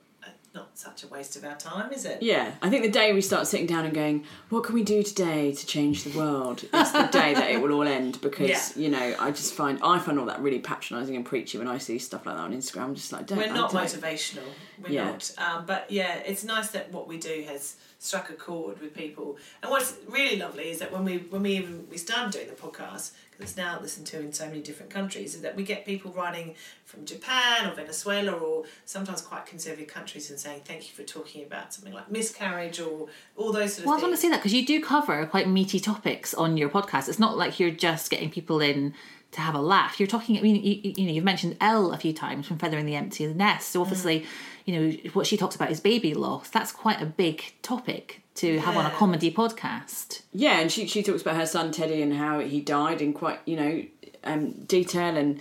not 0.55 0.78
such 0.78 1.02
a 1.02 1.09
waste 1.09 1.34
of 1.36 1.44
our 1.44 1.57
time, 1.57 1.92
is 1.92 2.05
it? 2.05 2.22
Yeah, 2.22 2.52
I 2.62 2.70
think 2.70 2.82
the 2.84 2.90
day 2.90 3.12
we 3.12 3.20
start 3.20 3.46
sitting 3.46 3.66
down 3.66 3.84
and 3.84 3.92
going, 3.94 4.24
"What 4.50 4.62
can 4.64 4.74
we 4.74 4.84
do 4.84 5.02
today 5.02 5.52
to 5.52 5.66
change 5.66 6.05
the 6.05 6.16
world?" 6.16 6.62
is 6.62 6.92
the 6.92 7.09
day 7.11 7.34
that 7.34 7.50
it 7.50 7.61
will 7.61 7.72
all 7.72 7.88
end. 7.88 8.20
Because 8.20 8.76
Yeah. 8.76 8.82
you 8.82 8.88
know, 8.88 9.16
I 9.18 9.30
just 9.32 9.55
find 9.55 9.78
I 9.82 9.98
find 9.98 10.18
all 10.18 10.26
that 10.26 10.40
really 10.40 10.61
patronising 10.61 11.16
and 11.16 11.24
preachy 11.26 11.59
when 11.59 11.66
I 11.68 11.78
see 11.78 11.98
stuff 11.98 12.24
like 12.26 12.36
that 12.36 12.42
on 12.42 12.52
Instagram. 12.55 12.82
I'm 12.84 12.94
just 12.94 13.12
like, 13.12 13.26
don't. 13.26 13.38
We're 13.38 13.48
not 13.52 13.72
don't- 13.72 13.82
motivational. 13.84 14.44
We're 14.82 14.90
Yeah. 14.92 15.05
not. 15.11 15.30
Um, 15.38 15.66
but 15.66 15.90
yeah, 15.90 16.14
it's 16.18 16.44
nice 16.44 16.68
that 16.68 16.92
what 16.92 17.09
we 17.09 17.18
do 17.18 17.44
has 17.48 17.74
struck 17.98 18.28
a 18.30 18.34
chord 18.34 18.80
with 18.80 18.94
people. 18.94 19.36
And 19.62 19.70
what's 19.70 19.94
really 20.09 20.36
lovely 20.36 20.70
is 20.70 20.78
that 20.78 20.92
when 20.92 21.05
we 21.05 21.18
when 21.18 21.42
we 21.42 21.57
even 21.57 21.86
we 21.90 21.96
started 21.98 22.32
doing 22.32 22.48
the 22.48 22.55
podcast 22.55 23.11
it's 23.39 23.57
now 23.57 23.78
listened 23.80 24.07
to 24.09 24.20
in 24.20 24.32
so 24.32 24.47
many 24.47 24.61
different 24.61 24.91
countries, 24.91 25.35
is 25.35 25.41
that 25.43 25.57
we 25.57 25.64
get 25.64 25.85
people 25.85 26.12
writing 26.12 26.55
from 26.85 27.05
Japan 27.05 27.66
or 27.66 27.74
Venezuela 27.74 28.32
or 28.32 28.64
sometimes 28.85 29.20
quite 29.20 29.47
conservative 29.47 29.89
countries 29.89 30.30
and 30.30 30.39
saying 30.39 30.62
thank 30.64 30.89
you 30.89 30.95
for 30.95 31.03
talking 31.03 31.45
about 31.45 31.74
something 31.74 31.93
like 31.93 32.11
miscarriage 32.11 32.80
or 32.80 33.09
all 33.37 33.53
those 33.53 33.55
sort 33.55 33.62
of 33.62 33.74
things. 33.74 33.87
Well, 33.87 33.95
I 33.95 33.97
was 33.97 34.03
going 34.03 34.14
to 34.14 34.20
say 34.20 34.28
that 34.30 34.39
because 34.39 34.55
you 34.55 34.64
do 34.64 34.80
cover 34.80 35.26
quite 35.26 35.49
meaty 35.49 35.80
topics 35.80 36.35
on 36.35 36.57
your 36.57 36.68
podcast. 36.68 37.09
It's 37.09 37.18
not 37.18 37.37
like 37.37 37.59
you're 37.59 37.70
just 37.70 38.11
getting 38.11 38.30
people 38.30 38.61
in 38.61 38.95
to 39.32 39.41
have 39.41 39.55
a 39.55 39.61
laugh. 39.61 39.99
You're 39.99 40.07
talking. 40.07 40.39
I 40.39 40.41
mean, 40.41 40.57
you, 40.57 40.93
you 40.97 41.07
know, 41.07 41.12
you've 41.12 41.24
mentioned 41.24 41.57
Elle 41.61 41.93
a 41.93 41.99
few 41.99 42.12
times 42.12 42.47
from 42.47 42.59
Feathering 42.59 42.87
the 42.87 42.95
Empty 42.95 43.26
Nest. 43.26 43.70
So 43.70 43.80
mm. 43.80 43.82
obviously, 43.82 44.26
you 44.64 44.78
know, 44.78 44.97
what 45.12 45.26
she 45.26 45.37
talks 45.37 45.57
about 45.57 45.70
is 45.70 45.80
baby 45.80 46.14
loss. 46.14 46.49
That's 46.51 46.72
quite 46.72 47.03
a 47.03 47.07
big 47.07 47.55
topic 47.62 48.22
to 48.37 48.59
have 48.59 48.76
on 48.76 48.87
a 48.87 48.91
comedy 48.91 49.30
podcast. 49.32 50.22
Yeah, 50.32 50.59
and 50.61 50.70
she 50.70 50.87
she 50.87 51.03
talks 51.03 51.22
about 51.22 51.37
her 51.37 51.47
son 51.47 51.70
Teddy 51.72 52.03
and 52.03 52.14
how 52.14 52.41
he 52.41 52.61
died 52.61 53.01
in 53.01 53.12
quite 53.12 53.39
you 53.47 53.57
know 53.57 53.85
um, 54.24 54.53
detail 54.66 55.16
and 55.16 55.41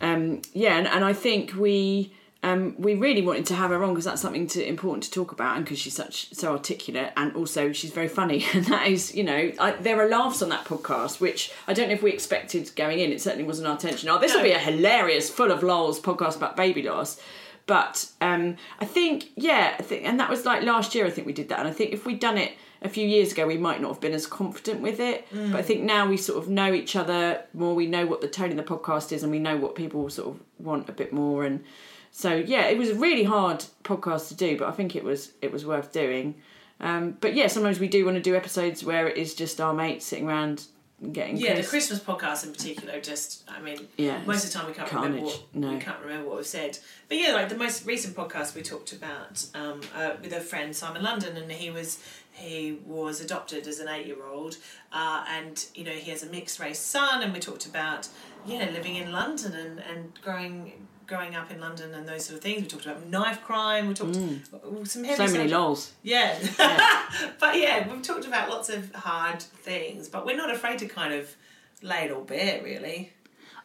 um, 0.00 0.42
yeah, 0.52 0.76
and, 0.78 0.86
and 0.88 1.04
I 1.04 1.12
think 1.12 1.54
we. 1.54 2.12
Um, 2.44 2.74
we 2.76 2.96
really 2.96 3.22
wanted 3.22 3.46
to 3.46 3.54
have 3.54 3.70
her 3.70 3.84
on 3.84 3.90
because 3.90 4.04
that's 4.04 4.20
something 4.20 4.48
to, 4.48 4.68
important 4.68 5.04
to 5.04 5.12
talk 5.12 5.30
about, 5.30 5.54
and 5.54 5.64
because 5.64 5.78
she's 5.78 5.94
such 5.94 6.34
so 6.34 6.50
articulate, 6.50 7.12
and 7.16 7.36
also 7.36 7.70
she's 7.70 7.92
very 7.92 8.08
funny. 8.08 8.44
And 8.52 8.64
that 8.64 8.88
is, 8.88 9.14
you 9.14 9.22
know, 9.22 9.52
I, 9.60 9.70
there 9.80 10.00
are 10.04 10.08
laughs 10.08 10.42
on 10.42 10.48
that 10.48 10.64
podcast, 10.64 11.20
which 11.20 11.52
I 11.68 11.72
don't 11.72 11.86
know 11.86 11.94
if 11.94 12.02
we 12.02 12.10
expected 12.10 12.72
going 12.74 12.98
in. 12.98 13.12
It 13.12 13.20
certainly 13.22 13.44
wasn't 13.44 13.68
our 13.68 13.74
intention. 13.74 14.08
Oh, 14.08 14.18
this 14.18 14.32
will 14.32 14.40
No. 14.40 14.46
be 14.48 14.50
a 14.50 14.58
hilarious, 14.58 15.30
full 15.30 15.52
of 15.52 15.62
lols 15.62 16.00
podcast 16.00 16.34
about 16.34 16.56
baby 16.56 16.82
loss. 16.82 17.20
But 17.66 18.10
um, 18.20 18.56
I 18.80 18.84
think, 18.84 19.30
yeah, 19.36 19.76
I 19.78 19.82
think, 19.82 20.04
and 20.04 20.18
that 20.20 20.28
was 20.28 20.44
like 20.44 20.62
last 20.62 20.94
year. 20.94 21.06
I 21.06 21.10
think 21.10 21.26
we 21.26 21.32
did 21.32 21.48
that, 21.50 21.60
and 21.60 21.68
I 21.68 21.72
think 21.72 21.92
if 21.92 22.04
we'd 22.04 22.20
done 22.20 22.36
it 22.38 22.52
a 22.82 22.88
few 22.88 23.06
years 23.06 23.30
ago, 23.32 23.46
we 23.46 23.56
might 23.56 23.80
not 23.80 23.88
have 23.88 24.00
been 24.00 24.12
as 24.12 24.26
confident 24.26 24.80
with 24.80 24.98
it. 24.98 25.26
But 25.52 25.58
I 25.58 25.62
think 25.62 25.82
now 25.82 26.08
we 26.08 26.16
sort 26.16 26.42
of 26.42 26.48
know 26.50 26.72
each 26.72 26.96
other 26.96 27.44
more. 27.54 27.74
We 27.74 27.86
know 27.86 28.06
what 28.06 28.20
the 28.20 28.28
tone 28.28 28.50
of 28.50 28.56
the 28.56 28.64
podcast 28.64 29.12
is, 29.12 29.22
and 29.22 29.30
we 29.30 29.38
know 29.38 29.56
what 29.56 29.74
people 29.74 30.08
sort 30.10 30.28
of 30.34 30.40
want 30.58 30.88
a 30.88 30.92
bit 30.92 31.12
more. 31.12 31.44
And 31.44 31.62
so, 32.10 32.34
yeah, 32.34 32.66
it 32.66 32.76
was 32.76 32.90
a 32.90 32.94
really 32.94 33.24
hard 33.24 33.64
podcast 33.84 34.28
to 34.28 34.34
do, 34.34 34.58
but 34.58 34.68
I 34.68 34.72
think 34.72 34.96
it 34.96 35.04
was 35.04 35.32
it 35.40 35.52
was 35.52 35.64
worth 35.64 35.92
doing. 35.92 36.34
Um, 36.80 37.16
but 37.20 37.34
yeah, 37.34 37.46
sometimes 37.46 37.78
we 37.78 37.86
do 37.86 38.04
want 38.04 38.16
to 38.16 38.22
do 38.22 38.34
episodes 38.34 38.82
where 38.82 39.06
it 39.06 39.16
is 39.16 39.34
just 39.36 39.60
our 39.60 39.72
mates 39.72 40.04
sitting 40.04 40.28
around 40.28 40.64
getting 41.10 41.36
Yeah, 41.36 41.54
the. 41.54 41.64
Christmas 41.64 41.98
podcast 42.00 42.44
in 42.44 42.52
particular, 42.52 43.00
just 43.00 43.42
I 43.48 43.60
mean, 43.60 43.88
Yeah, 43.96 44.20
most 44.24 44.44
of 44.44 44.52
the 44.52 44.58
time 44.58 44.66
we 44.68 44.74
can't 44.74 44.92
remember 44.92 45.18
carnage. 45.18 45.34
what 45.34 45.54
No. 45.54 45.72
we 45.72 45.78
can't 45.78 46.00
remember 46.00 46.28
what 46.28 46.36
we've 46.36 46.46
said. 46.46 46.78
But 47.08 47.18
yeah, 47.18 47.32
like 47.32 47.48
the 47.48 47.56
most 47.56 47.84
recent 47.86 48.14
podcast 48.14 48.54
we 48.54 48.62
talked 48.62 48.92
about 48.92 49.44
um, 49.54 49.80
uh, 49.96 50.12
with 50.22 50.32
a 50.32 50.40
friend 50.40 50.74
Simon 50.76 51.02
London, 51.02 51.36
and 51.36 51.50
he 51.50 51.70
was 51.70 51.98
he 52.34 52.78
was 52.86 53.20
adopted 53.20 53.66
as 53.66 53.78
an 53.80 53.88
eight 53.88 54.06
year 54.06 54.24
old, 54.26 54.56
uh, 54.92 55.24
and 55.28 55.66
you 55.74 55.84
know 55.84 55.90
he 55.92 56.10
has 56.10 56.22
a 56.22 56.26
mixed 56.26 56.60
race 56.60 56.78
son, 56.78 57.22
and 57.22 57.32
we 57.32 57.40
talked 57.40 57.66
about 57.66 58.08
yeah 58.46 58.68
living 58.72 58.96
in 58.96 59.10
London 59.12 59.52
and 59.54 59.80
and 59.80 60.12
growing. 60.22 60.86
Growing 61.06 61.34
up 61.34 61.50
in 61.50 61.60
London 61.60 61.92
and 61.94 62.08
those 62.08 62.24
sort 62.26 62.36
of 62.38 62.42
things, 62.42 62.62
we 62.62 62.68
talked 62.68 62.86
about 62.86 63.06
knife 63.06 63.42
crime. 63.42 63.88
We 63.88 63.94
talked 63.94 64.14
some 64.14 64.24
heavy 64.24 64.80
Mm. 64.80 64.86
so 64.86 65.00
many 65.00 65.16
subject- 65.26 65.50
lols. 65.50 65.92
yeah. 66.02 66.38
but 67.40 67.58
yeah, 67.58 67.86
we've 67.92 68.02
talked 68.02 68.24
about 68.26 68.48
lots 68.48 68.68
of 68.70 68.94
hard 68.94 69.42
things, 69.42 70.08
but 70.08 70.24
we're 70.24 70.36
not 70.36 70.50
afraid 70.54 70.78
to 70.78 70.86
kind 70.86 71.12
of 71.12 71.34
lay 71.82 72.04
it 72.04 72.10
all 72.12 72.22
bare, 72.22 72.62
really. 72.62 73.12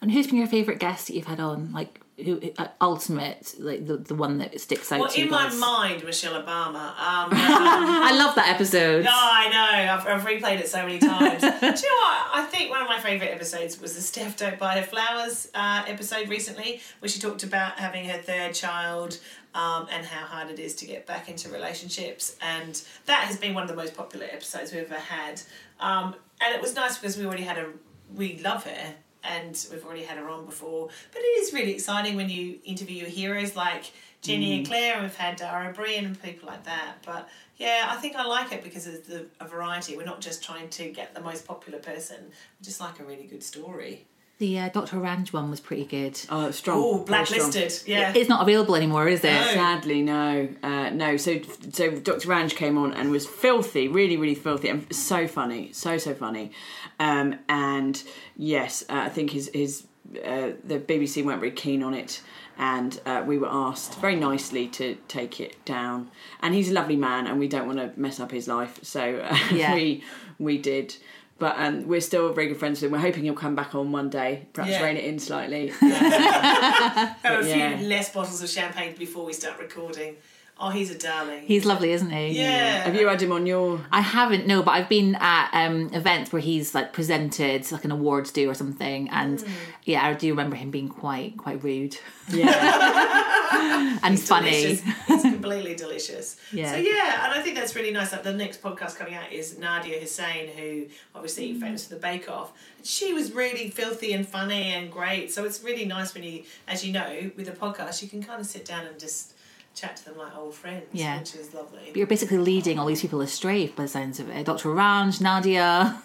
And 0.02 0.12
who's 0.12 0.28
been 0.28 0.38
your 0.38 0.48
favourite 0.48 0.80
guest 0.80 1.08
that 1.08 1.14
you've 1.16 1.26
had 1.28 1.40
on? 1.40 1.72
Like, 1.72 2.02
who 2.24 2.42
uh, 2.58 2.68
ultimate, 2.82 3.54
like 3.60 3.86
the, 3.86 3.98
the 3.98 4.16
one 4.16 4.40
that 4.40 4.60
sticks 4.60 4.92
out 4.92 5.00
Well, 5.00 5.10
to 5.10 5.20
you 5.20 5.26
in 5.26 5.32
my 5.32 5.50
guys? 5.50 5.60
mind, 5.60 6.04
Michelle 6.04 6.34
Obama. 6.42 6.90
Um, 6.90 7.30
I 7.32 8.16
love 8.18 8.34
that 8.36 8.50
episode. 8.50 9.06
Oh, 9.08 9.12
I 9.12 9.50
know. 9.50 9.94
I've, 9.94 10.08
I've 10.08 10.28
replayed 10.28 10.60
it 10.60 10.68
so 10.68 10.80
many 10.84 10.98
times. 10.98 11.42
Do 11.42 11.48
you 11.48 11.52
know 11.52 11.68
what? 11.72 12.28
I 12.34 12.48
think 12.52 12.72
one 12.72 12.82
of 12.82 12.88
my 12.88 13.00
favourite 13.00 13.30
episodes 13.32 13.80
was 13.80 13.96
the 13.96 14.02
Steph 14.02 14.36
Don't 14.38 14.58
Buy 14.58 14.80
Her 14.80 14.84
Flowers 14.84 15.50
uh, 15.54 15.84
episode 15.88 16.28
recently, 16.30 16.82
where 17.00 17.10
she 17.10 17.20
talked 17.20 17.44
about 17.44 17.78
having 17.80 18.10
her 18.10 18.18
third 18.18 18.56
child 18.56 19.20
um, 19.54 19.88
and 19.92 20.06
how 20.06 20.26
hard 20.26 20.50
it 20.50 20.58
is 20.60 20.74
to 20.76 20.86
get 20.88 21.06
back 21.06 21.30
into 21.30 21.50
relationships. 21.50 22.36
And 22.42 22.82
that 23.06 23.26
has 23.26 23.38
been 23.38 23.54
one 23.54 23.62
of 23.64 23.70
the 23.70 23.76
most 23.76 23.96
popular 23.96 24.26
episodes 24.32 24.74
we've 24.74 24.84
ever 24.84 24.96
had. 24.96 25.42
Um, 25.80 26.16
and 26.42 26.56
it 26.56 26.62
was 26.62 26.74
nice 26.76 26.98
because 26.98 27.16
we 27.16 27.26
already 27.26 27.44
had 27.44 27.58
a. 27.60 27.68
We 28.16 28.40
love 28.40 28.64
her. 28.64 28.96
And 29.28 29.68
we've 29.72 29.86
already 29.86 30.04
had 30.04 30.18
her 30.18 30.30
on 30.30 30.46
before. 30.46 30.90
But 31.12 31.22
it 31.22 31.26
is 31.26 31.54
really 31.54 31.74
exciting 31.74 32.16
when 32.16 32.30
you 32.30 32.60
interview 32.64 32.98
your 32.98 33.10
heroes 33.10 33.56
like 33.56 33.92
Jenny 34.22 34.58
and 34.58 34.66
mm. 34.66 34.70
Claire, 34.70 34.96
and 34.96 35.04
we've 35.04 35.16
had 35.16 35.36
Dara 35.36 35.74
Breen 35.74 36.06
and 36.06 36.22
people 36.22 36.48
like 36.48 36.64
that. 36.64 36.96
But 37.06 37.30
yeah, 37.58 37.88
I 37.90 37.98
think 37.98 38.16
I 38.16 38.26
like 38.26 38.52
it 38.52 38.64
because 38.64 38.88
of 38.88 39.06
the 39.06 39.28
a 39.40 39.48
variety. 39.48 39.96
We're 39.96 40.06
not 40.06 40.22
just 40.22 40.44
trying 40.44 40.70
to 40.70 40.90
get 40.90 41.14
the 41.14 41.22
most 41.22 41.46
popular 41.48 41.80
person. 41.80 42.18
We 42.60 42.66
just 42.66 42.80
like 42.80 43.00
a 43.00 43.04
really 43.04 43.26
good 43.26 43.44
story. 43.44 44.06
The 44.40 44.60
uh, 44.60 44.70
Dr. 44.70 44.98
Ranj 44.98 45.34
one 45.34 45.50
was 45.50 45.60
pretty 45.60 45.86
good. 45.86 46.20
Oh, 46.30 46.52
strong. 46.52 46.78
Oh, 46.78 47.04
very 47.04 47.26
strong. 47.26 47.40
blacklisted. 47.50 47.88
Yeah. 47.90 48.14
It's 48.16 48.30
not 48.30 48.44
available 48.44 48.76
anymore, 48.76 49.08
is 49.08 49.24
it? 49.24 49.34
No. 49.34 49.42
Sadly, 49.54 50.04
no, 50.04 50.48
uh, 50.62 50.92
no. 50.92 51.18
So, 51.18 51.42
so 51.72 51.90
Dr. 51.92 52.28
Ranj 52.28 52.56
came 52.56 52.78
on 52.78 52.94
and 52.94 53.10
was 53.10 53.26
filthy, 53.26 53.88
really, 53.88 54.16
really 54.16 54.36
filthy, 54.36 54.70
and 54.70 54.94
so 54.94 55.28
funny, 55.28 55.72
so 55.74 55.98
so 55.98 56.14
funny. 56.14 56.52
Um, 57.00 57.40
and 57.50 58.04
yes, 58.36 58.84
uh, 58.90 59.02
I 59.06 59.10
think 59.10 59.32
his 59.32 59.50
his 59.56 59.88
uh, 60.24 60.52
the 60.64 60.80
BBC 60.80 61.26
weren't 61.26 61.40
very 61.40 61.52
keen 61.52 61.82
on 61.82 61.96
it, 61.96 62.22
and 62.60 63.02
uh, 63.08 63.24
we 63.26 63.40
were 63.40 63.50
asked 63.50 63.96
very 63.96 64.16
nicely 64.16 64.68
to 64.68 64.98
take 65.08 65.40
it 65.42 65.66
down. 65.66 66.12
And 66.42 66.54
he's 66.54 66.70
a 66.70 66.74
lovely 66.74 66.96
man, 66.96 67.26
and 67.26 67.40
we 67.40 67.48
don't 67.48 67.66
want 67.66 67.80
to 67.80 68.00
mess 68.00 68.20
up 68.20 68.32
his 68.32 68.48
life, 68.48 68.80
so 68.84 69.18
uh, 69.18 69.36
Yeah. 69.52 69.74
we 69.74 70.04
we 70.38 70.60
did. 70.60 70.96
But 71.40 71.56
um, 71.58 71.88
we're 71.88 72.02
still 72.02 72.34
very 72.34 72.48
good 72.48 72.58
friends 72.58 72.82
with 72.82 72.88
him. 72.88 72.94
We're 72.94 73.06
hoping 73.06 73.24
he'll 73.24 73.36
come 73.36 73.56
back 73.56 73.76
on 73.76 73.92
one 73.92 74.10
day, 74.10 74.48
perhaps 74.54 74.72
Yeah. 74.72 74.84
rein 74.84 74.98
it 74.98 75.04
in 75.06 75.20
slightly. 75.20 75.68
Have 75.80 77.44
a 77.44 77.48
yeah. 77.48 77.78
few 77.78 77.88
less 77.88 78.12
bottles 78.12 78.42
of 78.42 78.50
champagne 78.50 78.96
before 78.98 79.24
we 79.26 79.34
start 79.34 79.60
recording. 79.60 80.16
Oh, 80.60 80.70
he's 80.72 80.90
a 80.90 80.98
darling. 80.98 81.44
He's 81.46 81.66
lovely, 81.66 81.92
isn't 81.92 82.10
he? 82.10 82.30
yeah. 82.40 82.84
Have 82.84 82.96
you 82.96 83.08
had 83.08 83.22
him 83.22 83.32
on 83.32 83.46
your? 83.46 83.80
I 83.92 84.02
haven't, 84.02 84.48
no, 84.48 84.64
but 84.64 84.72
I've 84.72 84.90
been 84.90 85.16
at 85.20 85.50
um, 85.54 85.94
events 85.94 86.32
where 86.34 86.42
he's 86.42 86.74
like 86.74 86.94
presented, 86.94 87.72
like 87.72 87.86
an 87.86 87.92
awards 87.92 88.32
do 88.32 88.50
or 88.50 88.56
something, 88.56 89.08
and 89.10 89.40
Hmm. 89.40 89.52
yeah, 89.84 90.06
I 90.08 90.14
do 90.14 90.30
remember 90.30 90.56
him 90.56 90.72
being 90.72 90.90
quite 90.90 91.38
quite 91.38 91.64
rude 91.64 91.98
Yeah. 92.30 94.00
and 94.04 94.14
he's 94.16 94.28
funny. 94.28 94.50
delicious. 94.52 94.82
It's 95.08 95.22
completely 95.24 95.76
delicious. 95.76 96.40
Yeah. 96.52 96.72
So 96.72 96.78
yeah, 96.78 97.26
and 97.26 97.34
I 97.40 97.42
think 97.44 97.56
that's 97.56 97.76
really 97.76 97.92
nice. 97.92 98.12
Like 98.12 98.24
the 98.24 98.34
next 98.34 98.62
podcast 98.64 98.96
coming 98.96 99.14
out 99.16 99.32
is 99.32 99.56
Nadiya 99.56 100.00
Hussain, 100.00 100.48
who 100.58 100.86
obviously 101.14 101.54
famous 101.60 101.86
for 101.88 101.96
the 101.96 102.00
Bake 102.00 102.30
Off. 102.32 102.52
She 102.84 103.14
was 103.14 103.34
really 103.34 103.70
filthy 103.70 104.14
and 104.14 104.28
funny 104.28 104.74
and 104.74 104.90
great. 104.90 105.32
So 105.34 105.44
it's 105.44 105.62
really 105.64 105.86
nice 105.86 106.14
when 106.14 106.24
you, 106.24 106.44
as 106.68 106.86
you 106.86 106.94
know, 106.94 107.32
with 107.36 107.48
a 107.50 107.52
podcast, 107.52 108.02
you 108.02 108.08
can 108.08 108.24
kind 108.24 108.40
of 108.40 108.46
sit 108.48 108.66
down 108.66 108.86
and 108.86 108.98
just 108.98 109.34
chat 109.80 109.96
to 109.98 110.06
them 110.06 110.18
like 110.18 110.36
old 110.36 110.54
friends, 110.56 110.86
Yeah. 110.92 111.20
which 111.20 111.36
is 111.36 111.54
lovely. 111.54 111.80
But 111.88 111.96
you're 111.98 112.08
basically 112.08 112.38
leading 112.40 112.80
all 112.80 112.86
these 112.88 113.02
people 113.02 113.22
astray 113.22 113.68
by 113.68 113.84
the 113.84 113.90
sounds 113.90 114.20
of 114.20 114.30
it. 114.30 114.46
Dr. 114.46 114.70
Ranj, 114.70 115.20
Nadiya. 115.22 116.02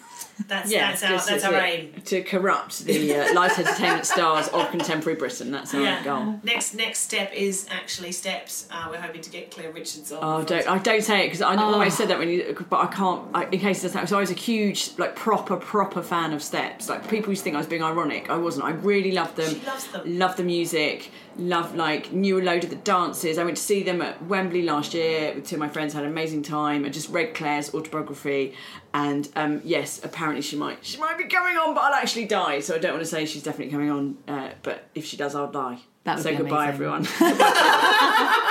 That's 0.47 0.71
Yeah, 0.71 0.89
that's 0.95 1.03
our 1.03 1.31
that's 1.31 1.43
our 1.43 1.53
aim. 1.55 1.93
to 2.05 2.23
corrupt 2.23 2.85
the 2.85 3.15
uh, 3.15 3.33
light 3.35 3.57
entertainment 3.57 4.05
stars 4.07 4.47
of 4.47 4.69
contemporary 4.71 5.17
Britain. 5.17 5.51
That's 5.51 5.73
our 5.75 5.81
Yeah. 5.81 6.03
goal. 6.03 6.39
Next 6.43 6.73
next 6.73 6.99
step 7.01 7.31
is 7.33 7.67
actually 7.69 8.11
steps. 8.11 8.67
Uh, 8.71 8.87
we're 8.89 8.99
hoping 8.99 9.21
to 9.21 9.29
get 9.29 9.51
Claire 9.51 9.71
Richards 9.71 10.11
on. 10.11 10.19
Oh, 10.23 10.43
don't 10.43 10.67
I 10.67 10.79
don't 10.79 11.03
say 11.03 11.21
it 11.21 11.27
because 11.27 11.41
I 11.41 11.55
always 11.55 11.95
said 11.95 12.07
that 12.07 12.17
when 12.17 12.29
you, 12.29 12.65
but 12.69 12.79
I 12.79 12.87
can't. 12.87 13.21
I, 13.33 13.43
in 13.45 13.59
case 13.59 13.79
it 13.79 13.83
doesn't 13.83 13.93
happen. 13.93 14.07
So 14.07 14.17
I 14.17 14.21
was 14.21 14.31
a 14.31 14.35
huge, 14.35 14.91
like 14.97 15.15
proper, 15.15 15.55
proper 15.55 16.01
fan 16.01 16.33
of 16.33 16.41
Steps. 16.41 16.89
Like 16.89 17.07
people 17.09 17.29
used 17.29 17.41
to 17.41 17.43
think 17.45 17.55
I 17.55 17.59
was 17.59 17.67
being 17.67 17.83
ironic. 17.83 18.29
I 18.31 18.37
wasn't. 18.37 18.65
I 18.65 18.71
really 18.71 19.11
loved 19.11 19.35
them. 19.37 19.53
She 19.53 19.65
loves 19.65 19.87
them. 19.87 20.17
Loved 20.19 20.37
the 20.37 20.43
music. 20.43 21.11
Loved 21.37 21.75
like 21.75 22.11
knew 22.11 22.39
a 22.39 22.43
load 22.43 22.63
of 22.63 22.69
the 22.69 22.75
dances. 22.75 23.37
I 23.37 23.43
went 23.43 23.57
to 23.57 23.63
see 23.63 23.81
them 23.83 24.01
at 24.01 24.23
Wembley 24.25 24.61
last 24.63 24.93
year 24.93 25.33
with 25.35 25.47
two 25.47 25.55
of 25.55 25.59
my 25.59 25.69
friends. 25.69 25.93
Had 25.93 26.03
an 26.03 26.09
amazing 26.09 26.43
time. 26.43 26.85
I 26.85 26.89
just 26.89 27.09
read 27.09 27.33
Claire's 27.33 27.73
autobiography, 27.73 28.53
and 28.93 29.27
um, 29.35 29.59
yes, 29.63 30.02
apparently 30.03 30.41
she 30.41 30.55
might 30.55 30.79
she 30.85 30.97
might 30.99 31.17
be 31.17 31.25
coming 31.25 31.55
on, 31.57 31.73
but 31.73 31.83
I'll 31.83 31.93
actually 31.93 32.25
die. 32.25 32.59
So 32.59 32.75
I 32.75 32.77
don't 32.79 32.93
want 32.93 33.03
to 33.03 33.09
say 33.09 33.25
she's 33.25 33.43
definitely 33.43 33.71
coming 33.71 33.89
on. 33.91 34.17
Uh, 34.27 34.49
but 34.61 34.87
if 34.95 35.05
she 35.05 35.17
does, 35.17 35.35
I'll 35.35 35.51
die. 35.51 35.79
That 36.03 36.15
would 36.17 36.23
so 36.23 36.31
be 36.31 36.35
goodbye, 36.37 36.65
amazing. 36.69 36.73
everyone. 36.73 37.07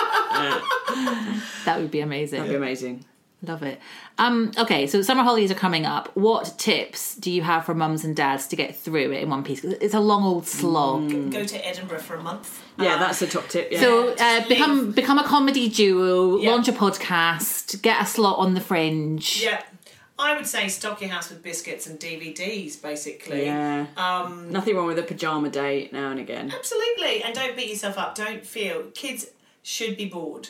That 1.65 1.79
would 1.79 1.91
be 1.91 2.01
amazing. 2.01 2.39
That'd 2.41 2.53
be 2.53 2.57
amazing. 2.57 3.05
Love 3.45 3.63
it. 3.65 3.81
Um, 4.19 4.53
okay, 4.57 4.87
so 4.87 5.03
summer 5.03 5.23
holidays 5.25 5.51
are 5.51 5.55
coming 5.57 5.85
up. 5.85 6.09
What 6.17 6.55
tips 6.59 7.17
do 7.17 7.31
you 7.31 7.43
have 7.43 7.65
for 7.65 7.75
mums 7.75 8.05
and 8.05 8.15
dads 8.15 8.47
to 8.49 8.57
get 8.57 8.77
through 8.77 9.13
it 9.13 9.23
in 9.23 9.31
one 9.31 9.43
piece? 9.43 9.65
It's 9.65 9.95
a 9.95 10.01
long 10.01 10.23
old 10.25 10.47
slog. 10.47 11.11
Go 11.33 11.45
to 11.45 11.67
Edinburgh 11.67 11.99
for 12.01 12.15
a 12.15 12.23
month. 12.23 12.63
Yeah, 12.79 12.95
Uh, 12.95 12.99
that's 12.99 13.21
a 13.23 13.27
top 13.27 13.49
tip. 13.49 13.69
Yeah. 13.73 13.81
So 13.81 14.15
uh, 14.19 14.47
become 14.49 14.93
become 14.93 15.19
a 15.19 15.25
comedy 15.25 15.69
duo, 15.69 16.39
Yeah. 16.39 16.51
launch 16.51 16.69
a 16.69 16.73
podcast, 16.73 17.83
get 17.83 18.01
a 18.01 18.07
slot 18.07 18.39
on 18.39 18.55
the 18.55 18.61
fringe. 18.61 19.43
Yeah. 19.43 19.63
I 20.23 20.37
would 20.37 20.47
say 20.47 20.69
stock 20.69 21.01
your 21.01 21.11
house 21.11 21.31
with 21.31 21.43
biscuits 21.43 21.87
and 21.87 21.99
DVDs, 21.99 22.81
basically. 22.81 23.45
yeah. 23.47 23.87
Um, 23.97 24.51
Nothing 24.53 24.77
wrong 24.77 24.87
with 24.87 24.99
a 24.99 25.03
pajama 25.03 25.51
day 25.51 25.89
now 25.93 26.11
and 26.11 26.21
again. 26.21 26.53
absolutely. 26.57 27.23
And 27.23 27.35
don't 27.35 27.57
beat 27.57 27.69
yourself 27.71 27.99
up. 27.99 28.15
Don't 28.15 28.45
feel. 28.47 28.85
Kids 28.95 29.27
should 29.63 29.97
be 29.97 30.07
bored. 30.07 30.49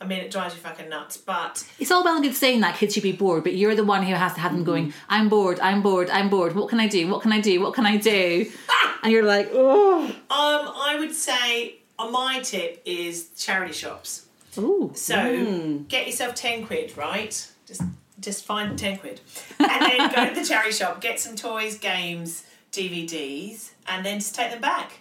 I 0.00 0.04
mean, 0.06 0.18
it 0.20 0.30
drives 0.30 0.54
you 0.54 0.60
fucking 0.60 0.88
nuts, 0.90 1.16
but 1.16 1.66
It's 1.78 1.90
all 1.90 2.04
well 2.04 2.16
and 2.16 2.24
good 2.24 2.34
saying 2.34 2.60
that 2.60 2.76
kids 2.76 2.92
should 2.94 3.02
be 3.02 3.12
bored, 3.12 3.44
but 3.44 3.54
you're 3.54 3.74
the 3.74 3.84
one 3.84 4.02
who 4.02 4.12
has 4.14 4.34
to 4.34 4.40
have 4.40 4.52
them 4.52 4.62
going, 4.62 4.92
I'm 5.08 5.28
bored, 5.30 5.58
I'm 5.60 5.80
bored, 5.80 6.10
I'm 6.10 6.28
bored. 6.28 6.54
What 6.54 6.68
can 6.68 6.80
I 6.80 6.86
do? 6.86 7.08
What 7.08 7.22
can 7.22 7.32
I 7.32 7.40
do? 7.40 7.60
What 7.60 7.72
can 7.74 7.86
I 7.86 7.96
do? 7.96 8.50
and 9.02 9.10
you're 9.12 9.24
like, 9.24 9.48
oh. 9.52 10.04
um, 10.04 10.14
I 10.30 10.96
would 10.98 11.14
say 11.14 11.76
uh, 11.98 12.10
my 12.10 12.40
tip 12.40 12.82
is 12.84 13.30
charity 13.38 13.72
shops. 13.72 14.26
Ooh. 14.58 14.92
So 14.94 15.84
get 15.88 16.06
yourself 16.06 16.34
ten 16.34 16.66
quid, 16.66 16.96
right? 16.96 17.50
Just 17.66 17.82
just 18.26 18.44
find 18.44 18.78
ten 18.78 18.98
quid, 18.98 19.20
and 19.58 19.82
then 19.82 20.12
go 20.14 20.28
to 20.28 20.40
the 20.40 20.46
charity 20.46 20.72
shop, 20.72 21.00
get 21.00 21.18
some 21.18 21.36
toys, 21.36 21.78
games, 21.78 22.44
DVDs, 22.72 23.70
and 23.86 24.04
then 24.04 24.18
just 24.18 24.34
take 24.34 24.50
them 24.50 24.60
back. 24.60 24.92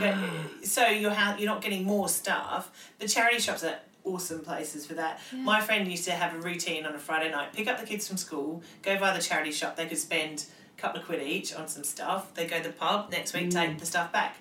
Go, 0.00 0.12
ah. 0.16 0.46
so 0.64 0.86
you're 0.86 1.10
ha- 1.10 1.36
you're 1.38 1.48
not 1.48 1.60
getting 1.60 1.84
more 1.84 2.08
stuff. 2.08 2.92
The 2.98 3.06
charity 3.06 3.38
shops 3.38 3.62
are 3.64 3.78
awesome 4.04 4.40
places 4.40 4.86
for 4.86 4.94
that. 4.94 5.20
My 5.32 5.60
friend 5.60 5.88
used 5.88 6.04
to 6.06 6.12
have 6.12 6.34
a 6.34 6.38
routine 6.38 6.86
on 6.86 6.94
a 6.94 6.98
Friday 6.98 7.30
night: 7.30 7.52
pick 7.52 7.68
up 7.68 7.78
the 7.78 7.86
kids 7.86 8.08
from 8.08 8.16
school, 8.16 8.62
go 8.82 8.98
by 8.98 9.14
the 9.16 9.22
charity 9.22 9.52
shop. 9.52 9.76
They 9.76 9.86
could 9.86 9.98
spend 9.98 10.46
a 10.76 10.80
couple 10.80 11.00
of 11.00 11.06
quid 11.06 11.22
each 11.22 11.54
on 11.54 11.68
some 11.68 11.84
stuff. 11.84 12.32
They 12.34 12.46
go 12.46 12.58
to 12.58 12.68
the 12.68 12.74
pub 12.74 13.10
next 13.10 13.34
week, 13.34 13.50
take 13.50 13.70
mm. 13.70 13.78
the 13.78 13.86
stuff 13.86 14.12
back, 14.12 14.36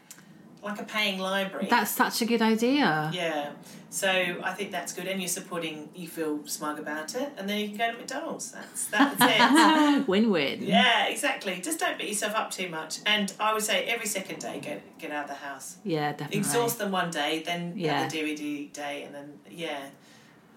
like 0.64 0.80
a 0.80 0.84
paying 0.84 1.20
library. 1.20 1.68
That's 1.70 1.92
such 1.92 2.22
a 2.22 2.26
good 2.26 2.42
idea. 2.42 3.10
Yeah. 3.14 3.52
So 3.90 4.08
I 4.10 4.54
think 4.54 4.72
that's 4.72 4.94
good, 4.94 5.08
and 5.08 5.20
you're 5.20 5.28
supporting. 5.28 5.90
You 5.94 6.08
feel 6.08 6.48
smug 6.48 6.80
about 6.80 7.14
it, 7.16 7.30
and 7.38 7.50
then 7.50 7.60
you 7.60 7.68
can 7.70 7.78
go 7.78 7.92
to 7.92 7.98
McDonald's. 7.98 8.52
That's 8.52 8.86
that's 8.86 9.18
it. 10.00 10.08
Win 10.08 10.32
win. 10.32 10.64
yeah, 10.64 11.08
exactly. 11.08 11.60
Just 11.62 11.80
don't 11.80 11.98
beat 11.98 12.08
yourself 12.08 12.34
up 12.36 12.52
too 12.52 12.70
much. 12.70 13.00
And 13.06 13.34
I 13.38 13.54
would 13.54 13.64
say 13.64 13.84
every 13.86 14.08
second 14.08 14.40
day, 14.40 14.60
get 14.62 14.98
get 14.98 15.12
out 15.12 15.24
of 15.26 15.30
the 15.32 15.36
house. 15.46 15.76
Yeah, 15.84 16.12
definitely. 16.12 16.38
Exhaust 16.38 16.78
them 16.78 16.92
one 16.92 17.12
day, 17.12 17.44
then 17.46 17.74
Yeah. 17.76 18.00
have 18.04 18.12
the 18.12 18.18
DVD 18.22 18.72
day, 18.72 19.04
and 19.04 19.14
then 19.14 19.34
yeah, 19.50 19.90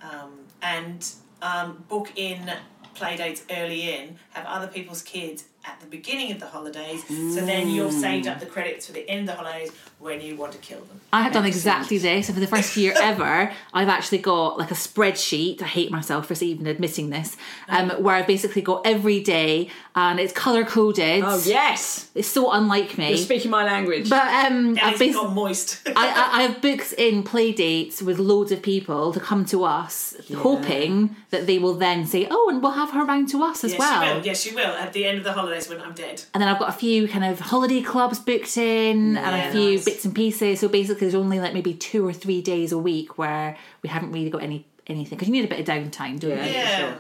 um, 0.02 0.40
and 0.62 1.04
um, 1.42 1.84
book 1.88 2.12
in 2.16 2.52
play 2.94 3.16
dates 3.16 3.42
early 3.50 3.92
in. 3.92 4.16
Have 4.30 4.46
other 4.46 4.68
people's 4.68 5.02
kids 5.02 5.44
at 5.64 5.80
the 5.80 5.86
beginning 5.86 6.30
of 6.30 6.38
the 6.38 6.46
holidays, 6.46 7.02
so 7.08 7.40
then 7.44 7.68
you've 7.68 7.92
saved 7.92 8.28
up 8.28 8.38
the 8.38 8.46
credits 8.46 8.86
for 8.86 8.92
the 8.92 9.08
end 9.10 9.28
of 9.28 9.36
the 9.36 9.42
holidays 9.42 9.72
when 10.04 10.20
you 10.20 10.36
want 10.36 10.52
to 10.52 10.58
kill 10.58 10.80
them. 10.80 11.00
I 11.14 11.22
have 11.22 11.32
done 11.32 11.46
exactly 11.46 11.96
this. 11.96 12.28
And 12.28 12.34
for 12.36 12.40
the 12.40 12.46
first 12.46 12.76
year 12.76 12.92
ever, 13.00 13.50
I've 13.72 13.88
actually 13.88 14.18
got 14.18 14.58
like 14.58 14.70
a 14.70 14.74
spreadsheet. 14.74 15.62
I 15.62 15.66
hate 15.66 15.90
myself 15.90 16.26
for 16.26 16.34
even 16.44 16.66
admitting 16.66 17.08
this, 17.08 17.38
um, 17.68 17.88
where 17.90 18.14
I've 18.16 18.26
basically 18.26 18.60
got 18.60 18.86
every 18.86 19.20
day 19.20 19.70
and 19.94 20.20
it's 20.20 20.32
color 20.32 20.64
coded. 20.64 21.22
Oh 21.24 21.40
yes, 21.44 22.10
It's 22.14 22.28
so 22.28 22.50
unlike 22.50 22.98
me. 22.98 23.08
you're 23.10 23.16
speaking 23.16 23.50
my 23.50 23.64
language. 23.64 24.10
but 24.10 24.26
um, 24.26 24.74
Yeah, 24.76 24.86
I've 24.86 24.92
it's 24.92 24.98
basically. 24.98 25.26
got 25.26 25.32
moist. 25.32 25.80
I, 25.86 25.92
I, 25.96 26.38
I 26.38 26.42
have 26.42 26.60
booked 26.60 26.92
in 26.94 27.22
play 27.22 27.52
dates 27.52 28.02
with 28.02 28.18
loads 28.18 28.52
of 28.52 28.60
people 28.60 29.12
to 29.12 29.20
come 29.20 29.44
to 29.46 29.64
us, 29.64 30.14
hoping 30.36 31.16
that 31.30 31.46
they 31.46 31.58
will 31.58 31.74
then 31.74 32.06
say, 32.06 32.26
"Oh, 32.30 32.50
and 32.50 32.62
we'll 32.62 32.72
have 32.72 32.90
her 32.90 33.04
round 33.04 33.28
to 33.30 33.42
us 33.42 33.64
as 33.64 33.72
yes, 33.72 33.78
well." 33.78 34.20
she. 34.20 34.26
Yes, 34.26 34.40
she 34.42 34.54
will. 34.54 34.74
At 34.74 34.92
the 34.92 35.06
end 35.06 35.18
of 35.18 35.24
the 35.24 35.32
holidays 35.32 35.68
when 35.68 35.80
I'm 35.80 35.94
dead. 35.94 36.22
And 36.34 36.42
then 36.42 36.48
I've 36.48 36.58
got 36.58 36.68
a 36.68 36.72
few 36.72 37.08
kind 37.08 37.24
of 37.24 37.38
holiday 37.40 37.80
clubs 37.80 38.18
booked 38.18 38.56
in 38.58 39.16
and 39.16 39.48
a 39.48 39.52
few 39.52 39.76
nice. 39.76 39.84
Bits 39.94 40.04
and 40.04 40.14
pieces. 40.14 40.60
So 40.60 40.68
basically, 40.68 41.00
there's 41.00 41.14
only 41.14 41.40
like 41.40 41.54
maybe 41.54 41.74
two 41.74 42.06
or 42.06 42.12
three 42.12 42.42
days 42.42 42.72
a 42.72 42.78
week 42.78 43.16
where 43.18 43.56
we 43.82 43.88
haven't 43.88 44.12
really 44.12 44.30
got 44.30 44.42
any 44.42 44.66
anything 44.86 45.16
because 45.16 45.28
you 45.28 45.32
need 45.32 45.44
a 45.44 45.48
bit 45.48 45.60
of 45.60 45.66
downtime, 45.66 46.20
don't 46.20 46.30
Yeah. 46.30 46.46
you? 46.46 46.52
Yeah. 46.52 46.78
sure. 46.78 46.98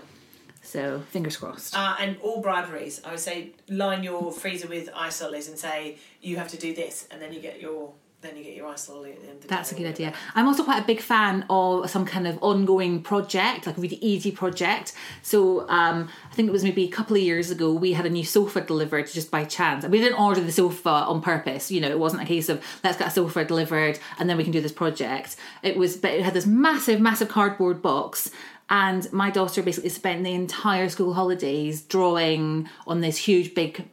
So 0.62 1.02
fingers 1.10 1.36
crossed. 1.36 1.76
Uh, 1.76 1.94
and 2.00 2.16
all 2.22 2.40
briberies, 2.40 3.00
I 3.04 3.10
would 3.10 3.20
say, 3.20 3.50
line 3.68 4.02
your 4.02 4.32
freezer 4.32 4.66
with 4.66 4.88
ice 4.94 5.20
lollies 5.20 5.48
and 5.48 5.58
say 5.58 5.98
you 6.22 6.36
have 6.38 6.48
to 6.48 6.56
do 6.56 6.74
this, 6.74 7.06
and 7.10 7.20
then 7.20 7.32
you 7.34 7.40
get 7.40 7.60
your 7.60 7.92
then 8.24 8.36
you 8.36 8.42
get 8.42 8.56
your 8.56 8.66
ice 8.66 8.88
lolly 8.88 9.12
at 9.12 9.20
the 9.20 9.28
end. 9.28 9.36
Of 9.36 9.42
the 9.42 9.48
That's 9.48 9.70
a 9.70 9.74
good 9.74 9.86
idea. 9.86 10.14
I'm 10.34 10.48
also 10.48 10.64
quite 10.64 10.82
a 10.82 10.86
big 10.86 11.00
fan 11.00 11.44
of 11.50 11.88
some 11.90 12.06
kind 12.06 12.26
of 12.26 12.38
ongoing 12.42 13.02
project, 13.02 13.66
like 13.66 13.76
a 13.76 13.80
really 13.80 13.98
easy 14.00 14.30
project. 14.30 14.94
So 15.22 15.68
um, 15.68 16.08
I 16.30 16.34
think 16.34 16.48
it 16.48 16.52
was 16.52 16.64
maybe 16.64 16.84
a 16.84 16.88
couple 16.88 17.16
of 17.16 17.22
years 17.22 17.50
ago, 17.50 17.72
we 17.72 17.92
had 17.92 18.06
a 18.06 18.10
new 18.10 18.24
sofa 18.24 18.62
delivered 18.62 19.10
just 19.12 19.30
by 19.30 19.44
chance. 19.44 19.86
We 19.86 20.00
didn't 20.00 20.18
order 20.18 20.40
the 20.40 20.52
sofa 20.52 20.88
on 20.88 21.20
purpose. 21.20 21.70
You 21.70 21.82
know, 21.82 21.90
it 21.90 21.98
wasn't 21.98 22.22
a 22.22 22.26
case 22.26 22.48
of 22.48 22.64
let's 22.82 22.96
get 22.96 23.08
a 23.08 23.10
sofa 23.10 23.44
delivered 23.44 23.98
and 24.18 24.28
then 24.28 24.38
we 24.38 24.44
can 24.44 24.52
do 24.52 24.62
this 24.62 24.72
project. 24.72 25.36
It 25.62 25.76
was, 25.76 25.96
but 25.96 26.12
it 26.12 26.22
had 26.22 26.34
this 26.34 26.46
massive, 26.46 27.00
massive 27.00 27.28
cardboard 27.28 27.82
box. 27.82 28.30
And 28.70 29.12
my 29.12 29.28
daughter 29.28 29.62
basically 29.62 29.90
spent 29.90 30.24
the 30.24 30.32
entire 30.32 30.88
school 30.88 31.12
holidays 31.12 31.82
drawing 31.82 32.70
on 32.86 33.02
this 33.02 33.18
huge, 33.18 33.54
big, 33.54 33.86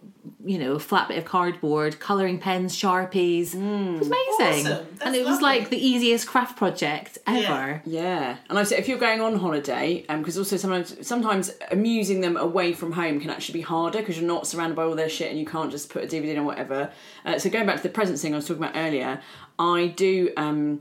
you 0.44 0.58
know, 0.58 0.80
flat 0.80 1.08
bit 1.08 1.18
of 1.18 1.26
cardboard, 1.26 2.00
colouring 2.00 2.40
pens, 2.40 2.76
sharpies. 2.76 3.54
It 3.54 4.00
was 4.00 4.08
amazing. 4.08 4.68
Awesome. 4.72 4.88
And 5.02 5.16
it 5.16 5.26
was 5.26 5.42
like 5.42 5.70
the 5.70 5.78
easiest 5.78 6.28
craft 6.28 6.58
project 6.58 7.18
ever. 7.28 7.82
Yeah, 7.86 8.38
and 8.50 8.58
I 8.58 8.64
said 8.64 8.80
if 8.80 8.88
you're 8.88 8.98
going 8.98 9.22
on 9.22 9.38
holiday, 9.38 10.06
because 10.08 10.38
also 10.38 10.58
sometimes 10.58 11.06
sometimes 11.06 11.52
amusing 11.72 12.22
them 12.22 12.38
away 12.38 12.74
from 12.74 12.92
home 12.92 13.20
can 13.20 13.30
actually 13.30 13.60
be 13.60 13.62
harder 13.62 14.00
because 14.00 14.18
you're 14.18 14.28
not 14.28 14.48
surrounded 14.48 14.76
by 14.76 14.84
all 14.84 14.96
their 14.96 15.10
shit 15.10 15.30
and 15.30 15.40
you 15.40 15.46
can't 15.46 15.72
just 15.72 15.90
put 15.90 16.04
a 16.04 16.08
DVD 16.08 16.30
in 16.30 16.40
or 16.40 16.44
whatever. 16.44 16.92
Uh, 17.26 17.38
so 17.38 17.50
going 17.50 17.66
back 17.66 17.78
to 17.78 17.84
the 17.84 17.90
presents 17.90 18.22
thing 18.22 18.34
I 18.34 18.38
was 18.38 18.48
talking 18.48 18.64
about 18.64 18.76
earlier, 18.76 19.22
I 19.60 19.88
do 19.88 20.32
um, 20.38 20.80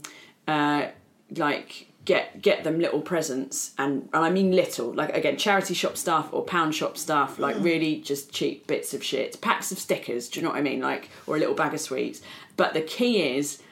uh, 0.48 0.88
like 1.36 1.89
get 2.10 2.42
get 2.42 2.64
them 2.64 2.80
little 2.80 3.00
presents 3.00 3.72
and 3.78 4.08
and 4.12 4.24
I 4.24 4.30
mean 4.30 4.50
little 4.50 4.92
like 4.92 5.14
again 5.16 5.36
charity 5.36 5.74
shop 5.74 5.96
stuff 5.96 6.28
or 6.32 6.42
pound 6.42 6.74
shop 6.74 6.98
stuff 6.98 7.38
like 7.38 7.54
hmm. 7.54 7.62
really 7.62 8.00
just 8.00 8.32
cheap 8.32 8.66
bits 8.66 8.92
of 8.92 9.04
shit 9.04 9.40
packs 9.40 9.70
of 9.70 9.78
stickers 9.78 10.28
do 10.28 10.40
you 10.40 10.44
know 10.44 10.50
what 10.50 10.58
I 10.58 10.62
mean 10.62 10.80
like 10.80 11.08
or 11.28 11.36
a 11.36 11.38
little 11.38 11.54
bag 11.54 11.72
of 11.72 11.80
sweets 11.80 12.20
but 12.56 12.74
the 12.74 12.80
key 12.80 13.36
is 13.36 13.62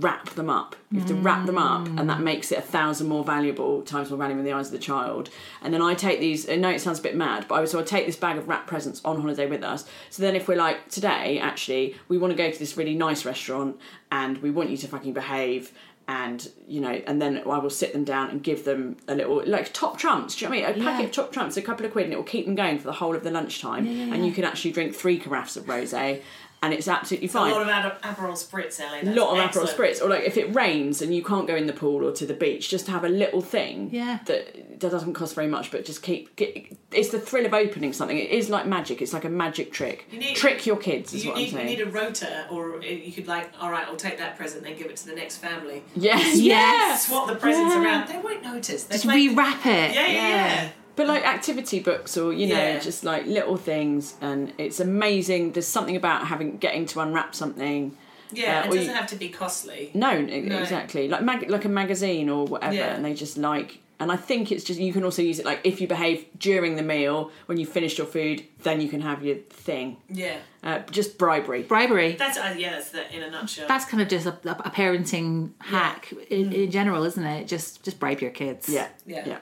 wrap 0.00 0.30
them 0.30 0.50
up. 0.50 0.74
You 0.90 1.00
have 1.00 1.08
to 1.08 1.14
wrap 1.14 1.46
them 1.46 1.58
up, 1.58 1.86
and 1.86 2.08
that 2.08 2.18
hmm. 2.18 2.24
makes 2.24 2.52
it 2.52 2.58
a 2.58 2.62
thousand 2.62 3.08
more 3.08 3.24
valuable, 3.24 3.82
times 3.82 4.10
more 4.10 4.18
valuable 4.18 4.40
in 4.40 4.46
the 4.46 4.52
eyes 4.52 4.66
of 4.66 4.72
the 4.72 4.78
child. 4.78 5.30
And 5.62 5.72
then 5.72 5.82
I 5.82 5.94
take 5.94 6.20
these. 6.20 6.48
I 6.48 6.56
know 6.56 6.70
it 6.70 6.80
sounds 6.80 6.98
a 6.98 7.02
bit 7.02 7.16
mad, 7.16 7.46
but 7.48 7.56
I 7.56 7.64
so 7.64 7.80
I 7.80 7.82
take 7.82 8.06
this 8.06 8.16
bag 8.16 8.36
of 8.36 8.48
wrap 8.48 8.66
presents 8.66 9.00
on 9.04 9.20
holiday 9.20 9.46
with 9.46 9.62
us. 9.62 9.84
So 10.10 10.22
then, 10.22 10.36
if 10.36 10.48
we're 10.48 10.56
like 10.56 10.88
today, 10.88 11.38
actually, 11.38 11.96
we 12.08 12.18
want 12.18 12.32
to 12.32 12.36
go 12.36 12.50
to 12.50 12.58
this 12.58 12.76
really 12.76 12.94
nice 12.94 13.24
restaurant, 13.24 13.78
and 14.10 14.38
we 14.38 14.50
want 14.50 14.70
you 14.70 14.76
to 14.78 14.88
fucking 14.88 15.12
behave. 15.12 15.72
And 16.06 16.46
you 16.68 16.80
know, 16.82 17.00
and 17.06 17.20
then 17.20 17.38
I 17.38 17.58
will 17.58 17.70
sit 17.70 17.92
them 17.94 18.04
down 18.04 18.28
and 18.28 18.42
give 18.42 18.64
them 18.64 18.96
a 19.08 19.14
little 19.14 19.42
like 19.46 19.72
top 19.72 19.98
trumps. 19.98 20.36
Do 20.36 20.44
you 20.44 20.50
know 20.50 20.56
what 20.56 20.68
I 20.68 20.72
mean? 20.72 20.82
A 20.82 20.84
packet 20.84 21.06
of 21.06 21.12
top 21.12 21.32
trumps, 21.32 21.56
a 21.56 21.62
couple 21.62 21.86
of 21.86 21.92
quid, 21.92 22.04
and 22.04 22.12
it 22.12 22.16
will 22.16 22.24
keep 22.24 22.44
them 22.44 22.54
going 22.54 22.78
for 22.78 22.84
the 22.84 22.92
whole 22.92 23.14
of 23.16 23.24
the 23.24 23.30
lunchtime. 23.30 23.86
And 23.86 24.26
you 24.26 24.32
can 24.32 24.44
actually 24.44 24.72
drink 24.72 24.94
three 24.94 25.18
carafes 25.18 25.56
of 25.56 25.64
rosé, 25.64 26.22
and 26.64 26.72
it's 26.74 26.88
absolutely 26.88 27.28
A 27.28 27.30
fine 27.30 27.50
A 27.50 27.54
lot 27.54 27.62
of 27.62 27.68
Ad- 27.68 28.02
Aperol 28.02 28.32
spritz, 28.32 28.80
Ellie. 28.80 29.00
a 29.00 29.04
lot 29.14 29.32
of 29.32 29.38
excellent. 29.38 29.68
Aperol 29.70 29.74
spritz, 29.76 30.02
or 30.02 30.08
like 30.08 30.24
if 30.24 30.36
it 30.36 30.54
rains 30.54 31.02
and 31.02 31.14
you 31.14 31.22
can't 31.22 31.46
go 31.46 31.54
in 31.54 31.66
the 31.66 31.72
pool 31.72 32.04
or 32.04 32.12
to 32.12 32.26
the 32.26 32.34
beach, 32.34 32.68
just 32.68 32.86
have 32.88 33.04
a 33.04 33.08
little 33.08 33.40
thing. 33.40 33.90
Yeah. 33.92 34.20
That 34.26 34.80
that 34.80 34.90
doesn't 34.90 35.14
cost 35.14 35.34
very 35.34 35.46
much, 35.48 35.70
but 35.70 35.84
just 35.84 36.02
keep. 36.02 36.34
Get, 36.36 36.76
it's 36.90 37.10
the 37.10 37.18
thrill 37.20 37.46
of 37.46 37.54
opening 37.54 37.92
something. 37.92 38.16
It 38.18 38.30
is 38.30 38.48
like 38.50 38.66
magic. 38.66 39.02
It's 39.02 39.12
like 39.12 39.24
a 39.24 39.28
magic 39.28 39.72
trick. 39.72 40.06
You 40.10 40.18
need- 40.18 40.36
Trick 40.36 40.64
your 40.66 40.76
kids 40.76 41.12
is 41.14 41.24
You 41.24 41.30
what 41.30 41.38
need, 41.38 41.52
I'm 41.54 41.60
you 41.60 41.64
need 41.76 41.80
a 41.80 41.86
rota, 41.90 42.46
or 42.50 42.82
you 42.82 43.12
could 43.12 43.26
like, 43.28 43.50
all 43.60 43.70
right, 43.70 43.86
I'll 43.86 43.96
take 43.96 44.18
that 44.18 44.36
present, 44.36 44.64
then 44.64 44.76
give 44.76 44.86
it 44.88 44.96
to 44.96 45.06
the 45.06 45.14
next 45.14 45.38
family. 45.38 45.82
yes, 45.94 46.20
Yes. 46.36 46.40
yes. 46.40 47.06
Swap 47.08 47.28
the 47.28 47.36
presents 47.36 47.74
around. 47.74 48.08
They 48.08 48.18
won't 48.18 48.42
notice. 48.42 48.84
They 48.84 48.94
Just 48.94 49.06
make- 49.06 49.30
rewrap 49.30 49.60
it. 49.66 49.94
Yeah, 49.94 50.06
yeah, 50.06 50.12
yeah. 50.12 50.68
But 50.96 51.06
like 51.08 51.24
activity 51.26 51.80
books 51.80 52.16
or 52.16 52.32
you 52.32 52.46
know 52.46 52.54
Yeah. 52.56 52.78
just 52.78 53.02
like 53.04 53.26
little 53.26 53.56
things, 53.56 54.14
and 54.20 54.52
it's 54.58 54.80
amazing. 54.80 55.52
There's 55.52 55.66
something 55.66 55.96
about 55.96 56.26
having 56.28 56.56
getting 56.58 56.86
to 56.86 57.00
unwrap 57.00 57.34
something. 57.34 57.96
Yeah, 58.32 58.60
Uh, 58.60 58.64
it 58.64 58.66
or 58.68 58.74
doesn't 58.76 58.82
you- 58.90 58.94
have 58.96 59.06
to 59.08 59.16
be 59.16 59.28
costly. 59.28 59.90
No, 59.94 60.20
No. 60.20 60.58
exactly. 60.58 61.08
Like 61.08 61.22
mag- 61.22 61.50
like 61.50 61.64
a 61.64 61.68
magazine 61.68 62.28
or 62.28 62.46
whatever, 62.46 62.74
Yeah. 62.74 62.94
and 62.94 63.04
they 63.04 63.14
just 63.14 63.36
like. 63.38 63.78
And 64.00 64.10
I 64.10 64.16
think 64.16 64.50
it's 64.50 64.64
just 64.64 64.80
you 64.80 64.92
can 64.92 65.04
also 65.04 65.22
use 65.22 65.38
it 65.38 65.46
like 65.46 65.60
if 65.62 65.80
you 65.80 65.86
behave 65.86 66.26
during 66.36 66.74
the 66.74 66.82
meal 66.82 67.30
when 67.46 67.58
you 67.58 67.64
finished 67.66 67.96
your 67.96 68.08
food, 68.08 68.42
then 68.64 68.80
you 68.80 68.88
can 68.88 69.00
have 69.02 69.22
your 69.24 69.36
thing. 69.50 69.98
Yeah, 70.10 70.38
Uh, 70.64 70.80
just 70.90 71.16
bribery. 71.16 71.62
Bribery. 71.62 72.16
that's 72.18 72.36
uh, 72.36 72.54
yeah, 72.58 72.70
that's 72.72 72.90
the, 72.90 73.02
in 73.16 73.22
a 73.22 73.30
nutshell. 73.30 73.66
That's 73.68 73.84
kind 73.84 74.02
of 74.02 74.08
just 74.08 74.26
a, 74.26 74.36
a 74.44 74.70
parenting 74.70 75.50
hack 75.60 76.12
in, 76.28 76.52
in 76.52 76.70
general, 76.72 77.04
isn't 77.04 77.24
it? 77.24 77.46
Just 77.46 77.84
just 77.84 78.00
bribe 78.00 78.20
your 78.20 78.32
kids. 78.32 78.68
Yeah, 78.68 78.88
Yeah. 79.06 79.16
yeah, 79.18 79.28
yeah. 79.28 79.38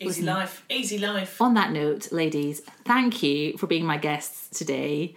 Easy 0.00 0.22
life, 0.22 0.64
easy 0.68 0.98
life. 0.98 1.40
On 1.40 1.54
that 1.54 1.72
note, 1.72 2.10
ladies, 2.12 2.60
thank 2.84 3.22
you 3.22 3.56
for 3.58 3.66
being 3.66 3.84
my 3.84 3.96
guests 3.98 4.56
today. 4.58 5.14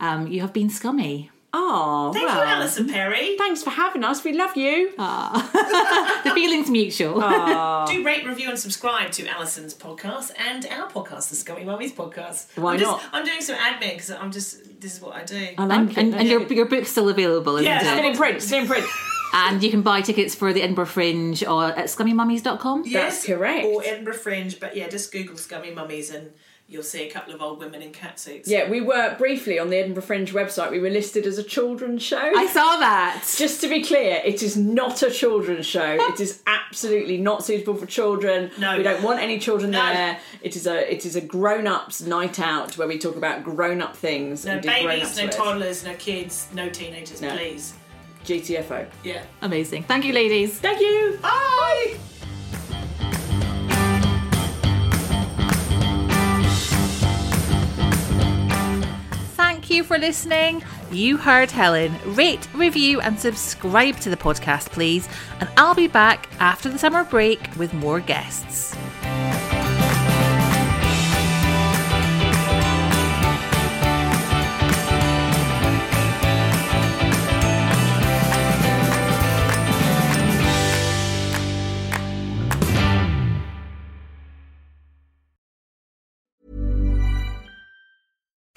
Um, 0.00 0.26
you 0.26 0.40
have 0.40 0.52
been 0.52 0.70
scummy. 0.70 1.30
Oh, 1.56 2.10
Thank 2.12 2.26
well, 2.26 2.38
you, 2.44 2.50
Alison 2.50 2.88
Perry. 2.88 3.36
Thanks 3.38 3.62
for 3.62 3.70
having 3.70 4.02
us. 4.02 4.24
We 4.24 4.32
love 4.32 4.56
you. 4.56 4.90
the 4.96 6.32
feeling's 6.34 6.68
mutual. 6.68 7.14
Do 7.86 8.04
rate, 8.04 8.26
review, 8.26 8.48
and 8.48 8.58
subscribe 8.58 9.12
to 9.12 9.26
Alison's 9.28 9.72
podcast 9.72 10.32
and 10.36 10.66
our 10.66 10.88
podcast, 10.88 11.28
the 11.28 11.36
Scummy 11.36 11.62
Mummies 11.62 11.92
podcast. 11.92 12.48
Why 12.58 12.72
I'm 12.72 12.80
just, 12.80 12.90
not? 12.90 13.02
I'm 13.12 13.24
doing 13.24 13.40
some 13.40 13.54
admin 13.54 13.92
because 13.92 14.10
I'm 14.10 14.32
just 14.32 14.80
this 14.80 14.94
is 14.96 15.00
what 15.00 15.14
I 15.14 15.22
do. 15.22 15.50
I 15.56 15.64
like 15.64 15.78
and, 15.78 15.98
and, 15.98 16.14
and 16.16 16.28
your, 16.28 16.42
your 16.52 16.66
book's 16.66 16.90
still 16.90 17.08
available, 17.08 17.54
isn't 17.58 17.66
Yeah. 17.66 17.82
it? 17.82 17.84
Still 17.84 18.10
in 18.10 18.16
print. 18.16 18.42
Still 18.42 18.58
in 18.62 18.66
print. 18.66 18.86
And 19.36 19.62
you 19.64 19.70
can 19.70 19.82
buy 19.82 20.00
tickets 20.00 20.32
for 20.34 20.52
the 20.52 20.62
Edinburgh 20.62 20.86
Fringe 20.86 21.42
or 21.44 21.64
at 21.64 21.86
scummymummies.com. 21.86 22.84
That's 22.92 23.26
correct. 23.26 23.66
Or 23.66 23.82
Edinburgh 23.84 24.14
Fringe, 24.14 24.60
but 24.60 24.76
yeah, 24.76 24.88
just 24.88 25.10
Google 25.10 25.36
Scummy 25.36 25.72
Mummies 25.72 26.10
and 26.10 26.30
you'll 26.68 26.84
see 26.84 27.06
a 27.06 27.10
couple 27.10 27.34
of 27.34 27.42
old 27.42 27.58
women 27.58 27.82
in 27.82 27.90
catsuits. 27.90 28.44
Yeah, 28.46 28.70
we 28.70 28.80
were 28.80 29.16
briefly 29.18 29.58
on 29.58 29.70
the 29.70 29.76
Edinburgh 29.76 30.04
Fringe 30.04 30.32
website. 30.32 30.70
We 30.70 30.78
were 30.78 30.88
listed 30.88 31.26
as 31.26 31.36
a 31.36 31.42
children's 31.42 32.02
show. 32.02 32.16
I 32.18 32.46
saw 32.46 32.76
that. 32.78 33.24
Just 33.36 33.60
to 33.62 33.68
be 33.68 33.82
clear, 33.82 34.22
it 34.24 34.40
is 34.42 34.56
not 34.56 35.02
a 35.02 35.10
children's 35.10 35.66
show. 35.66 35.96
it 36.12 36.20
is 36.20 36.40
absolutely 36.46 37.18
not 37.18 37.44
suitable 37.44 37.74
for 37.74 37.86
children. 37.86 38.52
No. 38.56 38.76
we 38.76 38.84
don't 38.84 39.02
want 39.02 39.20
any 39.20 39.38
children 39.40 39.72
No. 39.72 39.84
there. 39.84 40.20
It 40.42 40.54
is 40.56 40.66
a 40.66 40.92
it 40.92 41.04
is 41.04 41.16
a 41.16 41.20
grown 41.20 41.66
ups 41.66 42.02
night 42.02 42.38
out 42.38 42.78
where 42.78 42.86
we 42.88 42.98
talk 42.98 43.16
about 43.16 43.42
grown 43.42 43.82
up 43.82 43.96
things. 43.96 44.44
No 44.46 44.52
and 44.52 44.62
babies, 44.62 45.16
no 45.18 45.24
with. 45.26 45.36
toddlers, 45.36 45.84
no 45.84 45.94
kids, 45.94 46.48
no 46.54 46.68
teenagers, 46.68 47.20
No. 47.20 47.36
please. 47.36 47.74
GTFO. 48.24 48.86
Yeah. 49.02 49.22
Amazing. 49.42 49.84
Thank 49.84 50.04
you, 50.04 50.12
ladies. 50.12 50.58
Thank 50.58 50.80
you. 50.80 51.18
Bye. 51.22 51.96
Thank 59.36 59.70
you 59.70 59.84
for 59.84 59.98
listening. 59.98 60.62
You 60.90 61.16
heard 61.16 61.50
Helen. 61.50 61.94
Rate, 62.14 62.48
review, 62.54 63.00
and 63.00 63.18
subscribe 63.18 63.96
to 64.00 64.10
the 64.10 64.16
podcast, 64.16 64.70
please. 64.70 65.08
And 65.40 65.48
I'll 65.56 65.74
be 65.74 65.88
back 65.88 66.28
after 66.38 66.68
the 66.68 66.78
summer 66.78 67.04
break 67.04 67.48
with 67.56 67.72
more 67.74 68.00
guests. 68.00 68.76